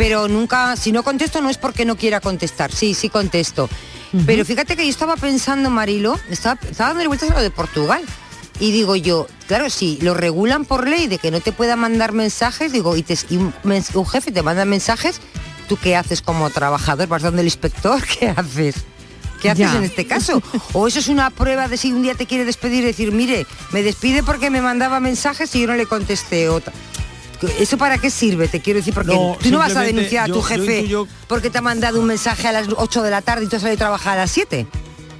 pero 0.00 0.28
nunca 0.28 0.76
si 0.76 0.92
no 0.92 1.02
contesto 1.02 1.42
no 1.42 1.50
es 1.50 1.58
porque 1.58 1.84
no 1.84 1.94
quiera 1.96 2.20
contestar 2.20 2.72
sí 2.72 2.94
sí 2.94 3.10
contesto 3.10 3.68
pero 4.24 4.44
fíjate 4.46 4.74
que 4.76 4.84
yo 4.84 4.90
estaba 4.90 5.14
pensando 5.16 5.68
Marilo 5.68 6.18
estaba, 6.30 6.58
estaba 6.70 6.94
dando 6.94 7.06
vueltas 7.08 7.30
a 7.30 7.34
lo 7.34 7.42
de 7.42 7.50
Portugal 7.50 8.02
y 8.58 8.72
digo 8.72 8.96
yo, 8.96 9.26
claro, 9.46 9.70
si 9.70 9.98
lo 10.02 10.14
regulan 10.14 10.64
por 10.64 10.88
ley 10.88 11.06
de 11.06 11.18
que 11.18 11.30
no 11.30 11.40
te 11.40 11.50
pueda 11.52 11.76
mandar 11.76 12.12
mensajes, 12.12 12.72
digo, 12.72 12.94
y, 12.96 13.02
te- 13.02 13.16
y 13.30 13.36
un, 13.36 13.52
jefe 14.06 14.32
te 14.32 14.42
manda 14.42 14.64
mensajes, 14.66 15.20
¿tú 15.68 15.78
qué 15.78 15.96
haces 15.96 16.20
como 16.22 16.50
trabajador? 16.50 17.08
¿Vas 17.08 17.22
donde 17.22 17.40
el 17.40 17.46
inspector? 17.46 18.02
¿Qué 18.18 18.28
haces? 18.28 18.74
¿Qué 19.40 19.48
haces 19.50 19.70
Ya. 19.72 19.76
en 19.78 19.84
este 19.84 20.06
caso? 20.06 20.42
O 20.74 20.88
eso 20.88 20.98
es 20.98 21.08
una 21.08 21.30
prueba 21.30 21.68
de 21.68 21.76
si 21.78 21.90
un 21.92 22.02
día 22.02 22.14
te 22.14 22.26
quiere 22.26 22.44
despedir 22.44 22.82
y 22.82 22.88
decir, 22.88 23.12
mire, 23.12 23.46
me 23.72 23.82
despide 23.82 24.22
porque 24.22 24.50
me 24.50 24.60
mandaba 24.60 25.00
mensajes 25.00 25.54
y 25.54 25.60
yo 25.62 25.66
no 25.68 25.74
le 25.74 25.86
contesté 25.86 26.48
otra. 26.50 26.72
¿Eso 27.58 27.78
para 27.78 27.98
qué 27.98 28.10
sirve? 28.10 28.48
Te 28.48 28.60
quiero 28.60 28.78
decir, 28.78 28.92
porque 28.94 29.14
No, 29.14 29.36
tú 29.42 29.50
no 29.50 29.58
vas 29.58 29.74
a 29.76 29.80
denunciar 29.82 30.24
a 30.24 30.26
tu 30.26 30.34
yo- 30.34 30.40
yo 30.40 30.42
jefe 30.46 30.88
porque 31.28 31.50
te 31.50 31.58
ha 31.58 31.62
mandado 31.62 31.98
un 32.00 32.06
mensaje 32.06 32.46
a 32.48 32.52
las 32.52 32.66
8 32.76 33.02
de 33.02 33.10
la 33.10 33.22
tarde 33.22 33.44
y 33.44 33.48
tú 33.48 33.56
has 33.56 33.62
salido 33.62 33.76
a 33.76 33.78
trabajar 33.78 34.18
a 34.18 34.22
las 34.22 34.30
7. 34.30 34.66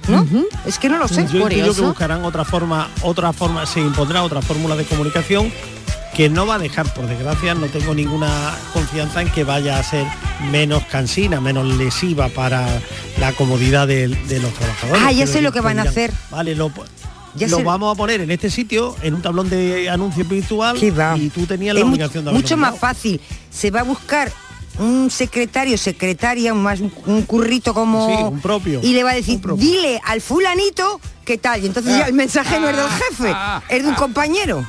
¿No? 0.07 0.27
Es 0.65 0.77
que 0.79 0.89
no 0.89 0.97
lo 0.97 1.07
sé. 1.07 1.27
Yo 1.31 1.39
intuyo 1.47 1.73
que 1.75 1.81
buscarán 1.81 2.25
otra 2.25 2.43
forma, 2.43 2.89
otra 3.03 3.31
forma, 3.33 3.65
se 3.65 3.79
impondrá 3.79 4.23
otra 4.23 4.41
fórmula 4.41 4.75
de 4.75 4.83
comunicación 4.85 5.51
que 6.15 6.27
no 6.27 6.45
va 6.45 6.55
a 6.55 6.59
dejar, 6.59 6.91
por 6.93 7.07
desgracia, 7.07 7.53
no 7.53 7.67
tengo 7.67 7.93
ninguna 7.93 8.53
confianza 8.73 9.21
en 9.21 9.29
que 9.31 9.43
vaya 9.45 9.77
a 9.77 9.83
ser 9.83 10.05
menos 10.51 10.83
cansina, 10.87 11.39
menos 11.39 11.65
lesiva 11.77 12.27
para 12.29 12.67
la 13.19 13.31
comodidad 13.33 13.87
de, 13.87 14.07
de 14.09 14.39
los 14.39 14.51
trabajadores. 14.53 15.01
Ah, 15.05 15.11
ya 15.13 15.25
sé 15.27 15.41
lo 15.41 15.51
que 15.53 15.61
van 15.61 15.79
a 15.79 15.83
hacer. 15.83 16.11
Vale, 16.31 16.55
lo, 16.55 16.71
Ya 17.35 17.47
lo 17.47 17.63
vamos 17.63 17.93
a 17.93 17.97
poner 17.97 18.21
en 18.21 18.31
este 18.31 18.49
sitio, 18.49 18.95
en 19.01 19.15
un 19.15 19.21
tablón 19.21 19.49
de 19.49 19.89
anuncio 19.89 20.25
virtual, 20.25 20.77
y 20.77 21.29
tú 21.29 21.45
tenías 21.45 21.75
la 21.75 21.81
Es 21.81 21.87
obligación 21.87 22.25
de 22.25 22.31
mucho 22.31 22.57
más 22.57 22.77
fácil. 22.77 23.21
Se 23.49 23.71
va 23.71 23.81
a 23.81 23.83
buscar 23.83 24.31
un 24.79 25.09
secretario, 25.09 25.77
secretaria, 25.77 26.53
un 26.53 26.63
más 26.63 26.79
un, 26.79 27.21
currito 27.23 27.73
como 27.73 28.07
Sí, 28.07 28.23
un 28.23 28.39
propio, 28.39 28.79
y 28.83 28.93
le 28.93 29.03
va 29.03 29.11
a 29.11 29.15
decir, 29.15 29.39
dile 29.55 30.01
al 30.05 30.21
fulanito 30.21 30.99
qué 31.25 31.37
tal. 31.37 31.63
Y 31.63 31.67
entonces 31.67 31.97
ya 31.97 32.05
el 32.05 32.13
mensaje 32.13 32.59
no 32.59 32.69
es 32.69 32.75
del 32.75 32.89
jefe, 32.89 33.35
es 33.69 33.83
de 33.83 33.89
un 33.89 33.95
compañero. 33.95 34.65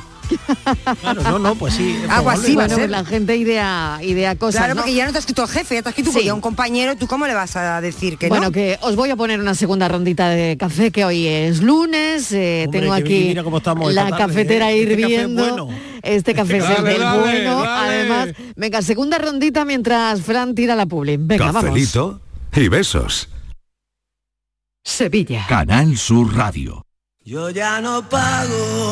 Claro, 1.01 1.23
no, 1.23 1.39
no, 1.39 1.55
pues 1.55 1.75
sí. 1.75 1.97
Algo 2.09 2.31
así 2.31 2.55
va 2.57 2.65
a 2.65 2.67
Bueno, 2.67 2.81
ser. 2.83 2.91
la 2.91 3.05
gente 3.05 3.37
idea, 3.37 3.99
idea 4.03 4.35
cosas. 4.37 4.61
Claro, 4.61 4.75
¿no? 4.75 4.81
porque 4.83 4.95
ya 4.95 5.07
no 5.07 5.13
te 5.13 5.19
has 5.19 5.23
escrito 5.23 5.43
el 5.43 5.49
jefe, 5.49 5.75
ya 5.77 5.83
te 5.83 5.89
has 5.91 5.99
escrito 5.99 6.19
Sí. 6.19 6.29
a 6.29 6.35
un 6.35 6.41
compañero, 6.41 6.97
¿tú 6.97 7.07
cómo 7.07 7.27
le 7.27 7.35
vas 7.35 7.57
a 7.57 7.81
decir 7.81 8.19
que 8.19 8.29
bueno, 8.29 8.47
no? 8.47 8.53
que 8.53 8.79
os 8.83 8.97
voy 8.97 9.11
a 9.11 9.17
poner 9.17 9.41
una 9.41 9.55
segunda 9.55 9.89
rondita 9.89 10.29
de 10.31 10.57
café, 10.59 10.91
que 10.91 11.05
hoy 11.05 11.27
es 11.27 11.61
lunes. 11.63 12.33
eh, 12.33 12.65
Hombre, 12.67 12.81
tengo 12.81 12.93
aquí 12.93 13.25
mira 13.29 13.43
cómo 13.45 13.59
estamos 13.59 13.91
esta 13.91 14.05
la 14.05 14.11
tarde, 14.11 14.27
cafetera 14.27 14.71
¿eh? 14.73 14.83
Este 14.83 14.95
café 14.97 15.05
es 15.05 15.11
hirviendo. 15.11 15.43
bueno. 15.65 15.69
Este 16.03 16.35
café 16.35 16.57
es 16.59 16.65
Dale, 16.65 16.95
el 16.95 17.01
dale, 17.01 17.21
bueno. 17.21 17.63
dale. 17.63 17.93
Además, 17.95 18.29
venga, 18.57 18.83
segunda 18.83 19.19
rondita 19.19 19.65
mientras 19.65 20.21
Fran 20.23 20.55
tira 20.55 20.75
la 20.75 20.87
publi. 20.87 21.17
Venga, 21.19 21.47
vamos. 21.47 21.63
Cafelito 21.63 22.21
y 22.57 22.69
besos. 22.69 23.29
Sevilla. 24.85 25.47
Canal 25.49 25.97
Sur 25.97 26.35
Radio. 26.37 26.85
Yo 27.25 27.51
ya 27.51 27.81
no 27.81 28.09
pago 28.09 28.92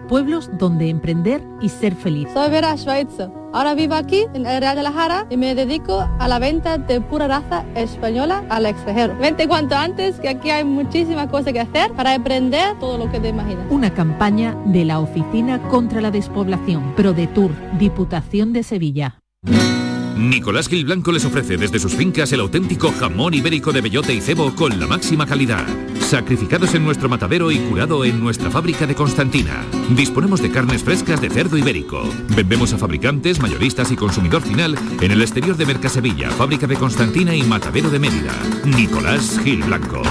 pueblos 0.11 0.49
donde 0.59 0.89
emprender 0.89 1.41
y 1.61 1.69
ser 1.69 1.95
feliz. 1.95 2.27
Soy 2.33 2.51
Vera 2.51 2.75
Schweitzer. 2.75 3.31
Ahora 3.53 3.75
vivo 3.75 3.93
aquí 3.93 4.25
en 4.33 4.45
el 4.45 4.59
Real 4.59 4.75
de 4.75 4.83
la 4.83 4.91
Jara 4.91 5.25
y 5.29 5.37
me 5.37 5.55
dedico 5.55 6.05
a 6.19 6.27
la 6.27 6.37
venta 6.37 6.77
de 6.77 6.99
pura 6.99 7.29
raza 7.29 7.63
española 7.75 8.43
al 8.49 8.65
extranjero. 8.65 9.17
Vente 9.17 9.47
cuanto 9.47 9.73
antes 9.73 10.19
que 10.19 10.27
aquí 10.27 10.49
hay 10.49 10.65
muchísimas 10.65 11.27
cosas 11.27 11.53
que 11.53 11.61
hacer 11.61 11.93
para 11.93 12.13
emprender 12.13 12.77
todo 12.77 12.97
lo 12.97 13.09
que 13.09 13.21
te 13.21 13.29
imaginas. 13.29 13.65
Una 13.69 13.93
campaña 13.93 14.53
de 14.65 14.83
la 14.83 14.99
Oficina 14.99 15.61
contra 15.69 16.01
la 16.01 16.11
Despoblación, 16.11 16.93
ProDetour, 16.95 17.51
Diputación 17.79 18.51
de 18.51 18.63
Sevilla. 18.63 19.21
Nicolás 20.21 20.69
Gil 20.69 20.85
Blanco 20.85 21.11
les 21.11 21.25
ofrece 21.25 21.57
desde 21.57 21.79
sus 21.79 21.95
fincas 21.95 22.31
el 22.31 22.41
auténtico 22.41 22.93
jamón 22.99 23.33
ibérico 23.33 23.71
de 23.71 23.81
bellota 23.81 24.13
y 24.13 24.21
cebo 24.21 24.53
con 24.53 24.79
la 24.79 24.85
máxima 24.85 25.25
calidad. 25.25 25.65
Sacrificados 25.99 26.75
en 26.75 26.85
nuestro 26.85 27.09
matadero 27.09 27.51
y 27.51 27.57
curado 27.57 28.05
en 28.05 28.19
nuestra 28.19 28.51
fábrica 28.51 28.85
de 28.85 28.93
Constantina. 28.93 29.65
Disponemos 29.89 30.39
de 30.41 30.51
carnes 30.51 30.83
frescas 30.83 31.21
de 31.21 31.29
cerdo 31.31 31.57
ibérico. 31.57 32.07
Vendemos 32.35 32.71
a 32.71 32.77
fabricantes, 32.77 33.39
mayoristas 33.39 33.91
y 33.91 33.95
consumidor 33.95 34.43
final 34.43 34.77
en 35.01 35.11
el 35.11 35.21
exterior 35.21 35.57
de 35.57 35.65
Mercasevilla, 35.65 36.29
fábrica 36.29 36.67
de 36.67 36.75
Constantina 36.75 37.35
y 37.35 37.41
matadero 37.41 37.89
de 37.89 37.97
Mérida. 37.97 38.33
Nicolás 38.63 39.39
Gil 39.43 39.63
Blanco. 39.63 40.03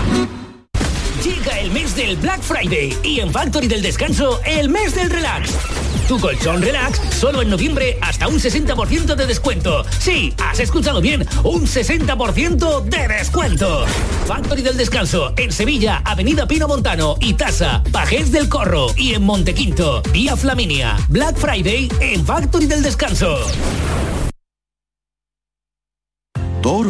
Llega 1.23 1.61
el 1.61 1.71
mes 1.71 1.95
del 1.95 2.17
Black 2.17 2.43
Friday 2.43 2.97
y 3.05 3.21
en 3.21 3.31
Factory 3.31 3.69
del 3.69 3.83
Descanso 3.83 4.41
el 4.45 4.71
mes 4.71 4.93
del 4.95 5.09
relax. 5.09 5.80
Tu 6.09 6.19
colchón 6.19 6.63
relax 6.63 7.01
solo 7.15 7.43
en 7.43 7.51
noviembre 7.51 7.99
hasta 8.01 8.29
un 8.29 8.41
60% 8.41 9.15
de 9.15 9.27
descuento. 9.27 9.85
Sí, 9.99 10.35
has 10.39 10.61
escuchado 10.61 11.01
bien, 11.01 11.27
un 11.45 11.67
60% 11.67 12.85
de 12.85 13.09
descuento. 13.09 13.85
Factory 14.27 14.63
del 14.63 14.77
Descanso 14.77 15.33
en 15.37 15.53
Sevilla, 15.53 16.03
Avenida 16.05 16.47
Pino 16.47 16.69
Montano 16.69 17.17
y 17.21 17.35
Tasa, 17.35 17.83
Pajés 17.93 18.33
del 18.33 18.49
Corro 18.49 18.89
y 18.97 19.15
en 19.15 19.23
Montequinto, 19.25 20.03
Vía 20.13 20.37
Flaminia. 20.37 20.97
Black 21.09 21.37
Friday 21.37 21.91
en 22.01 22.25
Factory 22.25 22.67
del 22.67 22.83
Descanso. 22.83 23.39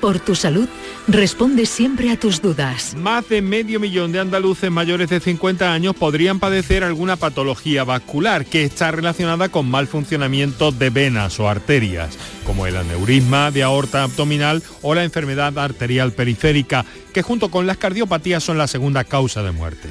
por 0.00 0.20
tu 0.20 0.34
salud, 0.34 0.68
responde 1.08 1.66
siempre 1.66 2.10
a 2.10 2.18
tus 2.18 2.42
dudas. 2.42 2.94
Más 2.96 3.28
de 3.28 3.42
medio 3.42 3.80
millón 3.80 4.12
de 4.12 4.20
andaluces 4.20 4.70
mayores 4.70 5.08
de 5.08 5.20
50 5.20 5.72
años 5.72 5.94
podrían 5.94 6.38
padecer 6.38 6.84
alguna 6.84 7.16
patología 7.16 7.84
vascular 7.84 8.46
que 8.46 8.64
está 8.64 8.90
relacionada 8.90 9.48
con 9.48 9.70
mal 9.70 9.86
funcionamiento 9.86 10.72
de 10.72 10.90
venas 10.90 11.38
o 11.40 11.48
arterias, 11.48 12.18
como 12.44 12.66
el 12.66 12.76
aneurisma 12.76 13.50
de 13.50 13.62
aorta 13.62 14.02
abdominal 14.02 14.62
o 14.82 14.94
la 14.94 15.04
enfermedad 15.04 15.58
arterial 15.58 16.12
periférica, 16.12 16.84
que 17.12 17.22
junto 17.22 17.50
con 17.50 17.66
las 17.66 17.76
cardiopatías 17.76 18.42
son 18.42 18.58
la 18.58 18.66
segunda 18.66 19.04
causa 19.04 19.42
de 19.42 19.52
muerte. 19.52 19.88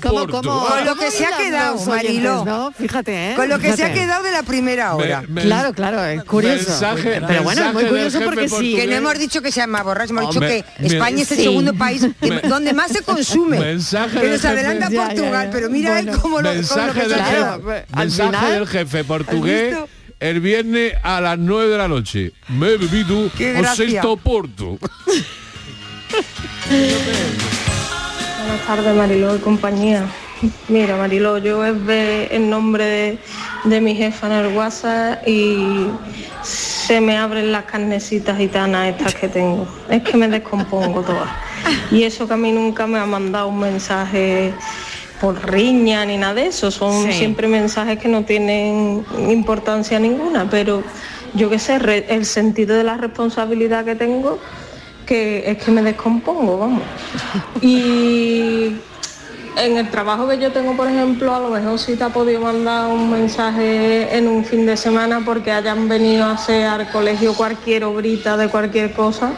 ¿Cómo- 0.00 0.20
ver 0.26 0.28
cómo- 0.30 0.42
cómo- 0.42 0.66
con 0.66 0.84
lo 0.84 0.96
que 0.96 1.10
se 1.10 1.24
ha 1.24 1.36
quedado, 1.36 1.84
Mariló. 1.86 2.44
¿no? 2.44 2.72
Fíjate, 2.72 3.32
¿eh? 3.32 3.34
Con 3.36 3.48
lo 3.48 3.58
que 3.58 3.68
se 3.68 3.84
ha 3.84 3.86
Fíjate. 3.88 3.94
quedado 4.00 4.22
de 4.24 4.32
la 4.32 4.42
primera 4.42 4.94
hora. 4.94 5.22
claro, 5.42 5.72
claro, 5.72 6.04
es 6.04 6.24
curioso. 6.24 6.68
Mensaje- 6.70 7.20
pero 7.26 7.42
bueno, 7.42 7.66
es 7.68 7.72
muy 7.72 7.82
mensaje 7.84 7.88
curioso 7.88 8.20
porque 8.24 8.40
jefe 8.48 8.56
sí. 8.58 8.74
Que 8.74 8.86
no 8.86 8.92
hemos 8.94 9.18
dicho 9.18 9.42
que 9.42 9.52
sea 9.52 9.66
más 9.66 9.84
borracho, 9.84 10.12
hemos 10.12 10.34
Hombre, 10.36 10.54
dicho 10.56 10.66
que 10.76 10.82
mira, 10.82 10.94
España 10.94 11.22
es 11.22 11.30
el 11.32 11.36
sí. 11.38 11.44
segundo 11.44 11.74
país 11.74 12.06
que- 12.20 12.30
Me- 12.30 12.40
donde 12.42 12.72
más 12.72 12.90
se 12.90 13.02
consume. 13.02 13.58
Mensaje 13.58 14.20
que 14.20 14.26
nos 14.28 14.40
jefe. 14.42 14.48
adelanta 14.48 14.88
Ya, 14.90 14.94
ya, 14.96 15.06
Portugal, 15.06 15.46
ya. 15.46 15.50
pero 15.52 15.70
mira 15.70 15.90
Bueno, 15.92 16.12
él 16.12 16.18
cómo 16.20 16.40
lo, 16.40 16.48
cómo 16.48 16.50
lo 16.50 16.54
mensaje 16.54 16.92
que 16.92 17.00
del 17.00 17.08
se 17.10 17.14
ha 17.14 17.24
jefe, 17.24 17.36
quedado. 17.36 17.62
mensaje 17.96 18.50
del 18.52 18.66
jefe 18.66 19.04
portugués 19.04 19.76
el 20.18 20.40
viernes 20.40 20.94
a 21.02 21.20
las 21.20 21.38
9 21.38 21.70
de 21.70 21.78
la 21.78 21.88
noche. 21.88 22.32
Me 22.48 22.68
he 22.72 22.76
bebido 22.76 23.16
un 23.18 23.30
sexto 23.76 24.16
porto. 24.16 24.78
Buenas 28.38 28.66
tardes, 28.66 28.94
Mariló 28.96 29.36
y 29.36 29.38
compañía. 29.38 30.04
Mira, 30.68 30.96
Mariló, 30.96 31.38
yo 31.38 31.64
es 31.64 31.84
ver 31.84 32.28
el 32.32 32.48
nombre 32.48 32.84
de, 32.84 33.18
de 33.64 33.80
mi 33.80 33.94
jefa 33.94 34.26
en 34.26 34.32
el 34.32 34.56
WhatsApp 34.56 35.26
y 35.28 35.86
se 36.42 37.00
me 37.00 37.16
abren 37.18 37.52
las 37.52 37.64
carnecitas 37.64 38.38
gitanas 38.38 38.88
estas 38.88 39.14
que 39.14 39.28
tengo. 39.28 39.66
Es 39.88 40.02
que 40.02 40.16
me 40.16 40.28
descompongo 40.28 41.02
todas. 41.02 41.28
Y 41.90 42.04
eso 42.04 42.26
que 42.26 42.34
a 42.34 42.36
mí 42.38 42.52
nunca 42.52 42.86
me 42.86 42.98
ha 42.98 43.06
mandado 43.06 43.48
un 43.48 43.58
mensaje 43.60 44.52
por 45.20 45.50
riña 45.50 46.04
ni 46.06 46.16
nada 46.16 46.34
de 46.34 46.46
eso. 46.46 46.70
Son 46.70 47.04
Sí. 47.04 47.12
siempre 47.12 47.46
mensajes 47.46 47.98
que 47.98 48.08
no 48.08 48.24
tienen 48.24 49.04
importancia 49.28 49.98
ninguna, 50.00 50.48
pero 50.48 50.82
yo 51.34 51.50
qué 51.50 51.58
sé, 51.58 51.76
el 52.08 52.24
sentido 52.24 52.74
de 52.76 52.84
la 52.84 52.96
responsabilidad 52.96 53.84
que 53.84 53.94
tengo 53.94 54.38
que 55.10 55.50
es 55.50 55.58
que 55.58 55.72
me 55.72 55.82
descompongo, 55.82 56.56
vamos. 56.56 56.82
Y 57.60 58.76
en 59.56 59.76
el 59.76 59.90
trabajo 59.90 60.28
que 60.28 60.38
yo 60.38 60.52
tengo, 60.52 60.76
por 60.76 60.86
ejemplo, 60.86 61.34
a 61.34 61.40
lo 61.40 61.48
mejor 61.48 61.80
sí 61.80 61.96
te 61.96 62.04
ha 62.04 62.10
podido 62.10 62.40
mandar 62.42 62.86
un 62.86 63.10
mensaje 63.10 64.16
en 64.16 64.28
un 64.28 64.44
fin 64.44 64.66
de 64.66 64.76
semana 64.76 65.20
porque 65.24 65.50
hayan 65.50 65.88
venido 65.88 66.26
a 66.26 66.34
hacer 66.34 66.64
al 66.64 66.88
colegio 66.92 67.34
cualquier 67.34 67.82
obrita 67.82 68.36
de 68.36 68.46
cualquier 68.46 68.92
cosa. 68.92 69.32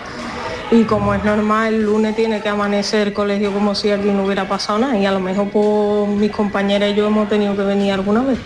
Y 0.70 0.84
como 0.84 1.14
es 1.14 1.24
normal, 1.24 1.72
el 1.72 1.84
lunes 1.84 2.16
tiene 2.16 2.42
que 2.42 2.50
amanecer 2.50 3.08
el 3.08 3.14
colegio 3.14 3.50
como 3.50 3.74
si 3.74 3.90
aquí 3.90 4.10
no 4.10 4.26
hubiera 4.26 4.46
pasado 4.46 4.78
nada. 4.78 4.98
Y 4.98 5.06
a 5.06 5.12
lo 5.12 5.20
mejor 5.20 5.48
por 5.48 6.06
mis 6.06 6.32
compañeras 6.32 6.90
y 6.90 6.96
yo 6.96 7.06
hemos 7.06 7.30
tenido 7.30 7.56
que 7.56 7.62
venir 7.62 7.92
alguna 7.92 8.20
vez. 8.20 8.38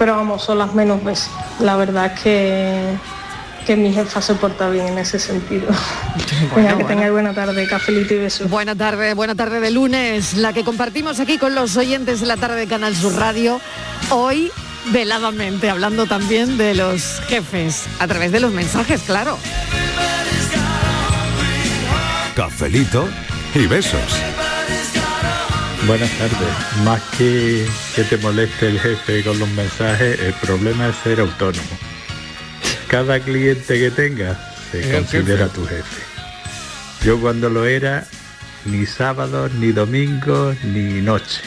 Pero 0.00 0.16
vamos, 0.16 0.42
son 0.42 0.58
las 0.58 0.74
menos 0.74 1.04
veces. 1.04 1.30
La 1.60 1.76
verdad 1.76 2.06
es 2.06 2.20
que, 2.20 2.82
que 3.66 3.76
mi 3.76 3.92
jefa 3.92 4.22
se 4.22 4.34
porta 4.34 4.70
bien 4.70 4.86
en 4.86 4.98
ese 4.98 5.18
sentido. 5.18 5.66
Venga, 6.54 6.68
que 6.68 6.74
bueno. 6.74 6.86
tengáis 6.86 7.12
buena 7.12 7.34
tarde, 7.34 7.66
cafelito 7.66 8.14
y 8.14 8.18
besos. 8.18 8.48
Buena 8.48 8.76
tarde, 8.76 9.12
buena 9.14 9.34
tarde 9.34 9.60
de 9.60 9.70
lunes, 9.72 10.34
la 10.34 10.52
que 10.52 10.62
compartimos 10.62 11.18
aquí 11.18 11.36
con 11.36 11.54
los 11.54 11.76
oyentes 11.76 12.20
de 12.20 12.26
la 12.26 12.36
tarde 12.36 12.60
de 12.60 12.66
Canal 12.68 12.94
Sur 12.94 13.14
Radio. 13.14 13.60
Hoy, 14.10 14.52
veladamente, 14.92 15.68
hablando 15.68 16.06
también 16.06 16.56
de 16.56 16.74
los 16.74 17.20
jefes, 17.28 17.86
a 17.98 18.06
través 18.06 18.30
de 18.30 18.40
los 18.40 18.52
mensajes, 18.52 19.02
claro. 19.02 19.36
Cafelito 22.36 23.08
y 23.54 23.66
besos. 23.66 24.00
Buenas 25.86 26.10
tardes. 26.10 26.84
Más 26.84 27.00
que 27.18 27.66
que 27.94 28.04
te 28.04 28.16
moleste 28.18 28.68
el 28.68 28.80
jefe 28.80 29.24
con 29.24 29.38
los 29.38 29.48
mensajes, 29.50 30.20
el 30.20 30.34
problema 30.34 30.88
es 30.88 30.96
ser 31.02 31.20
autónomo. 31.20 31.95
Cada 32.88 33.18
cliente 33.20 33.78
que 33.78 33.90
tengas 33.90 34.36
se 34.70 34.80
Es 34.80 34.94
considera 34.94 35.48
tu 35.48 35.64
jefe. 35.66 36.02
Yo 37.04 37.20
cuando 37.20 37.50
lo 37.50 37.66
era, 37.66 38.06
ni 38.64 38.86
sábados, 38.86 39.52
ni 39.54 39.72
domingos, 39.72 40.56
ni 40.64 41.00
noche. 41.02 41.40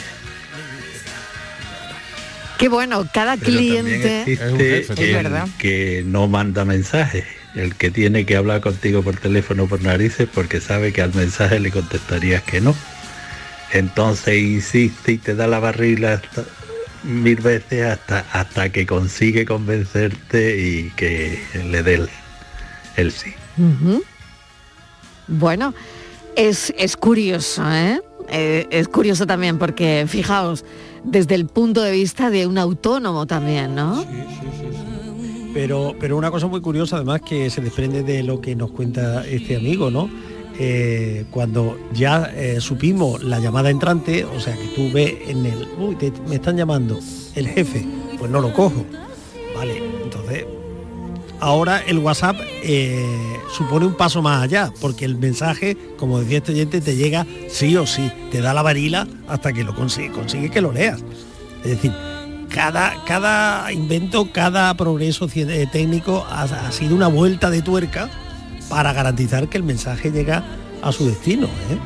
Qué 2.58 2.68
bueno, 2.68 3.08
cada 3.12 3.36
Pero 3.36 3.52
cliente... 3.52 4.22
existe 4.22 5.18
el 5.18 5.50
que 5.58 6.02
no 6.06 6.28
manda 6.28 6.66
mensajes, 6.66 7.24
el 7.54 7.74
que 7.74 7.90
tiene 7.90 8.26
que 8.26 8.36
hablar 8.36 8.60
contigo 8.60 9.02
por 9.02 9.16
teléfono 9.16 9.66
por 9.66 9.80
narices 9.80 10.28
porque 10.32 10.60
sabe 10.60 10.92
que 10.92 11.00
al 11.00 11.14
mensaje 11.14 11.58
le 11.58 11.70
contestarías 11.70 12.42
que 12.42 12.60
no. 12.60 12.76
Entonces 13.72 14.36
insiste 14.38 15.12
y 15.12 15.18
te 15.18 15.34
da 15.34 15.46
la 15.46 15.58
barrila 15.58 16.14
hasta- 16.14 16.44
mil 17.04 17.40
veces 17.40 17.86
hasta, 17.86 18.26
hasta 18.32 18.70
que 18.70 18.86
consigue 18.86 19.44
convencerte 19.44 20.58
y 20.58 20.90
que 20.96 21.38
le 21.70 21.82
dé 21.82 21.94
el, 21.94 22.08
el 22.96 23.12
sí. 23.12 23.32
Bueno, 25.28 25.74
es, 26.36 26.72
es 26.76 26.96
curioso, 26.96 27.62
¿eh? 27.70 28.00
Eh, 28.28 28.66
Es 28.70 28.88
curioso 28.88 29.26
también 29.26 29.58
porque, 29.58 30.04
fijaos, 30.08 30.64
desde 31.04 31.34
el 31.34 31.46
punto 31.46 31.82
de 31.82 31.92
vista 31.92 32.30
de 32.30 32.46
un 32.46 32.58
autónomo 32.58 33.26
también, 33.26 33.74
¿no? 33.74 34.04
Pero, 35.52 35.96
pero 35.98 36.16
una 36.16 36.30
cosa 36.30 36.46
muy 36.46 36.60
curiosa 36.60 36.96
además 36.96 37.22
que 37.22 37.50
se 37.50 37.60
desprende 37.60 38.04
de 38.04 38.22
lo 38.22 38.40
que 38.40 38.54
nos 38.54 38.70
cuenta 38.70 39.26
este 39.26 39.56
amigo, 39.56 39.90
¿no? 39.90 40.08
Eh, 40.62 41.24
cuando 41.30 41.78
ya 41.94 42.30
eh, 42.34 42.60
supimos 42.60 43.24
la 43.24 43.38
llamada 43.38 43.70
entrante, 43.70 44.26
o 44.26 44.38
sea 44.38 44.54
que 44.54 44.66
tú 44.76 44.92
ves 44.92 45.14
en 45.26 45.46
el, 45.46 45.66
uy, 45.78 45.96
me 46.28 46.34
están 46.34 46.58
llamando 46.58 47.00
el 47.34 47.48
jefe, 47.48 47.86
pues 48.18 48.30
no 48.30 48.42
lo 48.42 48.52
cojo. 48.52 48.84
Vale, 49.56 49.82
entonces 50.04 50.44
ahora 51.40 51.78
el 51.86 51.96
WhatsApp 52.00 52.36
eh, 52.62 53.38
supone 53.56 53.86
un 53.86 53.94
paso 53.94 54.20
más 54.20 54.42
allá, 54.42 54.70
porque 54.82 55.06
el 55.06 55.16
mensaje, 55.16 55.78
como 55.96 56.20
decía 56.20 56.36
este 56.36 56.52
oyente, 56.52 56.82
te 56.82 56.94
llega 56.94 57.26
sí 57.48 57.74
o 57.78 57.86
sí, 57.86 58.12
te 58.30 58.42
da 58.42 58.52
la 58.52 58.60
varila 58.60 59.08
hasta 59.28 59.54
que 59.54 59.64
lo 59.64 59.74
consigue, 59.74 60.12
consigue 60.12 60.50
que 60.50 60.60
lo 60.60 60.72
leas. 60.72 61.00
Es 61.64 61.70
decir, 61.70 61.92
cada, 62.50 63.02
cada 63.06 63.72
invento, 63.72 64.30
cada 64.30 64.74
progreso 64.74 65.26
técnico 65.26 66.26
ha 66.28 66.70
sido 66.70 66.94
una 66.94 67.08
vuelta 67.08 67.48
de 67.48 67.62
tuerca 67.62 68.10
para 68.70 68.92
garantizar 68.92 69.48
que 69.48 69.58
el 69.58 69.64
mensaje 69.64 70.10
llega 70.10 70.44
a 70.80 70.92
su 70.92 71.06
destino. 71.06 71.46
¿eh? 71.46 71.78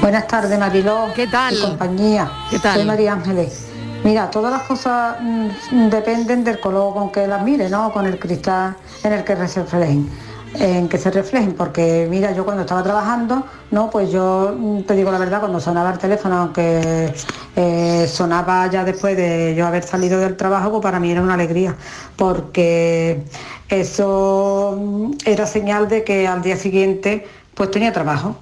Buenas 0.00 0.26
tardes, 0.26 0.58
Mariló. 0.58 1.08
¿Qué 1.14 1.26
tal? 1.26 1.54
Y 1.54 1.60
compañía. 1.60 2.32
¿Qué 2.50 2.58
tal? 2.58 2.76
Soy 2.76 2.84
María 2.86 3.12
Ángeles. 3.12 3.66
Mira, 4.02 4.30
todas 4.30 4.50
las 4.50 4.62
cosas 4.62 5.16
mm, 5.20 5.88
dependen 5.90 6.42
del 6.42 6.58
color 6.58 6.94
con 6.94 7.12
que 7.12 7.26
las 7.26 7.42
mire, 7.42 7.68
¿no? 7.68 7.92
Con 7.92 8.06
el 8.06 8.18
cristal 8.18 8.76
en 9.04 9.12
el 9.12 9.24
que 9.24 9.36
se 9.46 9.60
reflejen. 9.60 10.08
En 10.54 10.88
que 10.88 10.96
se 10.96 11.10
reflejen, 11.10 11.54
porque 11.54 12.06
mira, 12.10 12.32
yo 12.32 12.44
cuando 12.44 12.62
estaba 12.62 12.82
trabajando, 12.82 13.44
no, 13.70 13.90
pues 13.90 14.10
yo 14.10 14.54
mm, 14.58 14.82
te 14.82 14.94
digo 14.94 15.12
la 15.12 15.18
verdad, 15.18 15.40
cuando 15.40 15.60
sonaba 15.60 15.92
el 15.92 15.98
teléfono, 15.98 16.38
aunque 16.38 17.12
eh, 17.54 18.08
sonaba 18.10 18.66
ya 18.68 18.82
después 18.82 19.16
de 19.16 19.54
yo 19.54 19.66
haber 19.66 19.82
salido 19.82 20.18
del 20.18 20.36
trabajo, 20.36 20.70
pues 20.70 20.82
para 20.82 20.98
mí 20.98 21.10
era 21.10 21.20
una 21.20 21.34
alegría, 21.34 21.76
porque 22.16 23.22
eso 23.68 24.76
mm, 24.80 25.10
era 25.26 25.46
señal 25.46 25.86
de 25.88 26.02
que 26.02 26.26
al 26.26 26.42
día 26.42 26.56
siguiente 26.56 27.26
pues 27.54 27.70
tenía 27.70 27.92
trabajo. 27.92 28.36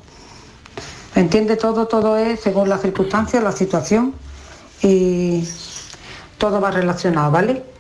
¿Entiende? 1.16 1.56
Todo, 1.56 1.86
todo 1.86 2.16
es 2.16 2.40
según 2.40 2.68
las 2.68 2.82
circunstancias, 2.82 3.42
la 3.42 3.52
situación 3.52 4.14
y 4.82 5.48
todo 6.38 6.60
va 6.60 6.70
relacionado, 6.70 7.30
¿vale? 7.30 7.75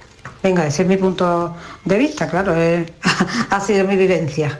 Venga, 0.46 0.64
ese 0.64 0.82
es 0.82 0.88
mi 0.88 0.96
punto 0.96 1.56
de 1.84 1.98
vista, 1.98 2.28
claro, 2.28 2.54
es- 2.54 2.88
ha 3.50 3.58
sido 3.58 3.84
mi 3.84 3.96
vivencia. 3.96 4.56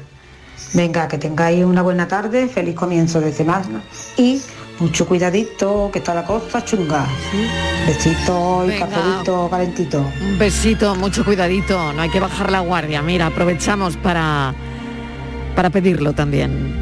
Venga, 0.74 1.07
que 1.07 1.16
tengáis 1.16 1.64
una 1.64 1.80
buena 1.80 2.09
tarde, 2.09 2.49
feliz 2.49 2.74
comienzo 2.74 3.20
de 3.20 3.32
semana 3.32 3.80
y 4.16 4.43
mucho 4.80 5.07
cuidadito, 5.07 5.89
que 5.93 6.01
está 6.01 6.12
la 6.12 6.24
cosa 6.24 6.64
chunga. 6.64 7.07
Besito 7.87 8.64
y 8.64 8.70
Venga. 8.70 8.89
cafelito 8.89 9.49
calentito. 9.49 10.05
Un 10.22 10.37
besito, 10.41 10.97
mucho 10.97 11.24
cuidadito, 11.24 11.93
no 11.93 12.03
hay 12.03 12.11
que 12.11 12.18
bajar 12.18 12.51
la 12.51 12.59
guardia. 12.61 13.01
Mira, 13.01 13.26
aprovechamos 13.26 13.97
para, 13.97 14.57
para 15.55 15.70
pedirlo 15.70 16.14
también. 16.14 16.74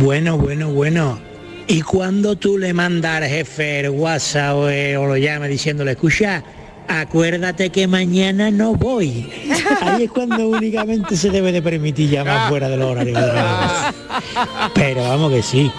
Bueno, 0.00 0.38
bueno, 0.38 0.68
bueno. 0.70 1.18
Y 1.66 1.82
cuando 1.82 2.36
tú 2.36 2.58
le 2.58 2.72
mandas 2.72 3.22
al 3.22 3.28
jefe 3.28 3.80
el 3.80 3.90
WhatsApp 3.90 4.54
o, 4.54 4.68
eh, 4.70 4.96
o 4.96 5.06
lo 5.06 5.16
llama 5.16 5.46
diciéndole, 5.46 5.90
escucha, 5.92 6.42
acuérdate 6.90 7.70
que 7.70 7.86
mañana 7.86 8.50
no 8.50 8.74
voy. 8.74 9.28
Ahí 9.80 10.04
es 10.04 10.10
cuando 10.10 10.48
únicamente 10.48 11.16
se 11.16 11.30
debe 11.30 11.52
de 11.52 11.62
permitir 11.62 12.10
llamar 12.10 12.48
fuera 12.48 12.68
del 12.68 12.82
horario 12.82 13.14
de 13.14 13.22
trabajo. 13.22 13.94
Pero 14.74 15.04
vamos 15.04 15.32
que 15.32 15.42
sí, 15.42 15.70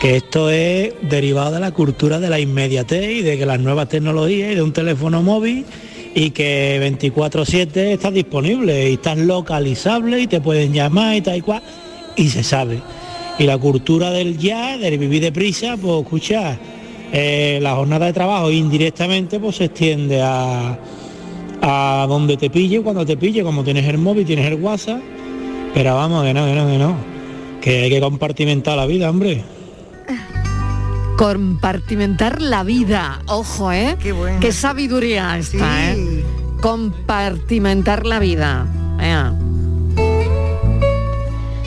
que 0.00 0.16
esto 0.16 0.50
es 0.50 0.92
derivado 1.02 1.52
de 1.52 1.60
la 1.60 1.70
cultura 1.70 2.20
de 2.20 2.28
la 2.28 2.38
inmediatez 2.38 3.10
y 3.10 3.22
de 3.22 3.38
que 3.38 3.46
las 3.46 3.60
nuevas 3.60 3.88
tecnologías 3.88 4.52
y 4.52 4.54
de 4.54 4.62
un 4.62 4.72
teléfono 4.72 5.22
móvil 5.22 5.64
y 6.14 6.30
que 6.30 6.78
24/7 6.80 7.92
estás 7.94 8.12
disponible 8.12 8.90
y 8.90 8.94
estás 8.94 9.16
localizable 9.16 10.20
y 10.20 10.26
te 10.26 10.42
pueden 10.42 10.74
llamar 10.74 11.16
y 11.16 11.22
tal 11.22 11.38
y 11.38 11.40
cual 11.40 11.62
y 12.16 12.28
se 12.28 12.42
sabe. 12.42 12.82
Y 13.38 13.44
la 13.44 13.56
cultura 13.56 14.10
del 14.10 14.36
ya, 14.36 14.76
del 14.76 14.98
vivir 14.98 15.22
deprisa, 15.22 15.78
pues 15.78 16.02
escucha, 16.02 16.58
eh, 17.12 17.58
la 17.60 17.74
jornada 17.74 18.06
de 18.06 18.12
trabajo 18.12 18.50
indirectamente 18.50 19.38
pues 19.38 19.56
se 19.56 19.64
extiende 19.66 20.22
a, 20.22 20.78
a 21.60 22.06
donde 22.08 22.36
te 22.36 22.50
pille, 22.50 22.80
cuando 22.80 23.04
te 23.04 23.16
pille, 23.16 23.42
como 23.42 23.62
tienes 23.62 23.86
el 23.86 23.98
móvil, 23.98 24.26
tienes 24.26 24.46
el 24.46 24.54
WhatsApp, 24.54 25.00
pero 25.74 25.94
vamos, 25.94 26.24
que 26.24 26.34
no, 26.34 26.44
que 26.46 26.54
no, 26.54 26.66
que 26.66 26.78
no, 26.78 26.96
que 27.60 27.82
hay 27.82 27.90
que 27.90 28.00
compartimentar 28.00 28.76
la 28.76 28.86
vida, 28.86 29.10
hombre. 29.10 29.44
Compartimentar 31.16 32.42
la 32.42 32.64
vida, 32.64 33.20
ojo, 33.26 33.70
¿eh? 33.70 33.96
Qué, 34.40 34.50
sabiduría 34.50 35.38
esta, 35.38 35.92
¿eh? 35.92 36.24
Compartimentar 36.60 38.06
la 38.06 38.18
vida. 38.18 38.66
Ea. 39.00 39.32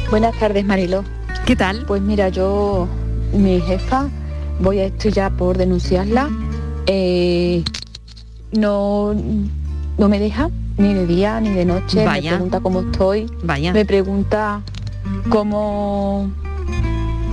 Buenas 0.10 0.38
tardes, 0.40 0.66
Mariló. 0.66 1.04
¿Qué 1.46 1.56
tal? 1.56 1.86
Pues 1.86 2.02
mira, 2.02 2.30
yo, 2.30 2.88
mi 3.34 3.62
jefa, 3.62 4.10
voy 4.60 4.80
a 4.80 4.86
esto 4.86 5.10
ya 5.10 5.30
por 5.30 5.58
denunciarla. 5.58 6.30
eh, 6.88 7.64
no, 8.52 9.14
no 9.98 10.10
me 10.10 10.20
deja 10.20 10.50
ni 10.78 10.94
de 10.94 11.06
día 11.08 11.40
ni 11.42 11.50
de 11.50 11.66
noche. 11.66 12.06
Vaya. 12.06 12.32
Me 12.32 12.38
pregunta 12.38 12.60
cómo 12.62 12.82
estoy. 12.82 13.30
Vaya. 13.44 13.74
Me 13.74 13.86
pregunta 13.86 14.62
cómo, 15.30 16.30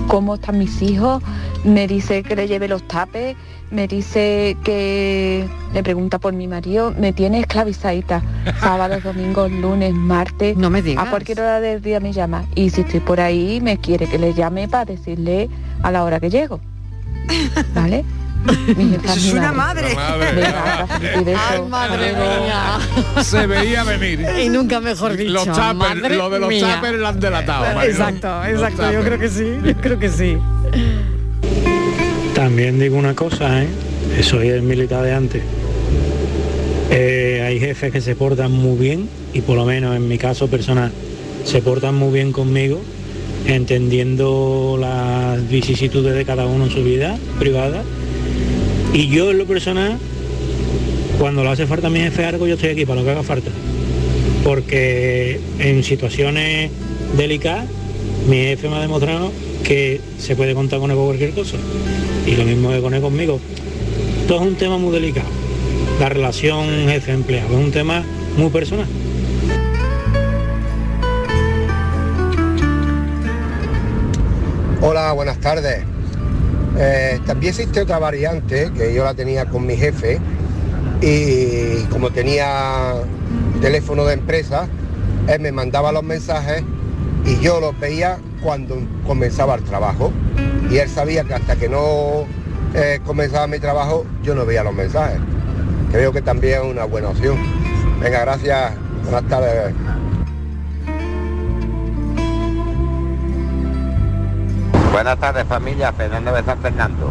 cómo 0.07 0.35
están 0.35 0.57
mis 0.59 0.81
hijos. 0.81 1.21
Me 1.63 1.87
dice 1.87 2.23
que 2.23 2.35
le 2.35 2.47
lleve 2.47 2.67
los 2.67 2.85
tapes. 2.87 3.35
Me 3.71 3.87
dice 3.87 4.55
que 4.63 5.47
le 5.73 5.83
pregunta 5.83 6.19
por 6.19 6.33
mi 6.33 6.47
marido. 6.47 6.93
Me 6.99 7.13
tiene 7.13 7.39
esclavizadita. 7.39 8.21
Sábados, 8.59 9.03
domingos, 9.03 9.51
lunes, 9.51 9.93
martes. 9.93 10.57
No 10.57 10.69
me 10.69 10.81
digas. 10.81 11.07
A 11.07 11.09
cualquier 11.09 11.39
hora 11.39 11.59
del 11.59 11.81
día 11.81 11.99
me 11.99 12.11
llama. 12.11 12.45
Y 12.55 12.69
si 12.69 12.81
estoy 12.81 12.99
por 12.99 13.19
ahí, 13.19 13.61
me 13.61 13.77
quiere 13.77 14.07
que 14.07 14.19
le 14.19 14.33
llame 14.33 14.67
para 14.67 14.85
decirle 14.85 15.49
a 15.81 15.91
la 15.91 16.03
hora 16.03 16.19
que 16.19 16.29
llego. 16.29 16.59
¿Vale? 17.73 18.05
Jefa 18.45 19.13
Es 19.13 19.33
una 19.33 19.51
madre. 19.53 19.87
Venga, 20.35 20.85
cafelito 20.87 21.21
y 21.21 21.23
beso. 21.23 21.39
Ay, 21.49 21.61
madre 21.69 22.13
mía. 22.13 22.79
Se 23.23 23.47
veía 23.47 23.83
venir. 23.83 24.25
Y 24.43 24.49
nunca 24.49 24.79
mejor 24.79 25.15
dicho. 25.15 25.31
Los 25.31 25.47
madre 25.47 26.17
lo 26.17 26.29
de 26.29 26.39
los 26.39 26.49
mía. 26.49 26.75
tuppers 26.75 26.99
lo 26.99 27.07
han 27.07 27.19
delatado. 27.19 27.75
Mariló. 27.75 27.93
Exacto, 27.93 28.43
exacto. 28.45 28.91
Yo 28.91 29.03
creo 29.03 29.19
que 29.19 29.29
sí. 29.29 29.57
Yo 29.63 29.75
creo 29.75 29.99
que 29.99 30.09
sí. 30.09 30.37
También 32.35 32.79
digo 32.79 32.97
una 32.97 33.13
cosa, 33.13 33.63
¿eh? 33.63 33.67
Soy 34.21 34.49
el 34.49 34.63
militar 34.63 35.03
de 35.03 35.13
antes. 35.13 35.43
Eh, 36.89 37.43
hay 37.45 37.59
jefes 37.59 37.91
que 37.91 38.01
se 38.01 38.15
portan 38.15 38.51
muy 38.51 38.77
bien 38.77 39.09
y 39.33 39.41
por 39.41 39.55
lo 39.55 39.65
menos 39.65 39.95
en 39.95 40.07
mi 40.07 40.17
caso 40.17 40.47
personal 40.47 40.91
se 41.43 41.61
portan 41.61 41.95
muy 41.95 42.13
bien 42.13 42.31
conmigo, 42.31 42.81
entendiendo 43.47 44.77
las 44.79 45.47
vicisitudes 45.49 46.15
de 46.15 46.25
cada 46.25 46.45
uno 46.45 46.65
en 46.65 46.71
su 46.71 46.83
vida 46.83 47.17
privada. 47.39 47.83
Y 48.93 49.07
yo 49.07 49.31
en 49.31 49.37
lo 49.39 49.45
personal, 49.45 49.97
cuando 51.19 51.43
le 51.43 51.49
hace 51.49 51.67
falta 51.67 51.87
a 51.87 51.89
mi 51.89 51.99
jefe 51.99 52.25
algo, 52.25 52.47
yo 52.47 52.55
estoy 52.55 52.69
aquí 52.69 52.85
para 52.85 52.99
lo 52.99 53.05
que 53.05 53.11
haga 53.11 53.23
falta. 53.23 53.51
Porque 54.43 55.39
en 55.59 55.83
situaciones 55.83 56.71
delicadas, 57.17 57.65
mi 58.27 58.37
jefe 58.37 58.69
me 58.69 58.75
ha 58.75 58.81
demostrado 58.81 59.31
que 59.63 60.01
se 60.19 60.35
puede 60.35 60.53
contar 60.53 60.79
con 60.79 60.91
él 60.91 60.97
por 60.97 61.07
cualquier 61.07 61.31
cosa. 61.31 61.57
Y 62.27 62.35
lo 62.35 62.43
mismo 62.45 62.71
que 62.71 62.79
con 62.79 62.93
él 62.93 63.01
conmigo. 63.01 63.39
Todo 64.27 64.41
es 64.41 64.47
un 64.47 64.55
tema 64.55 64.77
muy 64.77 64.93
delicado. 64.93 65.27
La 65.99 66.09
relación 66.09 66.67
jefe-empleado 66.87 67.57
es 67.57 67.65
un 67.65 67.71
tema 67.71 68.03
muy 68.37 68.49
personal. 68.49 68.87
Hola, 74.85 75.13
buenas 75.13 75.37
tardes. 75.37 75.81
Eh, 76.77 77.17
también 77.25 77.51
existe 77.51 77.79
otra 77.79 77.99
variante 77.99 78.69
que 78.75 78.93
yo 78.93 79.05
la 79.05 79.13
tenía 79.13 79.45
con 79.45 79.65
mi 79.65 79.77
jefe 79.77 80.19
y 80.99 81.85
como 81.85 82.09
tenía 82.09 82.95
teléfono 83.61 84.03
de 84.03 84.15
empresa, 84.15 84.67
él 85.29 85.39
me 85.39 85.53
mandaba 85.53 85.93
los 85.93 86.03
mensajes 86.03 86.63
y 87.25 87.39
yo 87.39 87.61
los 87.61 87.79
veía 87.79 88.17
cuando 88.41 88.75
comenzaba 89.07 89.55
el 89.55 89.63
trabajo. 89.63 90.11
Y 90.69 90.75
él 90.79 90.89
sabía 90.89 91.23
que 91.23 91.33
hasta 91.33 91.55
que 91.55 91.69
no 91.69 92.25
eh, 92.75 92.99
comenzaba 93.05 93.47
mi 93.47 93.59
trabajo 93.59 94.05
yo 94.21 94.35
no 94.35 94.45
veía 94.45 94.65
los 94.65 94.73
mensajes. 94.73 95.17
Creo 95.93 96.11
que 96.11 96.21
también 96.21 96.61
es 96.61 96.67
una 96.69 96.83
buena 96.83 97.07
opción. 97.07 97.37
Venga, 98.01 98.19
gracias. 98.19 98.73
Buenas 99.05 99.29
tardes. 99.29 99.73
Buenas 104.93 105.17
tardes 105.17 105.47
familia, 105.47 105.91
Fernando 105.91 106.31
de 106.33 106.43
San 106.43 106.59
Fernando. 106.59 107.09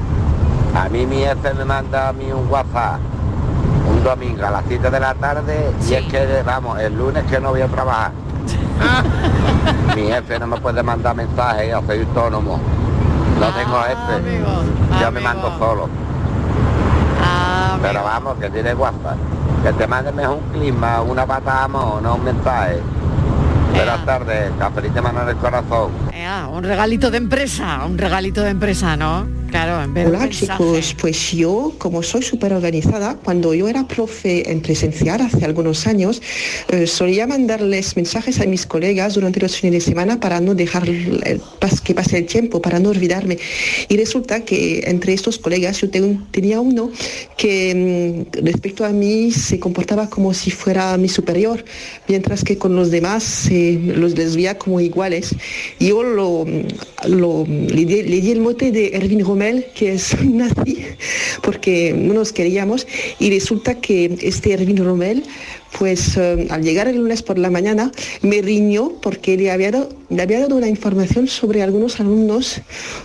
A 0.73 0.89
mí 0.89 1.05
mi 1.05 1.17
jefe 1.17 1.53
me 1.53 1.65
manda 1.65 2.11
a 2.11 2.13
mí 2.13 2.31
un 2.31 2.49
WhatsApp 2.49 3.01
un 3.91 4.05
domingo 4.05 4.47
a 4.47 4.53
las 4.53 4.63
7 4.69 4.89
de 4.89 5.01
la 5.01 5.15
tarde 5.15 5.73
y 5.89 5.95
es 5.95 6.07
que, 6.07 6.45
vamos, 6.47 6.79
el 6.79 6.97
lunes 6.97 7.25
que 7.25 7.41
no 7.41 7.51
voy 7.51 7.61
a 7.61 7.67
trabajar. 7.67 8.13
mi 9.97 10.03
jefe 10.03 10.39
no 10.39 10.47
me 10.47 10.59
puede 10.59 10.81
mandar 10.81 11.17
mensajes, 11.17 11.73
yo 11.73 11.83
soy 11.85 11.99
autónomo. 11.99 12.61
No 13.41 13.49
tengo 13.49 13.83
jefe, 13.83 14.45
yo 15.01 15.11
me 15.11 15.21
mando 15.21 15.53
solo. 15.59 15.89
Pero 17.83 18.05
vamos, 18.05 18.37
que 18.39 18.49
tiene 18.49 18.75
WhatsApp. 18.75 19.17
Que 19.65 19.73
te 19.73 19.89
mande 19.89 20.13
mejor 20.13 20.37
un 20.37 20.53
clima, 20.53 21.01
una 21.01 21.27
patada 21.27 21.67
o 21.67 22.01
no 22.01 22.15
un 22.15 22.25
mensaje. 22.25 22.81
Buenas 23.75 24.05
tardes, 24.05 24.51
cafelito 24.59 24.95
de 24.95 25.03
mano 25.03 25.23
en 25.23 25.29
el 25.31 25.37
corazón. 25.37 25.91
Ea, 26.13 26.47
un 26.49 26.63
regalito 26.63 27.11
de 27.11 27.17
empresa, 27.19 27.85
un 27.85 27.99
regalito 27.99 28.43
de 28.43 28.51
empresa, 28.51 28.97
¿no? 28.97 29.27
Claro, 29.53 29.85
en 29.85 29.93
vez 29.93 30.07
Hola 30.09 30.31
chicos, 30.31 30.97
pues 30.99 31.33
yo 31.33 31.75
como 31.77 32.03
soy 32.03 32.23
súper 32.23 32.55
organizada, 32.55 33.19
cuando 33.23 33.53
yo 33.53 33.69
era 33.69 33.87
profe 33.87 34.51
en 34.51 34.63
presencial 34.63 35.21
hace 35.21 35.45
algunos 35.45 35.87
años, 35.87 36.23
eh, 36.71 36.87
solía 36.87 37.27
mandarles 37.27 37.95
mensajes 37.95 38.41
a 38.41 38.47
mis 38.47 38.65
colegas 38.65 39.13
durante 39.13 39.41
los 39.41 39.55
fines 39.55 39.85
de 39.85 39.91
semana 39.91 40.19
para 40.19 40.41
no 40.41 40.55
dejar 40.55 40.85
pas- 41.61 41.81
que 41.83 41.95
pase 41.95 42.17
el 42.17 42.25
tiempo, 42.27 42.63
para 42.63 42.79
no 42.79 42.89
olvidarme. 42.89 43.37
Y 43.91 43.97
resulta 43.99 44.41
que 44.43 44.85
entre 44.87 45.13
estos 45.13 45.39
colegas 45.39 45.83
yo 45.83 45.91
tenía 45.91 46.59
uno 46.63 46.91
que 47.37 48.25
mm, 48.35 48.45
respecto 48.47 48.87
a 48.87 48.89
mí 48.89 49.31
se 49.33 49.59
comportaba 49.61 50.09
como 50.09 50.33
si 50.33 50.51
fuera 50.51 50.97
mi 50.97 51.11
superior, 51.11 51.63
mientras 52.09 52.43
que 52.43 52.57
con 52.57 52.75
los 52.75 52.91
demás 52.91 53.49
eh, 53.51 53.79
los 53.97 54.17
les 54.17 54.35
veía 54.35 54.57
como 54.57 54.81
iguales. 54.81 55.35
Yo 55.79 56.03
lo, 56.03 56.47
lo- 57.07 57.45
le, 57.47 57.85
di, 57.85 58.03
le 58.03 58.21
di 58.23 58.31
el 58.31 58.41
mote 58.41 58.73
de 58.73 58.93
Erwin 58.95 59.21
Que 59.75 59.95
es 59.95 60.17
nazi, 60.25 60.85
porque 61.43 61.93
no 61.97 62.15
nos 62.15 62.33
queríamos. 62.33 62.87
Y 63.19 63.31
resulta 63.31 63.75
que 63.81 64.17
este 64.23 64.53
Erwin 64.53 64.77
Rommel, 64.85 65.25
pues 65.79 66.17
eh, 66.17 66.47
al 66.51 66.63
llegar 66.63 66.87
el 66.87 66.97
lunes 66.97 67.23
por 67.23 67.39
la 67.39 67.51
mañana, 67.51 67.91
me 68.23 68.41
riñó 68.41 68.93
porque 69.03 69.37
le 69.37 69.51
había, 69.51 69.73
dado, 69.73 69.89
le 70.11 70.23
había 70.23 70.41
dado 70.41 70.55
una 70.57 70.69
información 70.69 71.27
sobre 71.27 71.63
algunos 71.63 71.99
alumnos 71.99 72.61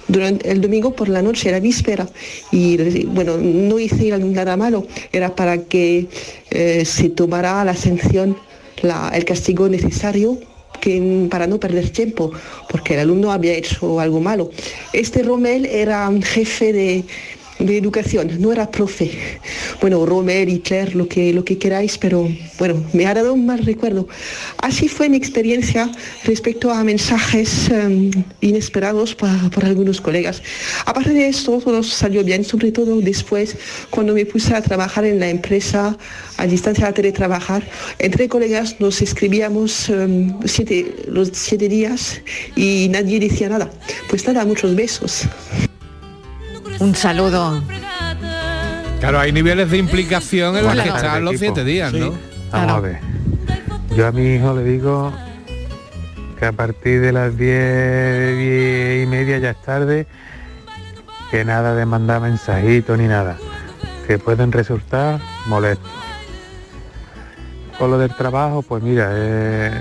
durante 0.07 0.51
el 0.51 0.61
domingo 0.61 0.93
por 0.95 1.09
la 1.09 1.21
noche, 1.23 1.49
la 1.51 1.59
víspera. 1.59 2.07
Y 2.51 3.05
bueno, 3.05 3.37
no 3.37 3.79
hice 3.79 4.15
nada 4.17 4.55
malo, 4.57 4.85
era 5.11 5.35
para 5.35 5.63
que 5.63 6.07
eh, 6.51 6.85
se 6.85 7.09
tomara 7.09 7.63
la 7.65 7.75
sanción, 7.75 8.37
la- 8.83 9.11
el 9.15 9.25
castigo 9.25 9.67
necesario 9.69 10.37
que, 10.79 11.27
para 11.29 11.47
no 11.47 11.59
perder 11.59 11.89
tiempo, 11.89 12.31
porque 12.69 12.93
el 12.93 13.01
alumno 13.01 13.31
había 13.31 13.53
hecho 13.53 13.99
algo 13.99 14.19
malo. 14.19 14.49
Este 14.93 15.23
Rommel 15.23 15.65
era 15.65 16.07
un 16.09 16.21
jefe 16.21 16.73
de, 16.73 17.03
de 17.59 17.77
educación, 17.77 18.29
no 18.39 18.51
era 18.51 18.69
profe. 18.69 19.39
Bueno, 19.81 20.05
Rommel, 20.05 20.47
Hitler, 20.49 20.95
lo 20.95 21.07
que, 21.07 21.33
lo 21.33 21.43
que 21.43 21.57
queráis, 21.57 21.97
pero 21.97 22.29
bueno, 22.59 22.83
me 22.93 23.05
ha 23.07 23.13
dado 23.13 23.33
un 23.33 23.45
mal 23.45 23.59
recuerdo. 23.65 24.07
Así 24.61 24.87
fue 24.87 25.09
mi 25.09 25.17
experiencia 25.17 25.91
respecto 26.25 26.71
a 26.71 26.83
mensajes 26.83 27.69
eh, 27.71 28.11
inesperados 28.41 29.15
pa- 29.15 29.49
por 29.53 29.65
algunos 29.65 30.01
colegas. 30.01 30.41
Aparte 30.85 31.13
de 31.13 31.27
esto, 31.29 31.59
todo 31.59 31.81
salió 31.83 32.23
bien, 32.23 32.43
sobre 32.43 32.71
todo 32.71 33.01
después, 33.01 33.55
cuando 33.89 34.13
me 34.13 34.25
puse 34.25 34.53
a 34.53 34.61
trabajar 34.61 35.05
en 35.05 35.19
la 35.19 35.29
empresa 35.29 35.97
a 36.37 36.45
distancia 36.47 36.87
a 36.87 36.93
teletrabajar. 36.93 37.63
Entre 37.99 38.27
colegas 38.27 38.75
nos 38.79 39.01
escribíamos 39.01 39.89
eh, 39.89 40.31
siete, 40.45 40.95
los 41.07 41.29
siete 41.33 41.67
días 41.67 42.21
y 42.55 42.87
nadie 42.89 43.19
decía 43.19 43.49
nada. 43.49 43.69
Pues 44.09 44.25
nada, 44.27 44.45
muchos 44.45 44.75
besos. 44.75 45.23
Un 46.79 46.95
saludo. 46.95 47.61
Claro, 48.99 49.19
hay 49.19 49.31
niveles 49.31 49.69
de 49.69 49.77
implicación 49.77 50.57
en 50.57 50.65
los 50.65 50.73
que 50.73 50.89
están 50.89 51.25
los 51.25 51.37
siete 51.37 51.63
días, 51.63 51.93
¿no? 51.93 52.13
Vamos 52.51 52.71
a 52.71 52.79
ver. 52.79 52.99
Yo 53.95 54.07
a 54.07 54.11
mi 54.11 54.35
hijo 54.35 54.53
le 54.53 54.63
digo 54.63 55.13
que 56.39 56.45
a 56.45 56.51
partir 56.51 57.01
de 57.01 57.11
las 57.11 57.35
10, 57.37 58.37
10 58.37 59.03
y 59.03 59.07
media 59.07 59.39
ya 59.39 59.51
es 59.51 59.61
tarde, 59.61 60.07
que 61.31 61.43
nada 61.43 61.73
de 61.73 61.85
mandar 61.85 62.21
mensajitos 62.21 62.97
ni 62.97 63.07
nada, 63.07 63.37
que 64.05 64.19
pueden 64.19 64.51
resultar 64.51 65.19
molestos. 65.47 65.89
Con 67.77 67.91
lo 67.91 67.97
del 67.97 68.13
trabajo, 68.15 68.61
pues 68.61 68.83
mira, 68.83 69.09
eh, 69.13 69.71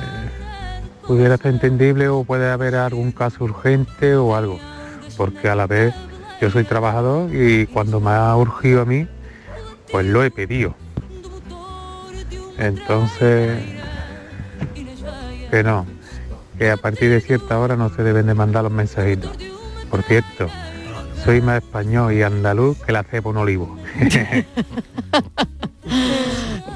pudiera 1.07 1.37
ser 1.37 1.53
entendible 1.53 2.09
o 2.09 2.25
puede 2.25 2.51
haber 2.51 2.75
algún 2.75 3.13
caso 3.13 3.45
urgente 3.45 4.17
o 4.17 4.35
algo, 4.35 4.59
porque 5.17 5.49
a 5.49 5.55
la 5.55 5.67
vez 5.67 5.95
yo 6.41 6.51
soy 6.51 6.65
trabajador 6.65 7.35
y 7.35 7.67
cuando 7.67 8.01
me 8.01 8.11
ha 8.11 8.35
urgido 8.37 8.83
a 8.83 8.85
mí, 8.85 9.07
pues 9.91 10.07
lo 10.07 10.23
he 10.23 10.31
pedido. 10.31 10.75
Entonces, 12.59 13.63
que 15.51 15.63
no, 15.63 15.87
que 16.59 16.71
a 16.71 16.77
partir 16.77 17.11
de 17.11 17.21
cierta 17.21 17.59
hora 17.59 17.77
no 17.77 17.89
se 17.91 18.03
deben 18.03 18.27
de 18.27 18.35
mandar 18.35 18.65
los 18.65 18.73
mensajitos. 18.73 19.31
Por 19.91 20.03
cierto, 20.03 20.49
soy 21.25 21.41
más 21.41 21.63
español 21.63 22.13
y 22.13 22.23
andaluz 22.23 22.79
que 22.85 22.93
la 22.93 23.03
cepa 23.03 23.29
un 23.31 23.37
olivo. 23.39 23.77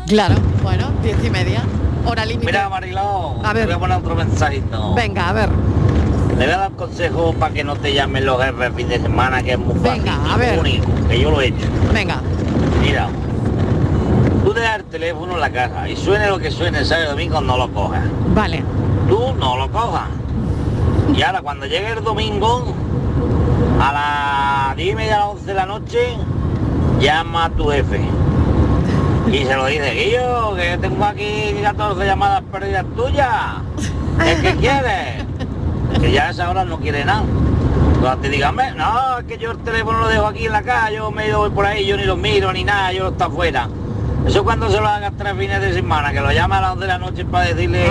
Claro, 0.06 0.34
bueno, 0.64 0.90
diez 1.04 1.16
y 1.24 1.30
media. 1.30 1.62
Hora 2.04 2.24
límite. 2.24 2.46
Mira, 2.46 2.68
Mariló, 2.68 3.40
A 3.44 3.52
ver. 3.52 3.66
voy 3.66 3.74
a 3.74 3.78
poner 3.78 3.98
otro 3.98 4.16
mensajito. 4.16 4.92
Venga, 4.96 5.28
a 5.28 5.32
ver. 5.32 5.50
Le 6.40 6.46
voy 6.46 6.54
a 6.54 6.58
dar 6.58 6.72
consejo 6.72 7.34
para 7.34 7.52
que 7.52 7.62
no 7.62 7.76
te 7.76 7.92
llamen 7.92 8.24
los 8.24 8.42
jefes 8.42 8.68
el 8.68 8.72
fin 8.72 8.88
de 8.88 8.98
semana, 8.98 9.42
que 9.42 9.52
es 9.52 9.58
muy 9.58 9.74
fácil. 9.74 10.04
Venga, 10.04 10.18
y 10.26 10.30
a 10.30 10.36
ver. 10.38 10.58
único, 10.58 10.86
que 11.06 11.20
yo 11.20 11.30
lo 11.30 11.42
he 11.42 11.48
hecho. 11.48 11.66
Venga. 11.92 12.22
Mira, 12.80 13.08
tú 14.42 14.54
dejas 14.54 14.78
el 14.78 14.84
teléfono 14.84 15.34
en 15.34 15.40
la 15.40 15.50
casa 15.50 15.86
y 15.86 15.96
suene 15.96 16.28
lo 16.28 16.38
que 16.38 16.50
suene 16.50 16.78
el 16.78 16.86
sábado 16.86 17.10
domingo, 17.10 17.42
no 17.42 17.58
lo 17.58 17.70
cojas. 17.70 18.04
Vale. 18.34 18.64
Tú 19.06 19.34
no 19.38 19.58
lo 19.58 19.70
cojas. 19.70 20.08
Y 21.14 21.20
ahora 21.20 21.42
cuando 21.42 21.66
llegue 21.66 21.90
el 21.90 22.02
domingo, 22.02 22.74
a 23.78 23.92
las 24.68 24.76
10 24.78 24.92
y 24.92 24.94
media, 24.94 25.16
a 25.16 25.18
las 25.18 25.28
11 25.28 25.44
de 25.44 25.54
la 25.54 25.66
noche, 25.66 25.98
llama 27.00 27.44
a 27.44 27.50
tu 27.50 27.68
jefe. 27.68 28.00
Y 29.30 29.44
se 29.44 29.56
lo 29.56 29.66
dice, 29.66 29.92
Guillo, 29.92 30.56
que 30.56 30.78
tengo 30.78 31.04
aquí 31.04 31.54
14 31.62 32.02
llamadas 32.02 32.42
perdidas 32.50 32.86
tuyas. 32.96 33.28
¿Qué, 34.24 34.40
qué 34.40 34.56
quieres? 34.56 35.19
Que 36.00 36.12
ya 36.12 36.26
a 36.26 36.30
esa 36.30 36.48
hora 36.50 36.64
no 36.64 36.78
quiere 36.78 37.04
nada. 37.04 37.22
Cuando 38.00 38.22
te 38.22 38.28
digan, 38.30 38.54
"Me- 38.54 38.72
no, 38.72 39.18
es 39.18 39.24
que 39.26 39.36
yo 39.38 39.50
el 39.50 39.58
teléfono 39.58 40.00
lo 40.00 40.08
dejo 40.08 40.26
aquí 40.26 40.46
en 40.46 40.52
la 40.52 40.62
casa, 40.62 40.90
yo 40.90 41.10
me 41.10 41.32
voy 41.34 41.50
por 41.50 41.66
ahí, 41.66 41.86
yo 41.86 41.96
ni 41.96 42.04
lo 42.04 42.16
miro 42.16 42.52
ni 42.52 42.64
nada, 42.64 42.92
yo 42.92 43.08
está 43.08 43.26
afuera. 43.26 43.68
Eso 44.26 44.42
cuando 44.44 44.70
se 44.70 44.80
lo 44.80 44.86
hagas 44.88 45.12
tres 45.18 45.34
fines 45.38 45.60
de 45.60 45.72
semana, 45.74 46.12
que 46.12 46.20
lo 46.20 46.32
llama 46.32 46.58
a 46.58 46.60
las 46.62 46.70
11 46.72 46.80
de 46.82 46.88
la 46.88 46.98
noche 46.98 47.24
para 47.24 47.46
decirle 47.46 47.86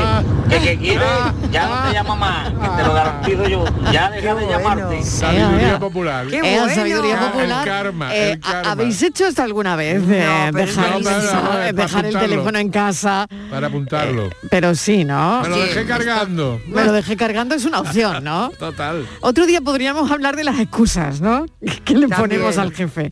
que, 0.50 0.60
que 0.60 0.78
quiere, 0.78 1.06
ya 1.52 1.68
no 1.68 1.88
te 1.89 1.93
llama 1.93 2.16
más, 2.16 2.50
que 2.50 2.70
te 2.78 2.84
lo 2.88 2.93
garantizo 2.93 3.47
yo, 3.47 3.66
ya 3.91 4.10
deja 4.12 4.36
de 4.36 4.47
llamarte. 4.47 5.04
Sabiduría 5.04 5.80
popular. 5.80 6.26
Eh, 6.32 6.60
sabiduría 6.74 7.20
popular. 7.20 7.68
El 7.68 7.74
karma, 7.74 8.16
Eh, 8.16 8.32
el 8.34 8.39
¿ha- 8.43 8.52
karma. 8.52 8.72
¿Habéis 8.72 9.02
hecho 9.04 9.28
esto 9.28 9.43
alguna 9.43 9.76
vez? 9.76 10.02
pero 10.08 10.58
dejar 10.58 10.89
no, 10.91 10.97
el, 10.97 11.04
mensaje- 11.04 11.28
es 11.28 11.32
para 11.41 11.72
dejar 11.74 12.06
el 12.06 12.18
teléfono 12.18 12.60
en 12.60 12.70
casa. 12.70 13.28
Para 13.50 13.68
apuntarlo. 13.68 14.30
Pero 14.50 14.76
sí, 14.76 15.04
¿no? 15.06 15.41
Me 15.41 15.50
lo 15.50 15.56
Sí. 15.56 15.62
dejé 15.62 15.86
cargando. 15.86 16.60
Me 16.68 16.84
lo 16.84 16.91
dejé 16.93 17.16
cargando 17.18 17.56
es 17.56 17.66
una 17.66 17.80
opción, 17.82 18.24
¿no? 18.24 18.50
Total. 18.60 19.06
Otro 19.22 19.45
día 19.45 19.62
podríamos 19.62 20.10
hablar 20.12 20.36
de 20.36 20.43
las 20.43 20.60
excusas, 20.60 21.22
¿no? 21.22 21.45
Que 21.86 21.95
le 21.95 22.08
ponemos 22.08 22.58
al 22.58 22.74
jefe. 22.74 23.12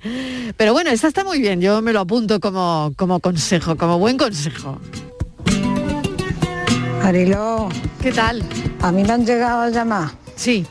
Pero 0.58 0.74
bueno, 0.74 0.90
esta 0.92 1.08
está 1.08 1.24
muy 1.24 1.40
bien, 1.40 1.62
yo 1.62 1.82
me 1.82 1.94
lo 1.94 2.02
apunto 2.02 2.40
como, 2.40 2.92
como 2.96 3.20
consejo, 3.20 3.76
como 3.76 3.98
buen 4.00 4.18
consejo. 4.18 4.80
Mariló. 7.08 7.70
¿Qué 8.02 8.12
tal? 8.12 8.44
A 8.82 8.92
mí 8.92 9.02
me 9.02 9.14
han 9.14 9.26
llegado 9.26 9.62
a 9.62 9.70
llamar. 9.70 10.12
Sí. 10.36 10.68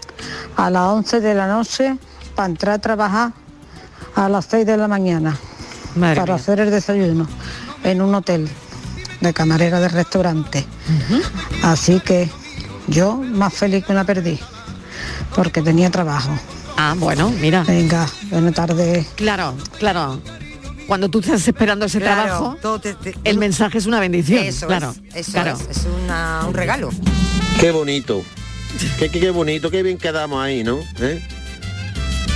A 0.56 0.68
las 0.68 0.82
11 0.82 1.20
de 1.22 1.34
la 1.34 1.46
noche 1.46 1.96
para 2.34 2.50
entrar 2.50 2.74
a 2.74 2.78
trabajar 2.78 3.32
a 4.14 4.28
las 4.28 4.44
6 4.44 4.66
de 4.66 4.76
la 4.76 4.86
mañana. 4.86 5.34
Madre 5.94 6.16
para 6.16 6.34
mía. 6.34 6.42
hacer 6.42 6.60
el 6.60 6.70
desayuno 6.70 7.26
en 7.84 8.02
un 8.02 8.14
hotel 8.14 8.50
de 9.22 9.32
camarera 9.32 9.80
de 9.80 9.88
restaurante. 9.88 10.66
Así 11.62 12.00
que 12.00 12.28
yo 12.86 13.16
más 13.16 13.54
feliz 13.54 13.86
que 13.86 13.92
una 13.92 14.04
perdí. 14.04 14.38
Porque 15.34 15.62
tenía 15.62 15.90
trabajo. 15.90 16.38
Ah, 16.76 16.94
bueno, 16.98 17.30
mira. 17.30 17.64
Venga, 17.64 18.06
buena 18.30 18.52
tarde. 18.52 19.06
Claro, 19.16 19.54
claro. 19.78 20.20
Cuando 20.86 21.08
tú 21.08 21.18
estás 21.20 21.46
esperando 21.48 21.86
ese 21.86 21.98
Claro, 22.00 22.22
trabajo, 22.24 22.56
todo 22.62 22.78
te- 22.78 22.94
te- 22.94 23.14
el 23.24 23.38
mensaje 23.38 23.78
es 23.78 23.86
una 23.86 23.98
bendición. 24.00 24.44
Eso 24.44 24.66
claro, 24.66 24.94
es, 25.14 25.16
eso 25.28 25.32
claro. 25.32 25.58
es, 25.70 25.76
es 25.78 25.86
una- 26.04 26.44
un 26.46 26.54
regalo. 26.54 26.90
Qué 27.60 27.70
bonito. 27.72 28.22
Qué, 28.98 29.08
qué, 29.08 29.20
qué 29.20 29.30
bonito, 29.30 29.70
qué 29.70 29.82
bien 29.82 29.98
quedamos 29.98 30.42
ahí, 30.42 30.62
¿no? 30.62 30.78
¿Eh? 31.00 31.20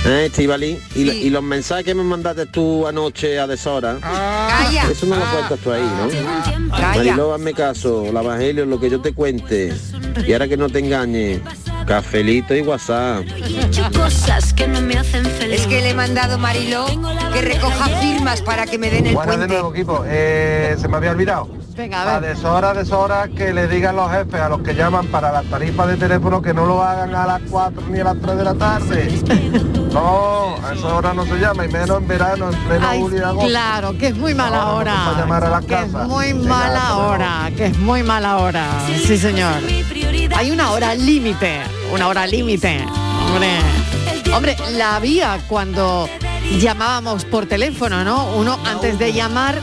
¿Eh, 0.05 0.25
Estivali? 0.25 0.79
¿Y, 0.95 1.03
la- 1.05 1.13
y 1.13 1.29
los 1.29 1.43
mensajes 1.43 1.85
que 1.85 1.93
me 1.93 2.03
mandaste 2.03 2.47
tú 2.47 2.87
anoche 2.87 3.39
a 3.39 3.45
deshora, 3.45 3.99
Calla. 4.01 4.89
eso 4.89 5.05
no 5.05 5.15
lo 5.15 5.25
cuentas 5.31 5.59
tú 5.59 5.71
ahí, 5.71 5.83
¿no? 5.83 6.67
Mariló, 6.69 7.33
hazme 7.35 7.53
caso, 7.53 8.05
el 8.07 8.17
evangelio, 8.17 8.65
lo 8.65 8.79
que 8.79 8.89
yo 8.89 8.99
te 8.99 9.13
cuente. 9.13 9.71
Y 10.27 10.33
ahora 10.33 10.47
que 10.47 10.57
no 10.57 10.67
te 10.69 10.79
engañe, 10.79 11.39
cafelito 11.85 12.55
y 12.55 12.61
WhatsApp. 12.61 13.25
cosas 13.95 14.53
que 14.53 14.67
no 14.67 14.81
me 14.81 14.97
hacen 14.97 15.25
feliz. 15.25 15.61
Es 15.61 15.67
que 15.67 15.81
le 15.81 15.89
he 15.91 15.93
mandado 15.93 16.37
Mariló 16.37 16.85
que 17.33 17.41
recoja 17.41 17.85
firmas 17.99 18.41
para 18.41 18.65
que 18.65 18.77
me 18.77 18.89
den 18.89 19.07
el 19.07 19.13
Buenas 19.15 19.35
de 19.39 19.47
puente. 19.47 19.53
nuevo, 19.55 19.73
equipo. 19.73 20.03
Eh, 20.07 20.75
se 20.79 20.87
me 20.87 20.97
había 20.97 21.11
olvidado. 21.11 21.49
Venga, 21.75 22.15
a 22.17 22.19
deshora, 22.19 22.73
deshora, 22.73 23.27
que 23.29 23.53
le 23.53 23.67
digan 23.67 23.95
los 23.95 24.11
jefes 24.11 24.41
a 24.41 24.49
los 24.49 24.59
que 24.61 24.75
llaman 24.75 25.07
para 25.07 25.31
las 25.31 25.45
tarifas 25.45 25.87
de 25.87 25.95
teléfono 25.97 26.41
que 26.41 26.53
no 26.53 26.65
lo 26.65 26.83
hagan 26.83 27.15
a 27.15 27.25
las 27.25 27.41
4 27.49 27.83
ni 27.89 27.99
a 27.99 28.03
las 28.03 28.17
3 28.21 28.37
de 28.37 28.43
la 28.43 28.53
tarde. 28.53 29.21
No, 29.91 30.55
a 30.65 30.73
esa 30.73 30.87
hora 30.95 31.13
no 31.13 31.25
se 31.25 31.35
llama, 31.37 31.65
y 31.65 31.67
menos 31.67 31.97
en 31.97 32.07
verano, 32.07 32.49
en 32.49 32.55
pleno 32.63 32.87
Ay, 32.89 33.01
julio 33.01 33.19
y 33.19 33.23
agosto. 33.23 33.49
claro, 33.49 33.97
que 33.97 34.07
es 34.07 34.15
muy 34.15 34.33
mala 34.33 34.55
No, 34.59 34.65
no, 34.71 34.77
hora. 34.77 34.95
para 35.05 35.17
llamar 35.19 35.43
a 35.43 35.49
la 35.49 35.61
que 35.61 35.73
es 35.81 35.91
muy 35.91 36.31
Venga, 36.31 36.47
mala 36.49 36.97
hora, 36.97 37.51
que 37.57 37.65
es 37.65 37.77
muy 37.77 38.01
mala 38.01 38.37
hora. 38.37 38.65
Sí, 39.05 39.17
señor. 39.17 39.55
Hay 40.35 40.51
una 40.51 40.71
hora 40.71 40.95
límite, 40.95 41.61
una 41.91 42.07
hora 42.07 42.25
límite. 42.27 42.85
Hombre. 43.27 43.49
Hombre, 44.33 44.55
la 44.71 44.95
había 44.95 45.39
cuando 45.47 46.09
llamábamos 46.59 47.25
por 47.25 47.45
teléfono, 47.45 48.03
¿no? 48.03 48.33
Uno 48.35 48.57
antes 48.65 48.97
de 48.97 49.13
llamar 49.13 49.61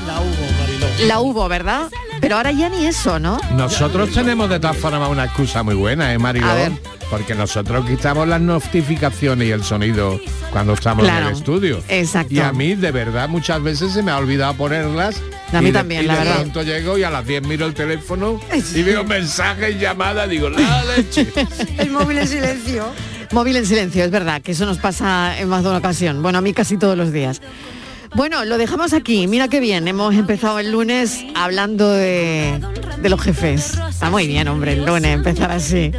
la 1.07 1.21
hubo, 1.21 1.49
¿verdad? 1.49 1.89
Pero 2.21 2.37
ahora 2.37 2.53
ya 2.53 2.69
ni 2.69 2.87
eso, 2.87 3.19
¿no? 3.19 3.39
Nosotros 3.53 4.11
tenemos 4.11 4.51
de 4.51 4.61
todas 4.61 4.77
formas 4.77 5.09
una 5.09 5.25
excusa 5.25 5.63
muy 5.63 5.75
buena, 5.75 6.13
¿eh, 6.13 6.19
Mariló? 6.19 6.51
A 6.51 6.55
ver. 6.55 6.73
Porque 7.11 7.35
nosotros 7.35 7.87
quitamos 7.87 8.29
las 8.29 8.41
notificaciones 8.41 9.49
y 9.49 9.51
el 9.51 9.65
sonido 9.65 10.21
cuando 10.53 10.75
estamos 10.75 11.05
Claro, 11.05 11.27
en 11.27 11.33
el 11.33 11.39
estudio. 11.39 11.83
exacto. 11.89 12.35
Y 12.35 12.41
a 12.41 12.53
mí, 12.53 12.75
de 12.75 12.91
verdad, 12.91 13.29
muchas 13.29 13.63
veces 13.63 13.93
se 13.93 14.03
me 14.03 14.11
ha 14.11 14.19
olvidado 14.19 14.53
ponerlas. 14.55 15.21
A 15.53 15.61
mí 15.63 15.69
y 15.69 15.73
de- 15.73 15.79
también, 15.79 16.03
y 16.03 16.07
la 16.07 16.13
de 16.15 16.19
verdad. 16.21 16.35
pronto 16.37 16.63
llego 16.63 16.99
y 16.99 17.05
a 17.05 17.11
las 17.11 17.27
10 17.27 17.43
miro 17.47 17.65
el 17.65 17.73
teléfono 17.73 18.39
y 18.75 18.83
veo 18.83 19.05
mensajes, 19.05 19.81
llamadas, 19.81 20.29
digo, 20.29 20.51
la 20.51 20.85
leche. 20.97 21.27
El 21.79 21.91
móvil 21.91 22.19
en 22.19 22.29
silencio. 22.29 22.85
Móvil 23.33 23.57
en 23.57 23.65
silencio, 23.67 24.05
es 24.05 24.11
verdad, 24.11 24.43
que 24.43 24.53
eso 24.53 24.67
nos 24.67 24.77
pasa 24.77 25.39
en 25.39 25.49
más 25.49 25.63
de 25.63 25.71
una 25.71 25.79
ocasión. 25.79 26.23
Bueno, 26.23 26.39
a 26.39 26.43
mí 26.43 26.53
casi 26.53 26.77
todos 26.77 26.97
los 26.99 27.13
días. 27.13 27.41
Bueno, 28.15 28.45
lo 28.45 28.57
dejamos 28.59 28.93
aquí. 28.93 29.27
Mira 29.27 29.49
qué 29.49 29.61
bien. 29.61 29.87
Hemos 29.89 30.15
empezado 30.15 30.59
el 30.59 30.73
lunes 30.73 31.25
hablando 31.35 31.91
de, 31.93 32.59
de 33.03 33.09
los 33.11 33.21
jefes. 33.21 33.73
Está 33.89 34.11
muy 34.11 34.27
bien, 34.27 34.49
hombre, 34.49 34.75
el 34.75 34.85
lunes 34.87 35.15
empezar 35.15 35.51
así. 35.51 35.93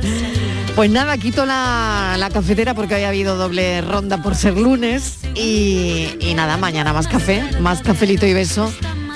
Pues 0.80 0.89
nada, 0.91 1.17
quito 1.17 1.45
la, 1.45 2.15
la 2.17 2.30
cafetera 2.30 2.73
porque 2.73 2.95
había 2.95 3.09
habido 3.09 3.36
doble 3.36 3.82
ronda 3.82 4.23
por 4.23 4.34
ser 4.34 4.53
lunes. 4.53 5.17
Y, 5.36 6.15
y 6.21 6.34
nada, 6.36 6.55
mañana 6.55 6.93
más 6.93 7.09
café, 7.09 7.43
más 7.59 7.82
cafelito 7.82 8.25
y 8.25 8.34
beso, 8.34 8.71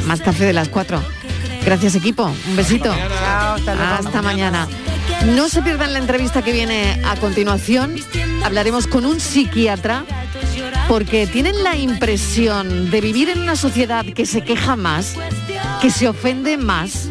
más 0.06 0.20
café 0.20 0.44
de 0.44 0.52
las 0.52 0.68
cuatro. 0.68 1.02
Gracias 1.64 1.96
equipo, 1.96 2.26
un 2.26 2.56
besito. 2.58 2.94
Hasta 2.94 4.22
mañana. 4.22 4.68
No 5.28 5.48
se 5.48 5.62
pierdan 5.62 5.94
la 5.94 6.00
entrevista 6.00 6.42
que 6.42 6.52
viene 6.52 7.02
a 7.06 7.16
continuación. 7.16 7.96
Hablaremos 8.44 8.86
con 8.86 9.06
un 9.06 9.22
psiquiatra 9.22 10.04
porque 10.90 11.28
tienen 11.28 11.64
la 11.64 11.78
impresión 11.78 12.92
de 12.92 13.00
vivir 13.00 13.30
en 13.30 13.40
una 13.40 13.56
sociedad 13.56 14.04
que 14.04 14.26
se 14.26 14.42
queja 14.42 14.76
más, 14.76 15.16
que 15.80 15.90
se 15.92 16.10
ofende 16.10 16.58
más. 16.58 17.08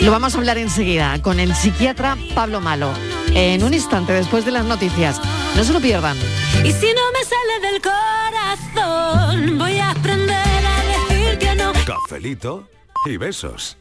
Lo 0.00 0.12
vamos 0.12 0.34
a 0.34 0.38
hablar 0.38 0.58
enseguida 0.58 1.20
con 1.22 1.40
el 1.40 1.54
psiquiatra 1.54 2.16
Pablo 2.34 2.60
Malo. 2.60 2.92
En 3.34 3.64
un 3.64 3.74
instante 3.74 4.12
después 4.12 4.44
de 4.44 4.52
las 4.52 4.64
noticias. 4.64 5.20
No 5.56 5.64
se 5.64 5.72
lo 5.72 5.80
pierdan. 5.80 6.16
Y 6.64 6.72
si 6.72 6.86
no 6.94 7.02
me 7.12 7.24
sale 7.24 7.72
del 7.72 7.82
corazón, 7.82 9.58
voy 9.58 9.78
a 9.78 9.90
aprender 9.90 10.36
a 10.36 11.08
decir 11.08 11.38
que 11.38 11.54
no. 11.56 11.72
Cafelito 11.84 12.68
y 13.06 13.16
besos. 13.16 13.76